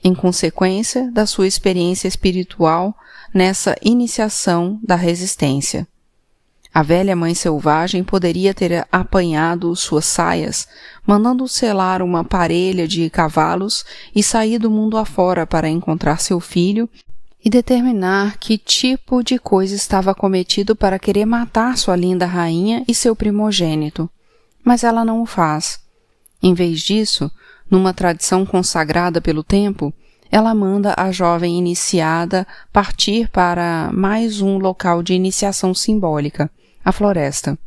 em 0.03 0.15
consequência 0.15 1.11
da 1.11 1.27
sua 1.27 1.45
experiência 1.45 2.07
espiritual 2.07 2.95
nessa 3.32 3.75
iniciação 3.84 4.80
da 4.84 4.95
resistência. 4.95 5.88
A 6.72 6.84
velha 6.84 7.15
mãe 7.15 7.34
selvagem 7.34 8.03
poderia 8.03 8.53
ter 8.53 8.88
apanhado 8.91 9.76
suas 9.76 10.05
saias, 10.05 10.67
mandando 11.05 11.47
selar 11.47 12.01
uma 12.01 12.24
parelha 12.24 12.88
de 12.88 13.09
cavalos 13.09 13.84
e 14.15 14.22
sair 14.22 14.59
do 14.59 14.70
mundo 14.70 14.95
afora 14.95 15.47
para 15.47 15.67
encontrar 15.67 16.20
seu 16.20 16.39
filho 16.39 16.88
e 17.43 17.49
determinar 17.49 18.38
que 18.38 18.57
tipo 18.57 19.24
de 19.24 19.39
coisa 19.39 19.74
estava 19.74 20.13
cometido 20.13 20.76
para 20.76 20.99
querer 20.99 21.26
matar 21.26 21.78
sua 21.78 21.95
linda 21.95 22.26
rainha 22.26 22.84
e 22.88 22.93
seu 22.93 23.15
primogênito. 23.15 24.09
Mas 24.63 24.84
ela 24.84 25.03
não 25.03 25.22
o 25.22 25.26
faz. 25.26 25.80
Em 26.41 26.53
vez 26.53 26.82
disso, 26.82 27.32
numa 27.70 27.93
tradição 27.93 28.45
consagrada 28.45 29.20
pelo 29.20 29.43
tempo, 29.43 29.91
ela 30.32 30.53
manda 30.53 30.93
a 30.95 31.11
jovem 31.11 31.57
iniciada 31.57 32.45
partir 32.72 33.28
para 33.30 33.89
mais 33.91 34.41
um 34.41 34.59
local 34.59 35.01
de 35.01 35.13
iniciação 35.13 35.74
simbólica, 35.74 36.49
a 36.89 36.91
floresta. 36.91 37.57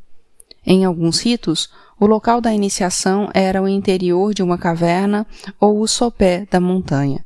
Em 0.66 0.84
alguns 0.84 1.20
ritos, 1.20 1.70
o 1.98 2.06
local 2.06 2.40
da 2.40 2.52
iniciação 2.52 3.30
era 3.32 3.62
o 3.62 3.68
interior 3.68 4.34
de 4.34 4.42
uma 4.42 4.58
caverna 4.58 5.26
ou 5.60 5.80
o 5.80 5.86
sopé 5.86 6.46
da 6.50 6.60
montanha. 6.60 7.24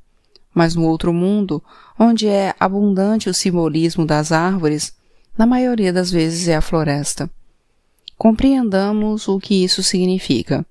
Mas 0.54 0.74
no 0.74 0.84
outro 0.84 1.12
mundo, 1.12 1.62
onde 1.98 2.28
é 2.28 2.54
abundante 2.60 3.28
o 3.28 3.34
simbolismo 3.34 4.06
das 4.06 4.30
árvores, 4.32 4.94
na 5.36 5.46
maioria 5.46 5.92
das 5.92 6.10
vezes 6.10 6.48
é 6.48 6.56
a 6.56 6.60
floresta. 6.60 7.30
Compreendamos 8.18 9.28
o 9.28 9.38
que 9.38 9.64
isso 9.64 9.82
significa. 9.82 10.64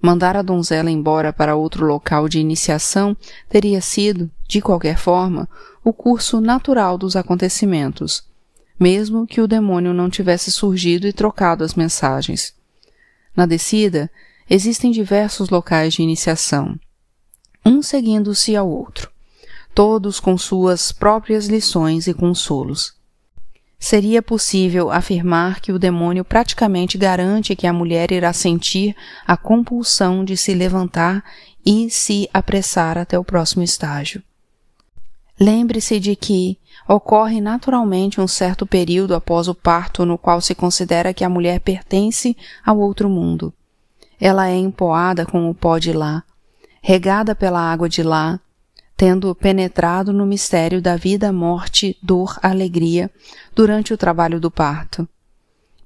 Mandar 0.00 0.36
a 0.36 0.42
donzela 0.42 0.90
embora 0.90 1.32
para 1.32 1.56
outro 1.56 1.86
local 1.86 2.28
de 2.28 2.38
iniciação 2.38 3.16
teria 3.48 3.80
sido, 3.80 4.30
de 4.46 4.60
qualquer 4.60 4.98
forma, 4.98 5.48
o 5.82 5.92
curso 5.92 6.40
natural 6.40 6.98
dos 6.98 7.16
acontecimentos, 7.16 8.24
mesmo 8.78 9.26
que 9.26 9.40
o 9.40 9.46
demônio 9.46 9.94
não 9.94 10.10
tivesse 10.10 10.50
surgido 10.50 11.06
e 11.06 11.12
trocado 11.12 11.64
as 11.64 11.74
mensagens. 11.74 12.54
Na 13.36 13.46
descida, 13.46 14.10
existem 14.48 14.90
diversos 14.90 15.48
locais 15.48 15.94
de 15.94 16.02
iniciação, 16.02 16.78
um 17.64 17.82
seguindo-se 17.82 18.54
ao 18.54 18.68
outro, 18.68 19.10
todos 19.74 20.20
com 20.20 20.36
suas 20.36 20.92
próprias 20.92 21.46
lições 21.46 22.06
e 22.06 22.14
consolos. 22.14 22.94
Seria 23.78 24.22
possível 24.22 24.90
afirmar 24.90 25.60
que 25.60 25.72
o 25.72 25.78
demônio 25.78 26.24
praticamente 26.24 26.96
garante 26.96 27.56
que 27.56 27.66
a 27.66 27.72
mulher 27.72 28.10
irá 28.12 28.32
sentir 28.32 28.96
a 29.26 29.36
compulsão 29.36 30.24
de 30.24 30.36
se 30.36 30.54
levantar 30.54 31.22
e 31.66 31.90
se 31.90 32.28
apressar 32.32 32.96
até 32.96 33.18
o 33.18 33.24
próximo 33.24 33.62
estágio. 33.62 34.22
Lembre-se 35.38 35.98
de 35.98 36.14
que 36.14 36.58
ocorre 36.88 37.40
naturalmente 37.40 38.20
um 38.20 38.28
certo 38.28 38.66
período 38.66 39.14
após 39.14 39.48
o 39.48 39.54
parto 39.54 40.04
no 40.04 40.18
qual 40.18 40.40
se 40.40 40.54
considera 40.54 41.14
que 41.14 41.24
a 41.24 41.28
mulher 41.28 41.60
pertence 41.60 42.36
ao 42.64 42.78
outro 42.78 43.08
mundo. 43.08 43.52
Ela 44.20 44.48
é 44.48 44.56
empoada 44.56 45.26
com 45.26 45.48
o 45.48 45.54
pó 45.54 45.78
de 45.78 45.92
lá, 45.92 46.22
regada 46.82 47.34
pela 47.34 47.60
água 47.60 47.88
de 47.88 48.02
lá, 48.02 48.38
tendo 48.96 49.34
penetrado 49.34 50.12
no 50.12 50.24
mistério 50.24 50.80
da 50.80 50.96
vida, 50.96 51.32
morte, 51.32 51.96
dor, 52.02 52.38
alegria 52.42 53.10
durante 53.54 53.92
o 53.92 53.98
trabalho 53.98 54.38
do 54.38 54.50
parto. 54.50 55.08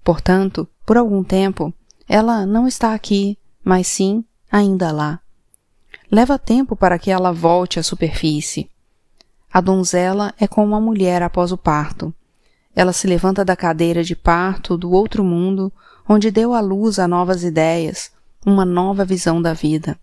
Portanto, 0.04 0.68
por 0.84 0.96
algum 0.96 1.22
tempo, 1.22 1.72
ela 2.08 2.44
não 2.44 2.66
está 2.66 2.94
aqui, 2.94 3.38
mas 3.64 3.86
sim 3.86 4.24
ainda 4.50 4.90
lá. 4.90 5.20
Leva 6.10 6.38
tempo 6.38 6.74
para 6.74 6.98
que 6.98 7.10
ela 7.10 7.32
volte 7.32 7.78
à 7.78 7.82
superfície. 7.82 8.70
A 9.52 9.60
donzela 9.60 10.34
é 10.38 10.46
como 10.46 10.68
uma 10.68 10.80
mulher 10.80 11.22
após 11.22 11.52
o 11.52 11.56
parto. 11.56 12.14
Ela 12.74 12.92
se 12.92 13.06
levanta 13.06 13.44
da 13.44 13.56
cadeira 13.56 14.04
de 14.04 14.14
parto 14.14 14.76
do 14.76 14.92
outro 14.92 15.24
mundo, 15.24 15.72
onde 16.08 16.30
deu 16.30 16.54
à 16.54 16.60
luz 16.60 16.98
a 16.98 17.08
novas 17.08 17.42
ideias, 17.42 18.10
uma 18.44 18.64
nova 18.64 19.04
visão 19.04 19.40
da 19.40 19.52
vida. 19.52 19.98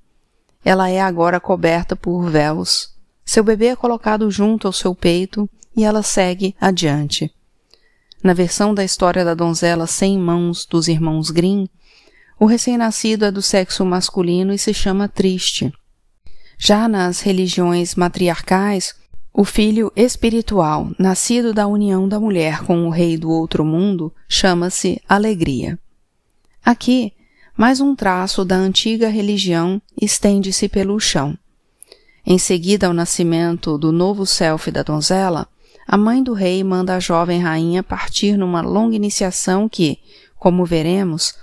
Ela 0.63 0.89
é 0.89 0.99
agora 0.99 1.39
coberta 1.39 1.95
por 1.95 2.29
véus. 2.29 2.93
Seu 3.23 3.43
bebê 3.43 3.67
é 3.67 3.75
colocado 3.75 4.29
junto 4.29 4.67
ao 4.67 4.73
seu 4.73 4.93
peito 4.95 5.49
e 5.75 5.83
ela 5.83 6.01
segue 6.01 6.55
adiante. 6.59 7.31
Na 8.23 8.33
versão 8.33 8.73
da 8.73 8.83
história 8.83 9.23
da 9.23 9.35
donzela 9.35 9.85
sem 9.85 10.17
mãos 10.17 10.65
dos 10.65 10.87
irmãos 10.87 11.29
Grimm, 11.29 11.67
o 12.39 12.45
recém-nascido 12.45 13.25
é 13.25 13.31
do 13.31 13.41
sexo 13.41 13.85
masculino 13.85 14.51
e 14.51 14.57
se 14.57 14.73
chama 14.73 15.07
Triste. 15.07 15.71
Já 16.57 16.87
nas 16.87 17.21
religiões 17.21 17.95
matriarcais, 17.95 18.95
o 19.37 19.43
filho 19.43 19.91
espiritual, 19.97 20.89
nascido 20.97 21.53
da 21.53 21.67
união 21.67 22.07
da 22.07 22.17
mulher 22.17 22.63
com 22.63 22.87
o 22.87 22.89
rei 22.89 23.17
do 23.17 23.29
outro 23.29 23.65
mundo, 23.65 24.13
chama-se 24.29 25.01
alegria. 25.09 25.77
Aqui, 26.63 27.11
mais 27.57 27.81
um 27.81 27.93
traço 27.93 28.45
da 28.45 28.55
antiga 28.55 29.09
religião 29.09 29.81
estende-se 30.01 30.69
pelo 30.69 30.97
chão. 31.01 31.37
Em 32.25 32.37
seguida 32.37 32.87
ao 32.87 32.93
nascimento 32.93 33.77
do 33.77 33.91
novo 33.91 34.25
self 34.25 34.71
da 34.71 34.83
donzela, 34.83 35.49
a 35.85 35.97
mãe 35.97 36.23
do 36.23 36.31
rei 36.31 36.63
manda 36.63 36.95
a 36.95 36.99
jovem 37.01 37.41
rainha 37.41 37.83
partir 37.83 38.37
numa 38.37 38.61
longa 38.61 38.95
iniciação 38.95 39.67
que, 39.67 39.99
como 40.39 40.63
veremos, 40.63 41.35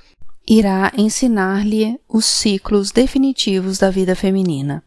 irá 0.49 0.90
ensinar-lhe 0.97 2.01
os 2.09 2.24
ciclos 2.24 2.90
definitivos 2.90 3.76
da 3.76 3.90
vida 3.90 4.16
feminina. 4.16 4.82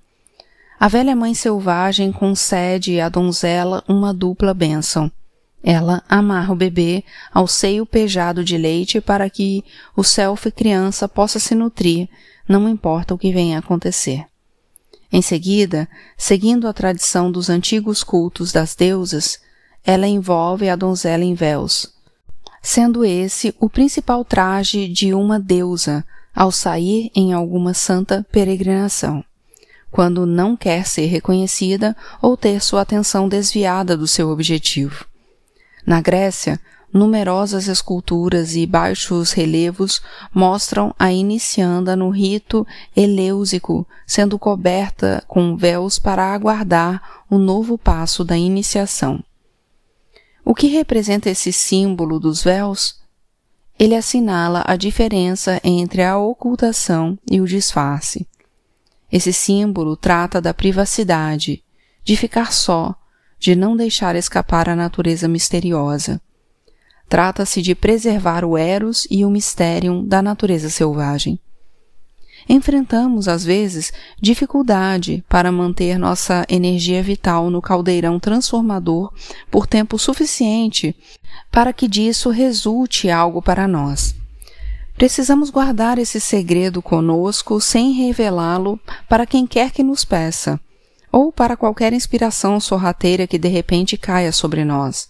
A 0.79 0.87
velha 0.87 1.15
mãe 1.15 1.33
selvagem 1.33 2.11
concede 2.11 2.99
à 2.99 3.07
donzela 3.07 3.83
uma 3.87 4.13
dupla 4.13 4.53
bênção. 4.53 5.11
Ela 5.63 6.03
amarra 6.07 6.53
o 6.53 6.55
bebê 6.55 7.03
ao 7.33 7.47
seio 7.47 7.85
pejado 7.85 8.43
de 8.43 8.57
leite 8.57 9.01
para 9.01 9.29
que 9.29 9.63
o 9.95 10.03
self 10.03 10.51
criança 10.51 11.07
possa 11.07 11.39
se 11.39 11.55
nutrir, 11.55 12.07
não 12.47 12.69
importa 12.69 13.13
o 13.13 13.17
que 13.17 13.31
venha 13.31 13.55
a 13.55 13.59
acontecer. 13.59 14.25
Em 15.11 15.21
seguida, 15.21 15.87
seguindo 16.17 16.67
a 16.67 16.73
tradição 16.73 17.31
dos 17.31 17.49
antigos 17.49 18.03
cultos 18.03 18.51
das 18.51 18.75
deusas, 18.75 19.39
ela 19.83 20.07
envolve 20.07 20.67
a 20.67 20.75
donzela 20.75 21.23
em 21.23 21.33
véus, 21.33 21.93
sendo 22.61 23.05
esse 23.05 23.55
o 23.59 23.69
principal 23.69 24.25
traje 24.25 24.87
de 24.87 25.13
uma 25.13 25.39
deusa 25.39 26.05
ao 26.35 26.51
sair 26.51 27.09
em 27.15 27.33
alguma 27.33 27.73
santa 27.73 28.25
peregrinação, 28.31 29.23
quando 29.95 30.25
não 30.25 30.57
quer 30.57 30.85
ser 30.85 31.05
reconhecida 31.05 31.95
ou 32.21 32.35
ter 32.35 32.61
sua 32.61 32.81
atenção 32.81 33.29
desviada 33.29 33.95
do 33.95 34.05
seu 34.05 34.27
objetivo. 34.29 35.05
Na 35.87 36.01
Grécia, 36.01 36.59
numerosas 36.91 37.69
esculturas 37.69 38.57
e 38.57 38.65
baixos 38.65 39.31
relevos 39.31 40.01
mostram 40.33 40.93
a 40.99 41.13
inicianda 41.13 41.95
no 41.95 42.09
rito 42.09 42.67
eleusico, 42.93 43.87
sendo 44.05 44.37
coberta 44.37 45.23
com 45.29 45.55
véus 45.55 45.97
para 45.97 46.33
aguardar 46.33 47.23
o 47.29 47.37
novo 47.37 47.77
passo 47.77 48.25
da 48.25 48.37
iniciação. 48.37 49.23
O 50.43 50.53
que 50.53 50.67
representa 50.67 51.29
esse 51.29 51.53
símbolo 51.53 52.19
dos 52.19 52.43
véus? 52.43 52.99
Ele 53.79 53.95
assinala 53.95 54.61
a 54.67 54.75
diferença 54.75 55.61
entre 55.63 56.03
a 56.03 56.17
ocultação 56.17 57.17
e 57.31 57.39
o 57.39 57.47
disfarce. 57.47 58.27
Esse 59.15 59.31
símbolo 59.31 59.95
trata 59.95 60.41
da 60.41 60.53
privacidade, 60.53 61.63
de 62.03 62.17
ficar 62.17 62.51
só, 62.51 62.93
de 63.39 63.55
não 63.55 63.77
deixar 63.77 64.17
escapar 64.17 64.67
a 64.67 64.75
natureza 64.75 65.27
misteriosa. 65.27 66.21
Trata-se 67.07 67.61
de 67.61 67.73
preservar 67.73 68.43
o 68.43 68.57
eros 68.57 69.07
e 69.09 69.23
o 69.23 69.29
mistério 69.29 70.03
da 70.03 70.21
natureza 70.21 70.69
selvagem 70.69 71.39
enfrentamos, 72.47 73.27
às 73.27 73.43
vezes, 73.43 73.91
dificuldade 74.21 75.23
para 75.27 75.51
manter 75.51 75.97
nossa 75.97 76.45
energia 76.47 77.01
vital 77.01 77.49
no 77.49 77.61
caldeirão 77.61 78.19
transformador 78.19 79.11
por 79.49 79.65
tempo 79.65 79.97
suficiente 79.97 80.95
para 81.51 81.73
que 81.73 81.87
disso 81.87 82.29
resulte 82.29 83.09
algo 83.09 83.41
para 83.41 83.67
nós. 83.67 84.15
Precisamos 84.95 85.49
guardar 85.49 85.97
esse 85.97 86.19
segredo 86.19 86.81
conosco 86.81 87.59
sem 87.59 87.91
revelá-lo 87.91 88.79
para 89.09 89.25
quem 89.25 89.45
quer 89.45 89.71
que 89.71 89.83
nos 89.83 90.05
peça, 90.05 90.59
ou 91.11 91.31
para 91.31 91.57
qualquer 91.57 91.93
inspiração 91.93 92.59
sorrateira 92.59 93.27
que 93.27 93.37
de 93.37 93.49
repente 93.49 93.97
caia 93.97 94.31
sobre 94.31 94.63
nós 94.63 95.07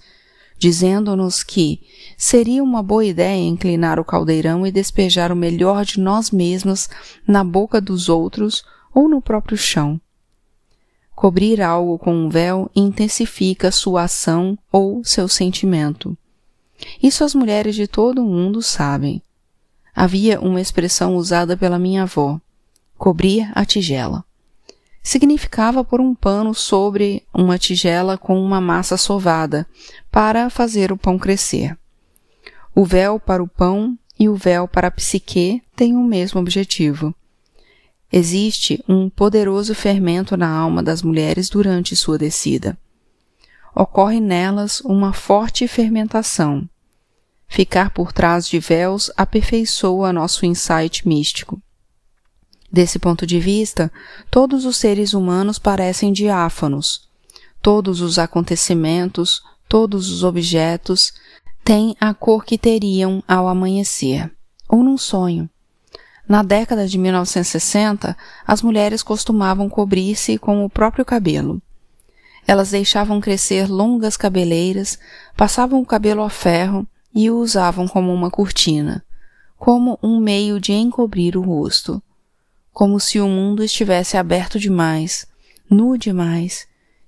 dizendo-nos 0.57 1.43
que 1.43 1.81
seria 2.17 2.63
uma 2.63 2.81
boa 2.81 3.05
ideia 3.05 3.43
inclinar 3.43 3.99
o 3.99 4.05
caldeirão 4.05 4.65
e 4.65 4.71
despejar 4.71 5.31
o 5.31 5.35
melhor 5.35 5.85
de 5.85 5.99
nós 5.99 6.31
mesmos 6.31 6.89
na 7.27 7.43
boca 7.43 7.81
dos 7.81 8.09
outros 8.09 8.63
ou 8.93 9.09
no 9.09 9.21
próprio 9.21 9.57
chão. 9.57 9.99
Cobrir 11.13 11.61
algo 11.61 11.97
com 11.97 12.13
um 12.13 12.29
véu 12.29 12.69
intensifica 12.75 13.71
sua 13.71 14.03
ação 14.03 14.57
ou 14.71 15.03
seu 15.03 15.27
sentimento. 15.27 16.17
Isso 17.01 17.23
as 17.23 17.33
mulheres 17.33 17.75
de 17.75 17.87
todo 17.87 18.21
o 18.21 18.25
mundo 18.25 18.61
sabem. 18.61 19.21
Havia 19.95 20.39
uma 20.41 20.59
expressão 20.59 21.15
usada 21.15 21.55
pela 21.55 21.79
minha 21.79 22.03
avó: 22.03 22.39
cobrir 22.97 23.49
a 23.55 23.63
tigela 23.63 24.25
significava 25.05 25.83
pôr 25.83 26.01
um 26.01 26.15
pano 26.15 26.51
sobre 26.55 27.23
uma 27.31 27.59
tigela 27.59 28.17
com 28.17 28.43
uma 28.43 28.59
massa 28.59 28.97
sovada 28.97 29.67
para 30.11 30.49
fazer 30.49 30.91
o 30.91 30.97
pão 30.97 31.19
crescer. 31.19 31.77
O 32.73 32.83
véu 32.83 33.19
para 33.19 33.43
o 33.43 33.47
pão 33.47 33.95
e 34.19 34.27
o 34.27 34.35
véu 34.35 34.67
para 34.67 34.87
a 34.87 34.91
psique 34.91 35.61
têm 35.75 35.95
o 35.95 36.03
mesmo 36.03 36.41
objetivo. 36.41 37.13
Existe 38.11 38.83
um 38.89 39.07
poderoso 39.07 39.75
fermento 39.75 40.35
na 40.35 40.49
alma 40.49 40.81
das 40.81 41.03
mulheres 41.03 41.49
durante 41.49 41.95
sua 41.95 42.17
descida. 42.17 42.75
Ocorre 43.75 44.19
nelas 44.19 44.81
uma 44.81 45.13
forte 45.13 45.67
fermentação. 45.67 46.67
Ficar 47.47 47.91
por 47.91 48.11
trás 48.11 48.47
de 48.47 48.59
véus 48.59 49.11
aperfeiçoa 49.15 50.11
nosso 50.11 50.45
insight 50.45 51.07
místico. 51.07 51.61
Desse 52.71 52.99
ponto 52.99 53.25
de 53.25 53.39
vista, 53.39 53.91
todos 54.29 54.65
os 54.65 54.75
seres 54.75 55.13
humanos 55.13 55.57
parecem 55.57 56.11
diáfanos. 56.11 57.07
Todos 57.61 58.01
os 58.01 58.19
acontecimentos, 58.19 59.41
todos 59.69 60.09
os 60.09 60.23
objetos 60.23 61.13
têm 61.63 61.95
a 61.99 62.13
cor 62.13 62.43
que 62.43 62.57
teriam 62.57 63.23
ao 63.27 63.47
amanhecer, 63.47 64.29
ou 64.67 64.83
num 64.83 64.97
sonho. 64.97 65.49
Na 66.27 66.43
década 66.43 66.87
de 66.87 66.97
1960, 66.97 68.17
as 68.45 68.61
mulheres 68.61 69.01
costumavam 69.01 69.69
cobrir-se 69.69 70.37
com 70.37 70.65
o 70.65 70.69
próprio 70.69 71.05
cabelo. 71.05 71.61
Elas 72.47 72.71
deixavam 72.71 73.21
crescer 73.21 73.69
longas 73.69 74.17
cabeleiras, 74.17 74.99
passavam 75.37 75.81
o 75.81 75.85
cabelo 75.85 76.23
a 76.23 76.29
ferro 76.29 76.87
e 77.15 77.31
o 77.31 77.39
usavam 77.39 77.87
como 77.87 78.13
uma 78.13 78.29
cortina, 78.29 79.03
como 79.57 79.97
um 80.03 80.19
meio 80.19 80.59
de 80.59 80.73
encobrir 80.73 81.37
o 81.37 81.41
rosto 81.41 82.03
como 82.75 82.99
se 82.99 83.21
o 83.21 83.27
mundo 83.29 83.63
estivesse 83.63 84.17
aberto 84.17 84.59
demais, 84.59 85.25
nu 85.71 85.97
demais, 85.97 86.67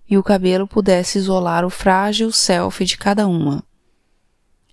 e 0.10 0.18
o 0.18 0.24
cabelo 0.24 0.66
pudesse 0.66 1.18
isolar 1.18 1.66
o 1.66 1.70
frágil 1.70 2.32
self 2.32 2.86
de 2.86 2.98
cada 2.98 3.28
uma. 3.28 3.62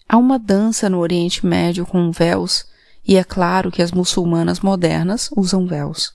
Há 0.09 0.17
uma 0.17 0.39
dança 0.39 0.89
no 0.89 1.01
Oriente 1.01 1.45
Médio 1.45 1.85
com 1.85 2.13
véus, 2.13 2.65
e 3.05 3.17
é 3.17 3.25
claro 3.25 3.73
que 3.73 3.83
as 3.83 3.91
muçulmanas 3.91 4.61
modernas 4.61 5.31
usam 5.37 5.67
véus. 5.67 6.13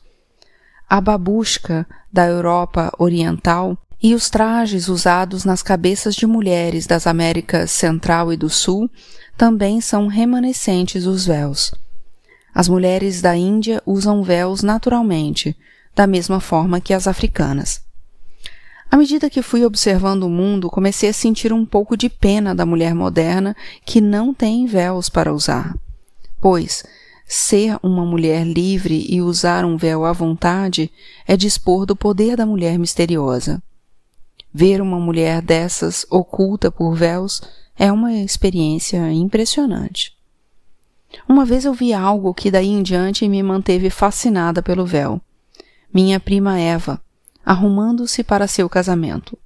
A 0.89 1.01
babushka 1.01 1.85
da 2.09 2.25
Europa 2.25 2.89
Oriental 2.97 3.77
e 4.01 4.15
os 4.15 4.29
trajes 4.29 4.87
usados 4.87 5.43
nas 5.43 5.61
cabeças 5.61 6.15
de 6.15 6.25
mulheres 6.25 6.87
das 6.87 7.05
Américas 7.05 7.71
Central 7.71 8.31
e 8.31 8.37
do 8.37 8.49
Sul 8.49 8.89
também 9.37 9.81
são 9.81 10.07
remanescentes 10.07 11.03
dos 11.03 11.25
véus. 11.25 11.73
As 12.53 12.67
mulheres 12.67 13.21
da 13.21 13.35
Índia 13.35 13.81
usam 13.85 14.23
véus 14.23 14.63
naturalmente, 14.63 15.55
da 15.93 16.07
mesma 16.07 16.39
forma 16.39 16.79
que 16.79 16.93
as 16.93 17.07
africanas. 17.07 17.81
À 18.91 18.97
medida 18.97 19.29
que 19.29 19.41
fui 19.41 19.63
observando 19.63 20.23
o 20.23 20.29
mundo, 20.29 20.69
comecei 20.69 21.09
a 21.09 21.13
sentir 21.13 21.53
um 21.53 21.65
pouco 21.65 21.95
de 21.95 22.09
pena 22.09 22.55
da 22.55 22.65
mulher 22.65 22.95
moderna 22.95 23.55
que 23.85 24.01
não 24.01 24.33
tem 24.33 24.65
véus 24.65 25.09
para 25.09 25.31
usar. 25.31 25.75
Pois, 26.41 26.83
ser 27.27 27.77
uma 27.83 28.03
mulher 28.03 28.43
livre 28.43 29.05
e 29.07 29.21
usar 29.21 29.63
um 29.63 29.77
véu 29.77 30.05
à 30.05 30.11
vontade 30.11 30.89
é 31.27 31.37
dispor 31.37 31.85
do 31.85 31.95
poder 31.95 32.35
da 32.35 32.45
mulher 32.45 32.79
misteriosa. 32.79 33.61
Ver 34.53 34.81
uma 34.81 34.99
mulher 34.99 35.41
dessas 35.41 36.05
oculta 36.09 36.71
por 36.71 36.95
véus 36.95 37.41
é 37.77 37.91
uma 37.91 38.13
experiência 38.13 39.11
impressionante. 39.11 40.17
Uma 41.27 41.45
vez 41.45 41.65
eu 41.65 41.73
vi 41.73 41.93
algo 41.93 42.33
que 42.33 42.51
daí 42.51 42.67
em 42.67 42.81
diante 42.83 43.27
me 43.27 43.41
manteve 43.41 43.89
fascinada 43.89 44.61
pelo 44.61 44.85
véu. 44.85 45.21
Minha 45.93 46.19
prima 46.19 46.59
Eva, 46.59 47.01
arrumando-se 47.45 48.23
para 48.23 48.47
seu 48.47 48.67
casamento. 48.67 49.37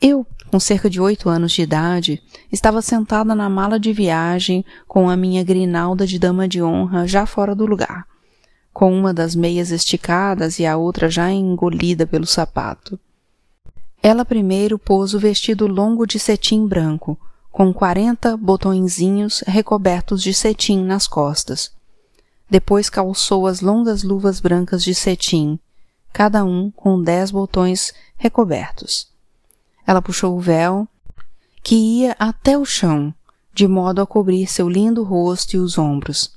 Eu, 0.00 0.26
com 0.50 0.58
cerca 0.58 0.90
de 0.90 1.00
oito 1.00 1.28
anos 1.28 1.52
de 1.52 1.62
idade, 1.62 2.22
estava 2.50 2.82
sentada 2.82 3.34
na 3.34 3.48
mala 3.48 3.78
de 3.78 3.92
viagem 3.92 4.64
com 4.86 5.08
a 5.08 5.16
minha 5.16 5.42
grinalda 5.42 6.06
de 6.06 6.18
dama 6.18 6.48
de 6.48 6.62
honra 6.62 7.06
já 7.06 7.24
fora 7.24 7.54
do 7.54 7.64
lugar, 7.64 8.06
com 8.72 8.92
uma 8.92 9.14
das 9.14 9.34
meias 9.34 9.70
esticadas 9.70 10.58
e 10.58 10.66
a 10.66 10.76
outra 10.76 11.08
já 11.08 11.30
engolida 11.30 12.06
pelo 12.06 12.26
sapato. 12.26 12.98
Ela 14.06 14.22
primeiro 14.22 14.78
pôs 14.78 15.14
o 15.14 15.18
vestido 15.18 15.66
longo 15.66 16.06
de 16.06 16.18
cetim 16.18 16.66
branco, 16.66 17.18
com 17.50 17.72
quarenta 17.72 18.36
botõezinhos 18.36 19.42
recobertos 19.46 20.22
de 20.22 20.34
cetim 20.34 20.84
nas 20.84 21.08
costas. 21.08 21.72
Depois 22.50 22.90
calçou 22.90 23.46
as 23.46 23.62
longas 23.62 24.02
luvas 24.02 24.40
brancas 24.40 24.84
de 24.84 24.94
cetim, 24.94 25.58
cada 26.12 26.44
um 26.44 26.70
com 26.70 27.00
dez 27.00 27.30
botões 27.30 27.94
recobertos. 28.18 29.08
Ela 29.86 30.02
puxou 30.02 30.36
o 30.36 30.40
véu, 30.40 30.86
que 31.62 31.74
ia 31.74 32.14
até 32.18 32.58
o 32.58 32.64
chão, 32.66 33.14
de 33.54 33.66
modo 33.66 34.02
a 34.02 34.06
cobrir 34.06 34.46
seu 34.46 34.68
lindo 34.68 35.02
rosto 35.02 35.56
e 35.56 35.58
os 35.58 35.78
ombros. 35.78 36.30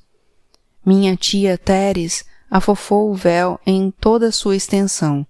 Minha 0.86 1.18
tia 1.18 1.58
Teres 1.58 2.24
afofou 2.50 3.12
o 3.12 3.14
véu 3.14 3.60
em 3.66 3.92
toda 3.92 4.32
sua 4.32 4.56
extensão, 4.56 5.28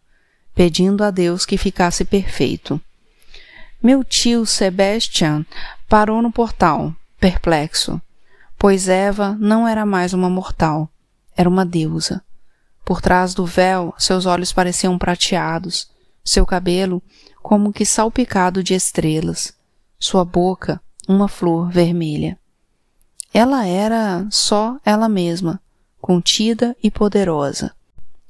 pedindo 0.58 1.04
a 1.04 1.12
Deus 1.12 1.46
que 1.46 1.56
ficasse 1.56 2.04
perfeito. 2.04 2.82
Meu 3.82 4.04
tio 4.04 4.44
Sebastian 4.44 5.46
parou 5.88 6.20
no 6.20 6.32
portal, 6.32 6.96
perplexo, 7.20 8.02
pois 8.58 8.90
Eva 8.90 9.38
não 9.40 9.68
era 9.68 9.86
mais 9.86 10.14
uma 10.14 10.32
mortal, 10.32 10.90
era 11.36 11.48
uma 11.48 11.64
deusa. 11.64 12.24
Por 12.84 13.02
trás 13.02 13.36
do 13.36 13.46
véu, 13.46 13.94
seus 14.00 14.26
olhos 14.26 14.52
pareciam 14.52 14.98
prateados, 14.98 15.92
seu 16.26 16.44
cabelo 16.44 17.04
como 17.44 17.72
que 17.72 17.86
salpicado 17.86 18.64
de 18.64 18.74
estrelas, 18.74 19.54
sua 20.00 20.26
boca 20.26 20.82
uma 21.08 21.28
flor 21.28 21.70
vermelha. 21.70 22.36
Ela 23.32 23.68
era 23.68 24.26
só 24.32 24.80
ela 24.84 25.08
mesma, 25.08 25.62
contida 26.02 26.76
e 26.82 26.90
poderosa, 26.90 27.77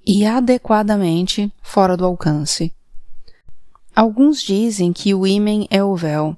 e 0.09 0.25
adequadamente 0.25 1.51
fora 1.61 1.97
do 1.97 2.05
alcance. 2.05 2.73
Alguns 3.93 4.41
dizem 4.41 4.93
que 4.93 5.13
o 5.13 5.27
ímen 5.27 5.67
é 5.69 5.83
o 5.83 5.97
véu, 5.97 6.37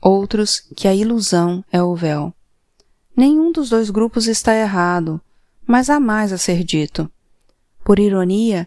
outros 0.00 0.58
que 0.58 0.88
a 0.88 0.94
ilusão 0.94 1.64
é 1.70 1.80
o 1.80 1.94
véu. 1.94 2.34
Nenhum 3.16 3.52
dos 3.52 3.70
dois 3.70 3.88
grupos 3.88 4.26
está 4.26 4.52
errado, 4.52 5.20
mas 5.64 5.88
há 5.88 6.00
mais 6.00 6.32
a 6.32 6.38
ser 6.38 6.64
dito. 6.64 7.08
Por 7.84 8.00
ironia, 8.00 8.66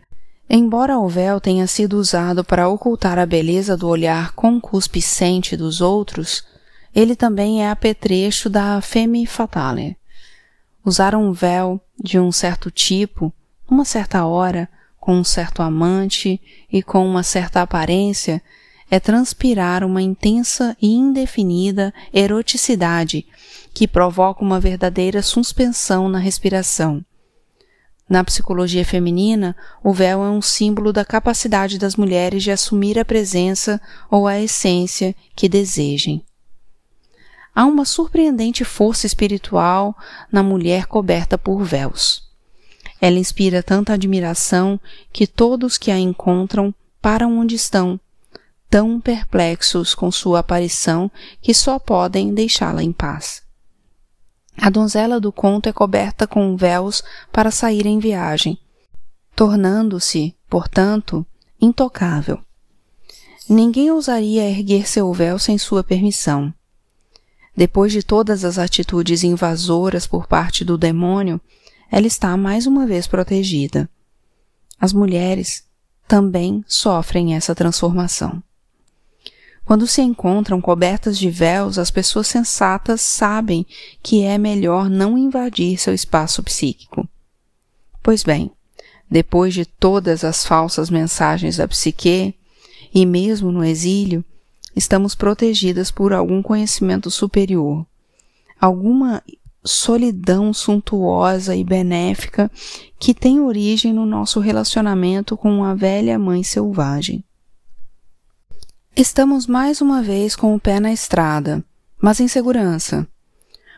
embora 0.50 0.98
o 0.98 1.10
véu 1.10 1.42
tenha 1.42 1.68
sido 1.68 1.98
usado 1.98 2.42
para 2.42 2.70
ocultar 2.70 3.20
a 3.20 3.26
beleza 3.26 3.76
do 3.76 3.90
olhar 3.90 4.32
concupiscente 4.32 5.58
dos 5.58 5.82
outros, 5.82 6.46
ele 6.96 7.18
também 7.18 7.66
é 7.66 7.70
apetrecho 7.70 8.50
da 8.50 8.80
femme 8.80 9.26
fatale. 9.26 9.98
Usar 10.86 11.16
um 11.16 11.34
véu 11.34 11.82
de 12.02 12.18
um 12.18 12.32
certo 12.32 12.72
tipo, 12.72 13.34
uma 13.70 13.86
certa 13.86 14.26
hora, 14.26 14.70
com 15.00 15.16
um 15.16 15.24
certo 15.24 15.62
amante 15.62 16.42
e 16.72 16.82
com 16.82 17.06
uma 17.08 17.24
certa 17.24 17.62
aparência, 17.62 18.42
é 18.90 19.00
transpirar 19.00 19.84
uma 19.84 20.02
intensa 20.02 20.76
e 20.82 20.94
indefinida 20.94 21.94
eroticidade 22.14 23.26
que 23.74 23.88
provoca 23.88 24.44
uma 24.44 24.60
verdadeira 24.60 25.22
suspensão 25.22 26.08
na 26.08 26.20
respiração. 26.20 27.04
Na 28.10 28.24
psicologia 28.24 28.86
feminina, 28.86 29.56
o 29.84 29.92
véu 29.92 30.24
é 30.24 30.30
um 30.30 30.42
símbolo 30.42 30.94
da 30.94 31.04
capacidade 31.04 31.78
das 31.78 31.98
mulheres 31.98 32.42
de 32.42 32.52
assumir 32.52 32.98
a 32.98 33.04
presença 33.04 33.82
ou 34.10 34.26
a 34.26 34.40
essência 34.40 35.14
que 35.36 35.50
desejem. 35.50 36.24
Há 37.54 37.66
uma 37.66 37.84
surpreendente 37.84 38.64
força 38.64 39.06
espiritual 39.06 39.98
na 40.32 40.42
mulher 40.42 40.86
coberta 40.86 41.38
por 41.38 41.64
véus. 41.64 42.27
Ela 43.00 43.20
inspira 43.20 43.62
tanta 43.62 43.94
admiração 43.94 44.80
que 45.14 45.28
todos 45.28 45.78
que 45.78 45.92
a 45.92 46.00
encontram 46.00 46.74
param 47.02 47.38
onde 47.38 47.56
estão, 47.56 48.00
tão 48.70 49.00
perplexos 49.00 49.94
com 49.94 50.12
sua 50.12 50.40
aparição 50.40 51.10
que 51.42 51.54
só 51.54 51.80
podem 51.80 52.34
deixá-la 52.34 52.84
em 52.84 52.92
paz. 52.92 53.44
A 54.60 54.70
donzela 54.70 55.20
do 55.20 55.32
conto 55.32 55.70
é 55.70 55.74
coberta 55.74 56.26
com 56.26 56.58
véus 56.58 57.04
para 57.32 57.52
sair 57.52 57.86
em 57.86 58.00
viagem, 58.00 58.58
tornando-se, 59.36 60.36
portanto, 60.50 61.26
intocável. 61.62 62.40
Ninguém 63.48 63.92
ousaria 63.92 64.50
erguer 64.50 64.88
seu 64.88 65.14
véu 65.14 65.38
sem 65.38 65.58
sua 65.58 65.84
permissão. 65.84 66.54
Depois 67.56 67.92
de 67.92 68.04
todas 68.04 68.44
as 68.44 68.58
atitudes 68.58 69.24
invasoras 69.24 70.06
por 70.06 70.28
parte 70.28 70.66
do 70.66 70.78
demônio, 70.78 71.40
ela 71.92 72.08
está 72.08 72.36
mais 72.36 72.68
uma 72.68 72.86
vez 72.86 73.08
protegida. 73.08 73.90
As 74.80 74.94
mulheres 74.94 75.64
também 76.08 76.64
sofrem 76.68 77.36
essa 77.36 77.56
transformação. 77.56 78.42
Quando 79.66 79.86
se 79.86 80.02
encontram 80.02 80.62
cobertas 80.62 81.18
de 81.18 81.30
véus, 81.30 81.78
as 81.78 81.92
pessoas 81.92 82.28
sensatas 82.28 83.02
sabem 83.02 83.66
que 84.02 84.24
é 84.24 84.38
melhor 84.38 84.90
não 84.90 85.18
invadir 85.18 85.78
seu 85.78 85.94
espaço 85.94 86.42
psíquico. 86.42 87.08
Pois 88.02 88.24
bem, 88.24 88.50
depois 89.12 89.54
de 89.54 89.66
todas 89.66 90.24
as 90.24 90.46
falsas 90.46 90.90
mensagens 90.90 91.58
da 91.58 91.68
psique, 91.68 92.34
e 92.94 93.06
mesmo 93.06 93.52
no 93.52 93.64
exílio, 93.64 94.24
estamos 94.74 95.16
protegidas 95.16 95.92
por 95.92 96.14
algum 96.14 96.42
conhecimento 96.42 97.12
superior, 97.12 97.86
alguma 98.60 99.22
solidão 99.68 100.54
suntuosa 100.54 101.56
e 101.56 101.64
benéfica 101.64 102.50
que 102.98 103.14
tem 103.14 103.40
origem 103.40 103.94
no 103.94 104.06
nosso 104.06 104.40
relacionamento 104.40 105.38
com 105.38 105.64
a 105.64 105.76
velha 105.76 106.18
mãe 106.18 106.44
selvagem. 106.44 107.24
Estamos 108.96 109.46
mais 109.46 109.82
uma 109.82 110.02
vez 110.02 110.36
com 110.36 110.56
o 110.56 110.60
pé 110.60 110.80
na 110.80 110.92
estrada, 110.92 111.64
mas 112.02 112.20
em 112.20 112.28
segurança. 112.28 113.08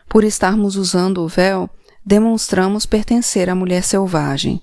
Por 0.08 0.24
estarmos 0.24 0.76
usando 0.76 1.18
o 1.18 1.28
véu, 1.28 1.68
demonstramos 2.04 2.86
pertencer 2.86 3.50
à 3.50 3.54
mulher 3.54 3.82
selvagem. 3.82 4.62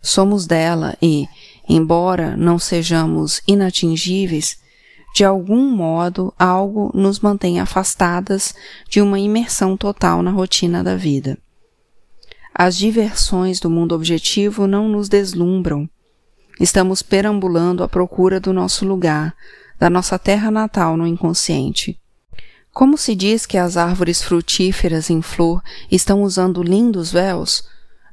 Somos 0.00 0.46
dela 0.46 0.96
e, 1.02 1.26
embora 1.68 2.36
não 2.36 2.58
sejamos 2.58 3.42
inatingíveis, 3.46 4.58
de 5.14 5.24
algum 5.24 5.70
modo, 5.70 6.32
algo 6.38 6.90
nos 6.94 7.20
mantém 7.20 7.60
afastadas 7.60 8.54
de 8.88 9.00
uma 9.00 9.18
imersão 9.18 9.76
total 9.76 10.22
na 10.22 10.30
rotina 10.30 10.84
da 10.84 10.96
vida. 10.96 11.38
As 12.54 12.76
diversões 12.76 13.60
do 13.60 13.70
mundo 13.70 13.94
objetivo 13.94 14.66
não 14.66 14.88
nos 14.88 15.08
deslumbram. 15.08 15.88
Estamos 16.60 17.02
perambulando 17.02 17.82
à 17.82 17.88
procura 17.88 18.40
do 18.40 18.52
nosso 18.52 18.84
lugar, 18.84 19.34
da 19.78 19.88
nossa 19.88 20.18
terra 20.18 20.50
natal 20.50 20.96
no 20.96 21.06
inconsciente. 21.06 21.98
Como 22.72 22.98
se 22.98 23.14
diz 23.14 23.46
que 23.46 23.56
as 23.56 23.76
árvores 23.76 24.22
frutíferas 24.22 25.08
em 25.10 25.22
flor 25.22 25.62
estão 25.90 26.22
usando 26.22 26.62
lindos 26.62 27.10
véus, 27.12 27.62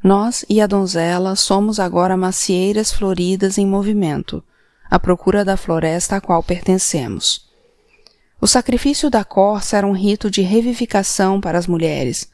nós 0.03 0.45
e 0.47 0.61
a 0.61 0.67
donzela 0.67 1.35
somos 1.35 1.79
agora 1.79 2.15
macieiras 2.15 2.91
floridas 2.91 3.57
em 3.57 3.65
movimento 3.65 4.43
à 4.89 4.99
procura 4.99 5.43
da 5.43 5.57
floresta 5.57 6.15
a 6.15 6.21
qual 6.21 6.41
pertencemos. 6.43 7.45
O 8.39 8.47
sacrifício 8.47 9.09
da 9.09 9.23
corça 9.23 9.77
era 9.77 9.87
um 9.87 9.93
rito 9.93 10.29
de 10.29 10.41
revivificação 10.41 11.39
para 11.39 11.57
as 11.57 11.67
mulheres, 11.67 12.29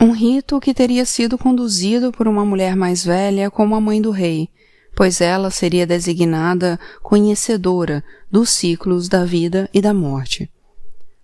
um 0.00 0.12
rito 0.12 0.58
que 0.58 0.74
teria 0.74 1.04
sido 1.04 1.36
conduzido 1.36 2.10
por 2.10 2.26
uma 2.26 2.44
mulher 2.44 2.74
mais 2.74 3.04
velha 3.04 3.50
como 3.50 3.74
a 3.74 3.80
mãe 3.80 4.00
do 4.00 4.10
rei, 4.10 4.48
pois 4.94 5.20
ela 5.20 5.50
seria 5.50 5.86
designada 5.86 6.78
conhecedora 7.02 8.02
dos 8.30 8.50
ciclos 8.50 9.08
da 9.08 9.24
vida 9.24 9.68
e 9.72 9.80
da 9.80 9.94
morte. 9.94 10.50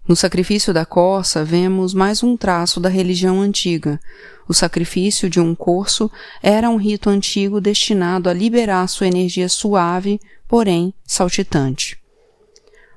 No 0.06 0.16
sacrifício 0.16 0.72
da 0.72 0.86
corça 0.86 1.44
vemos 1.44 1.92
mais 1.92 2.22
um 2.22 2.34
traço 2.34 2.80
da 2.80 2.88
religião 2.88 3.42
antiga. 3.42 4.00
O 4.48 4.54
sacrifício 4.54 5.28
de 5.28 5.38
um 5.38 5.54
corso 5.54 6.10
era 6.42 6.70
um 6.70 6.76
rito 6.76 7.10
antigo 7.10 7.60
destinado 7.60 8.30
a 8.30 8.32
liberar 8.32 8.86
sua 8.88 9.06
energia 9.06 9.50
suave 9.50 10.18
porém 10.48 10.92
saltitante. 11.04 12.00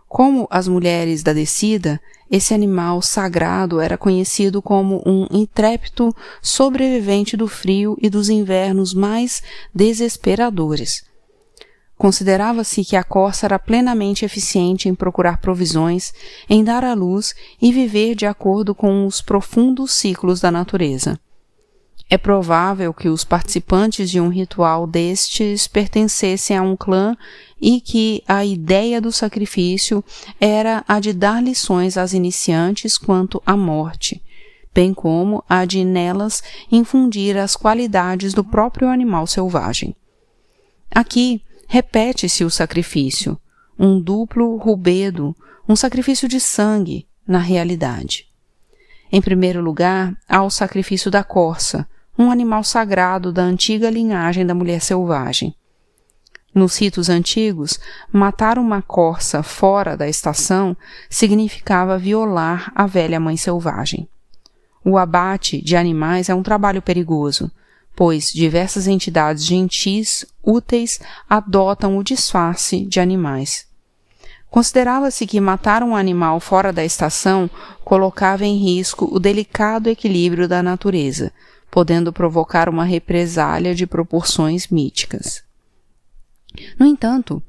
Como 0.08 0.48
as 0.50 0.68
mulheres 0.68 1.22
da 1.22 1.32
descida, 1.32 2.02
esse 2.30 2.54
animal 2.54 3.02
sagrado 3.02 3.80
era 3.80 3.98
conhecido 3.98 4.62
como 4.62 5.04
um 5.06 5.28
intrépido 5.30 6.16
sobrevivente 6.42 7.36
do 7.36 7.48
frio 7.48 7.98
e 8.02 8.10
dos 8.10 8.30
invernos 8.30 8.94
mais 8.94 9.44
desesperadores. 9.76 11.04
Considerava-se 11.98 12.84
que 12.84 12.96
a 12.96 13.04
corça 13.04 13.46
era 13.46 13.60
plenamente 13.60 14.26
eficiente 14.26 14.90
em 14.90 14.96
procurar 14.96 15.38
provisões, 15.38 16.12
em 16.50 16.64
dar 16.64 16.84
à 16.84 16.94
luz 16.94 17.36
e 17.62 17.72
viver 17.72 18.16
de 18.16 18.26
acordo 18.26 18.74
com 18.74 19.06
os 19.06 19.22
profundos 19.22 19.92
ciclos 19.92 20.40
da 20.40 20.50
natureza. 20.50 21.20
É 22.14 22.18
provável 22.18 22.94
que 22.94 23.08
os 23.08 23.24
participantes 23.24 24.12
de 24.12 24.20
um 24.20 24.28
ritual 24.28 24.86
destes 24.86 25.66
pertencessem 25.66 26.58
a 26.58 26.62
um 26.62 26.76
clã 26.76 27.16
e 27.60 27.80
que 27.80 28.22
a 28.28 28.44
ideia 28.44 29.00
do 29.00 29.14
sacrifício 29.14 30.04
era 30.38 30.84
a 30.86 31.00
de 31.00 31.14
dar 31.14 31.42
lições 31.42 31.98
às 31.98 32.12
iniciantes 32.12 32.98
quanto 32.98 33.42
à 33.46 33.56
morte, 33.56 34.22
bem 34.74 34.94
como 34.94 35.42
a 35.48 35.64
de 35.64 35.86
nelas 35.86 36.44
infundir 36.70 37.38
as 37.38 37.56
qualidades 37.56 38.34
do 38.34 38.44
próprio 38.44 38.90
animal 38.90 39.26
selvagem. 39.26 39.96
Aqui 40.94 41.42
repete-se 41.66 42.44
o 42.44 42.50
sacrifício, 42.50 43.40
um 43.80 44.02
duplo 44.02 44.58
rubedo, 44.58 45.34
um 45.66 45.78
sacrifício 45.78 46.28
de 46.28 46.42
sangue, 46.42 47.08
na 47.26 47.40
realidade. 47.40 48.28
Em 49.10 49.22
primeiro 49.22 49.62
lugar, 49.62 50.14
há 50.28 50.44
o 50.44 50.50
sacrifício 50.50 51.10
da 51.10 51.24
corça, 51.24 51.88
um 52.18 52.32
animal 52.32 52.64
sagrado 52.64 53.32
da 53.32 53.42
antiga 53.42 53.90
linhagem 53.90 54.46
da 54.46 54.54
mulher 54.54 54.82
selvagem. 54.82 55.56
Nos 56.54 56.78
ritos 56.78 57.10
antigos, 57.10 57.80
matar 58.12 58.58
uma 58.58 58.82
corça 58.82 59.42
fora 59.42 59.96
da 59.96 60.08
estação 60.08 60.76
significava 61.10 61.98
violar 61.98 62.72
a 62.76 62.86
velha 62.86 63.20
mãe 63.20 63.38
selvagem. 63.38 64.08
O 64.84 64.98
abate 64.98 65.64
de 65.64 65.78
animais 65.78 66.28
é 66.28 66.36
um 66.36 66.44
trabalho 66.44 66.82
perigoso, 66.82 67.50
pois 67.96 68.32
diversas 68.32 68.88
entidades 68.88 69.46
gentis 69.46 70.26
úteis 70.44 71.00
adotam 71.30 71.98
o 71.98 72.04
disfarce 72.04 72.86
de 72.86 73.00
animais. 73.00 73.66
Considerava-se 74.50 75.26
que 75.26 75.40
matar 75.40 75.82
um 75.82 75.96
animal 75.96 76.42
fora 76.42 76.74
da 76.74 76.84
estação 76.84 77.50
colocava 77.86 78.44
em 78.44 78.58
risco 78.58 79.08
o 79.10 79.18
delicado 79.18 79.88
equilíbrio 79.88 80.46
da 80.46 80.62
natureza, 80.62 81.32
podendo 81.72 82.12
provocar 82.12 82.68
uma 82.68 82.84
represália 82.84 83.74
de 83.74 83.88
proporções 83.88 84.68
míticas. 84.68 85.42
No 86.78 86.86
entanto, 86.86 87.42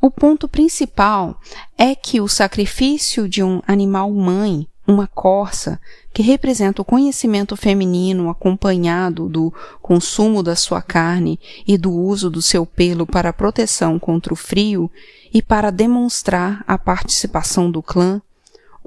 o 0.00 0.10
ponto 0.10 0.48
principal 0.48 1.38
é 1.76 1.94
que 1.94 2.20
o 2.20 2.28
sacrifício 2.28 3.28
de 3.28 3.42
um 3.42 3.60
animal 3.66 4.10
mãe, 4.10 4.66
uma 4.86 5.06
corça, 5.06 5.78
que 6.14 6.22
representa 6.22 6.80
o 6.80 6.84
conhecimento 6.84 7.54
feminino 7.56 8.30
acompanhado 8.30 9.28
do 9.28 9.52
consumo 9.82 10.42
da 10.42 10.56
sua 10.56 10.80
carne 10.80 11.38
e 11.66 11.76
do 11.76 11.92
uso 11.92 12.30
do 12.30 12.40
seu 12.40 12.64
pelo 12.64 13.06
para 13.06 13.32
proteção 13.32 13.98
contra 13.98 14.32
o 14.32 14.36
frio 14.36 14.90
e 15.34 15.42
para 15.42 15.70
demonstrar 15.70 16.64
a 16.66 16.78
participação 16.78 17.70
do 17.70 17.82
clã, 17.82 18.22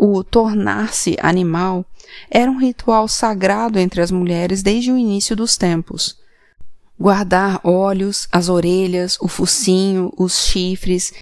o 0.04 0.24
tornar-se 0.24 1.16
animal 1.22 1.86
era 2.28 2.50
um 2.50 2.58
ritual 2.58 3.08
sagrado 3.08 3.78
entre 3.78 4.02
as 4.02 4.10
mulheres 4.10 4.64
desde 4.64 4.92
o 4.92 4.98
início 4.98 5.36
dos 5.36 5.56
tempos. 5.56 6.18
Guardar 7.00 7.62
olhos, 7.64 8.28
as 8.32 8.50
orelhas, 8.50 9.16
o 9.22 9.28
focinho, 9.28 10.12
os 10.18 10.46
chifres 10.46 11.14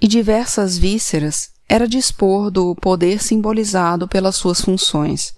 e 0.00 0.08
diversas 0.08 0.78
vísceras 0.78 1.50
era 1.68 1.86
dispor 1.86 2.50
do 2.50 2.74
poder 2.74 3.22
simbolizado 3.22 4.08
pelas 4.08 4.34
suas 4.34 4.62
funções, 4.62 5.34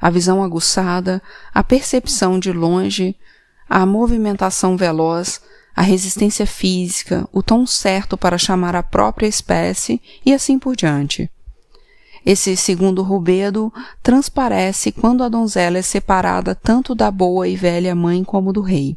a 0.00 0.08
visão 0.08 0.40
aguçada, 0.40 1.20
a 1.52 1.64
percepção 1.64 2.38
de 2.38 2.52
longe, 2.52 3.16
a 3.68 3.84
movimentação 3.84 4.76
veloz, 4.76 5.40
a 5.74 5.82
resistência 5.82 6.46
física, 6.46 7.28
o 7.32 7.42
tom 7.42 7.66
certo 7.66 8.16
para 8.16 8.38
chamar 8.38 8.76
a 8.76 8.84
própria 8.84 9.26
espécie 9.26 10.00
e 10.24 10.32
assim 10.32 10.60
por 10.60 10.76
diante. 10.76 11.28
Esse 12.26 12.56
segundo 12.56 13.04
rubedo 13.04 13.72
transparece 14.02 14.90
quando 14.90 15.22
a 15.22 15.28
donzela 15.28 15.78
é 15.78 15.82
separada 15.82 16.56
tanto 16.56 16.92
da 16.92 17.08
boa 17.08 17.46
e 17.46 17.54
velha 17.54 17.94
mãe 17.94 18.24
como 18.24 18.52
do 18.52 18.62
rei. 18.62 18.96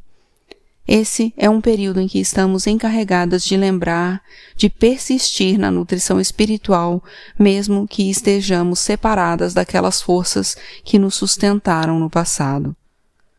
Esse 0.87 1.31
é 1.37 1.47
um 1.47 1.61
período 1.61 2.01
em 2.01 2.07
que 2.07 2.17
estamos 2.17 2.65
encarregadas 2.65 3.43
de 3.43 3.55
lembrar, 3.55 4.23
de 4.55 4.67
persistir 4.67 5.59
na 5.59 5.69
nutrição 5.69 6.19
espiritual, 6.19 7.03
mesmo 7.37 7.87
que 7.87 8.09
estejamos 8.09 8.79
separadas 8.79 9.53
daquelas 9.53 10.01
forças 10.01 10.57
que 10.83 10.97
nos 10.97 11.13
sustentaram 11.13 11.99
no 11.99 12.09
passado. 12.09 12.75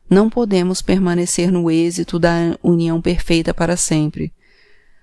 Não 0.09 0.30
podemos 0.30 0.80
permanecer 0.80 1.51
no 1.51 1.68
êxito 1.68 2.16
da 2.16 2.57
união 2.62 3.03
perfeita 3.03 3.53
para 3.53 3.76
sempre. 3.76 4.32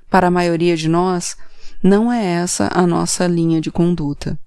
Para 0.10 0.28
a 0.28 0.32
maioria 0.32 0.78
de 0.78 0.88
nós, 0.88 1.36
não 1.84 2.10
é 2.10 2.24
essa 2.24 2.70
a 2.74 2.88
nossa 2.88 3.28
linha 3.28 3.60
de 3.60 3.70
conduta. 3.70 4.40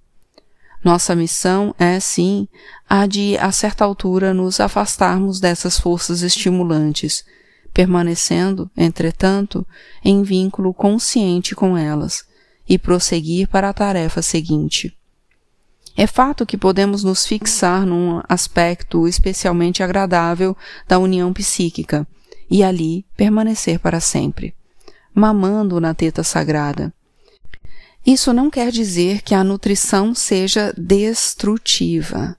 Nossa 0.83 1.15
missão 1.15 1.75
é, 1.79 2.01
sim, 2.01 2.49
a 2.89 3.07
de, 3.07 3.37
a 3.39 3.53
certa 3.53 3.85
altura, 3.85 4.33
nos 4.33 4.61
afastarmos 4.61 5.39
dessas 5.39 5.79
forças 5.79 6.23
estimulantes, 6.23 7.25
permanecendo, 7.73 8.71
entretanto, 8.77 9.67
em 10.05 10.23
vínculo 10.23 10.73
consciente 10.73 11.55
com 11.55 11.77
elas, 11.77 12.25
e 12.69 12.79
prosseguir 12.79 13.49
para 13.49 13.69
a 13.69 13.73
tarefa 13.73 14.23
seguinte. 14.23 14.97
É 15.97 16.07
fato 16.07 16.47
que 16.47 16.57
podemos 16.57 17.05
nos 17.05 17.27
fixar 17.27 17.85
num 17.85 18.23
aspecto 18.29 19.07
especialmente 19.07 19.83
agradável 19.83 20.57
da 20.89 20.99
união 20.99 21.33
psíquica 21.33 22.07
e 22.51 22.63
ali 22.65 23.05
permanecer 23.17 23.79
para 23.79 24.01
sempre, 24.01 24.55
mamando 25.15 25.81
na 25.81 25.93
teta 25.93 26.23
sagrada. 26.23 26.93
Isso 28.07 28.33
não 28.33 28.51
quer 28.51 28.73
dizer 28.73 29.23
que 29.23 29.35
a 29.35 29.45
nutrição 29.45 30.15
seja 30.15 30.73
destrutiva. 30.77 32.37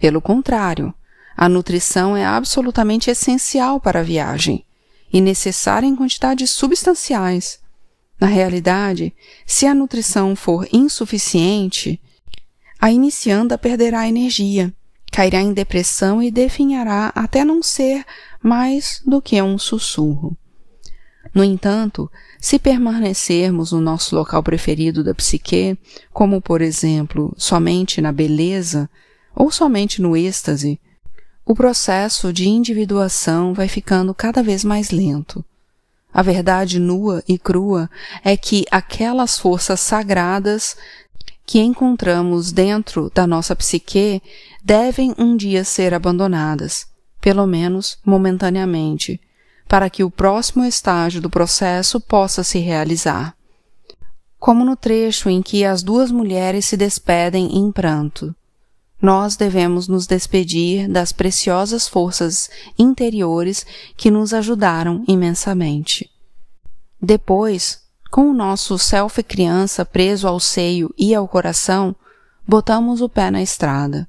Pelo 0.00 0.20
contrário, 0.20 0.94
a 1.36 1.48
nutrição 1.48 2.16
é 2.16 2.24
absolutamente 2.24 3.10
essencial 3.10 3.80
para 3.80 4.00
a 4.00 4.02
viagem 4.04 4.64
e 5.12 5.20
necessária 5.20 5.86
em 5.86 5.96
quantidades 5.96 6.50
substanciais. 6.50 7.60
Na 8.20 8.26
realidade, 8.26 9.12
se 9.44 9.66
a 9.66 9.74
nutrição 9.74 10.36
for 10.36 10.68
insuficiente, 10.72 12.00
a 12.80 12.90
inicianda 12.90 13.58
perderá 13.58 14.08
energia, 14.08 14.72
cairá 15.10 15.40
em 15.40 15.52
depressão 15.52 16.22
e 16.22 16.30
definhará 16.30 17.12
até 17.14 17.44
não 17.44 17.62
ser 17.62 18.04
mais 18.42 19.02
do 19.04 19.20
que 19.20 19.40
um 19.42 19.58
sussurro. 19.58 20.36
No 21.34 21.42
entanto, 21.42 22.10
se 22.40 22.58
permanecermos 22.58 23.72
no 23.72 23.80
nosso 23.80 24.14
local 24.14 24.42
preferido 24.42 25.04
da 25.04 25.14
psique, 25.14 25.78
como 26.12 26.40
por 26.40 26.60
exemplo 26.60 27.32
somente 27.36 28.00
na 28.00 28.12
beleza 28.12 28.88
ou 29.34 29.50
somente 29.50 30.02
no 30.02 30.16
êxtase, 30.16 30.78
o 31.44 31.54
processo 31.54 32.32
de 32.32 32.48
individuação 32.48 33.54
vai 33.54 33.68
ficando 33.68 34.14
cada 34.14 34.42
vez 34.42 34.64
mais 34.64 34.90
lento. 34.90 35.44
A 36.12 36.22
verdade 36.22 36.78
nua 36.78 37.22
e 37.26 37.38
crua 37.38 37.88
é 38.22 38.36
que 38.36 38.64
aquelas 38.70 39.38
forças 39.38 39.80
sagradas 39.80 40.76
que 41.46 41.58
encontramos 41.58 42.52
dentro 42.52 43.10
da 43.14 43.26
nossa 43.26 43.56
psique 43.56 44.22
devem 44.62 45.14
um 45.18 45.36
dia 45.36 45.64
ser 45.64 45.94
abandonadas, 45.94 46.86
pelo 47.20 47.46
menos 47.46 47.98
momentaneamente, 48.04 49.20
para 49.68 49.88
que 49.88 50.04
o 50.04 50.10
próximo 50.10 50.64
estágio 50.64 51.20
do 51.20 51.30
processo 51.30 52.00
possa 52.00 52.44
se 52.44 52.58
realizar. 52.58 53.34
Como 54.38 54.64
no 54.64 54.76
trecho 54.76 55.30
em 55.30 55.40
que 55.40 55.64
as 55.64 55.82
duas 55.82 56.10
mulheres 56.10 56.66
se 56.66 56.76
despedem 56.76 57.56
em 57.56 57.70
pranto. 57.70 58.34
Nós 59.00 59.34
devemos 59.34 59.88
nos 59.88 60.06
despedir 60.06 60.88
das 60.88 61.12
preciosas 61.12 61.88
forças 61.88 62.48
interiores 62.78 63.66
que 63.96 64.10
nos 64.10 64.32
ajudaram 64.32 65.04
imensamente. 65.08 66.08
Depois, 67.00 67.82
com 68.12 68.30
o 68.30 68.34
nosso 68.34 68.78
self 68.78 69.22
criança 69.22 69.84
preso 69.84 70.28
ao 70.28 70.38
seio 70.38 70.94
e 70.96 71.14
ao 71.14 71.26
coração, 71.26 71.96
botamos 72.46 73.00
o 73.00 73.08
pé 73.08 73.30
na 73.30 73.42
estrada. 73.42 74.06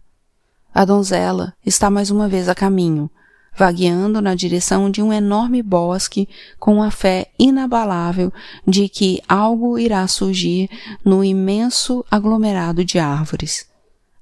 A 0.73 0.85
donzela 0.85 1.53
está 1.65 1.89
mais 1.89 2.11
uma 2.11 2.27
vez 2.27 2.49
a 2.49 2.53
caminho, 2.53 3.09
vagueando 3.55 4.21
na 4.21 4.35
direção 4.35 4.89
de 4.89 5.01
um 5.01 5.11
enorme 5.11 5.61
bosque 5.61 6.27
com 6.59 6.81
a 6.81 6.89
fé 6.89 7.31
inabalável 7.37 8.31
de 8.67 8.89
que 8.89 9.21
algo 9.27 9.77
irá 9.77 10.07
surgir 10.07 10.69
no 11.03 11.23
imenso 11.23 12.05
aglomerado 12.09 12.83
de 12.83 12.99
árvores. 12.99 13.67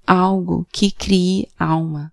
Algo 0.06 0.66
que 0.72 0.92
crie 0.92 1.48
alma. 1.58 2.12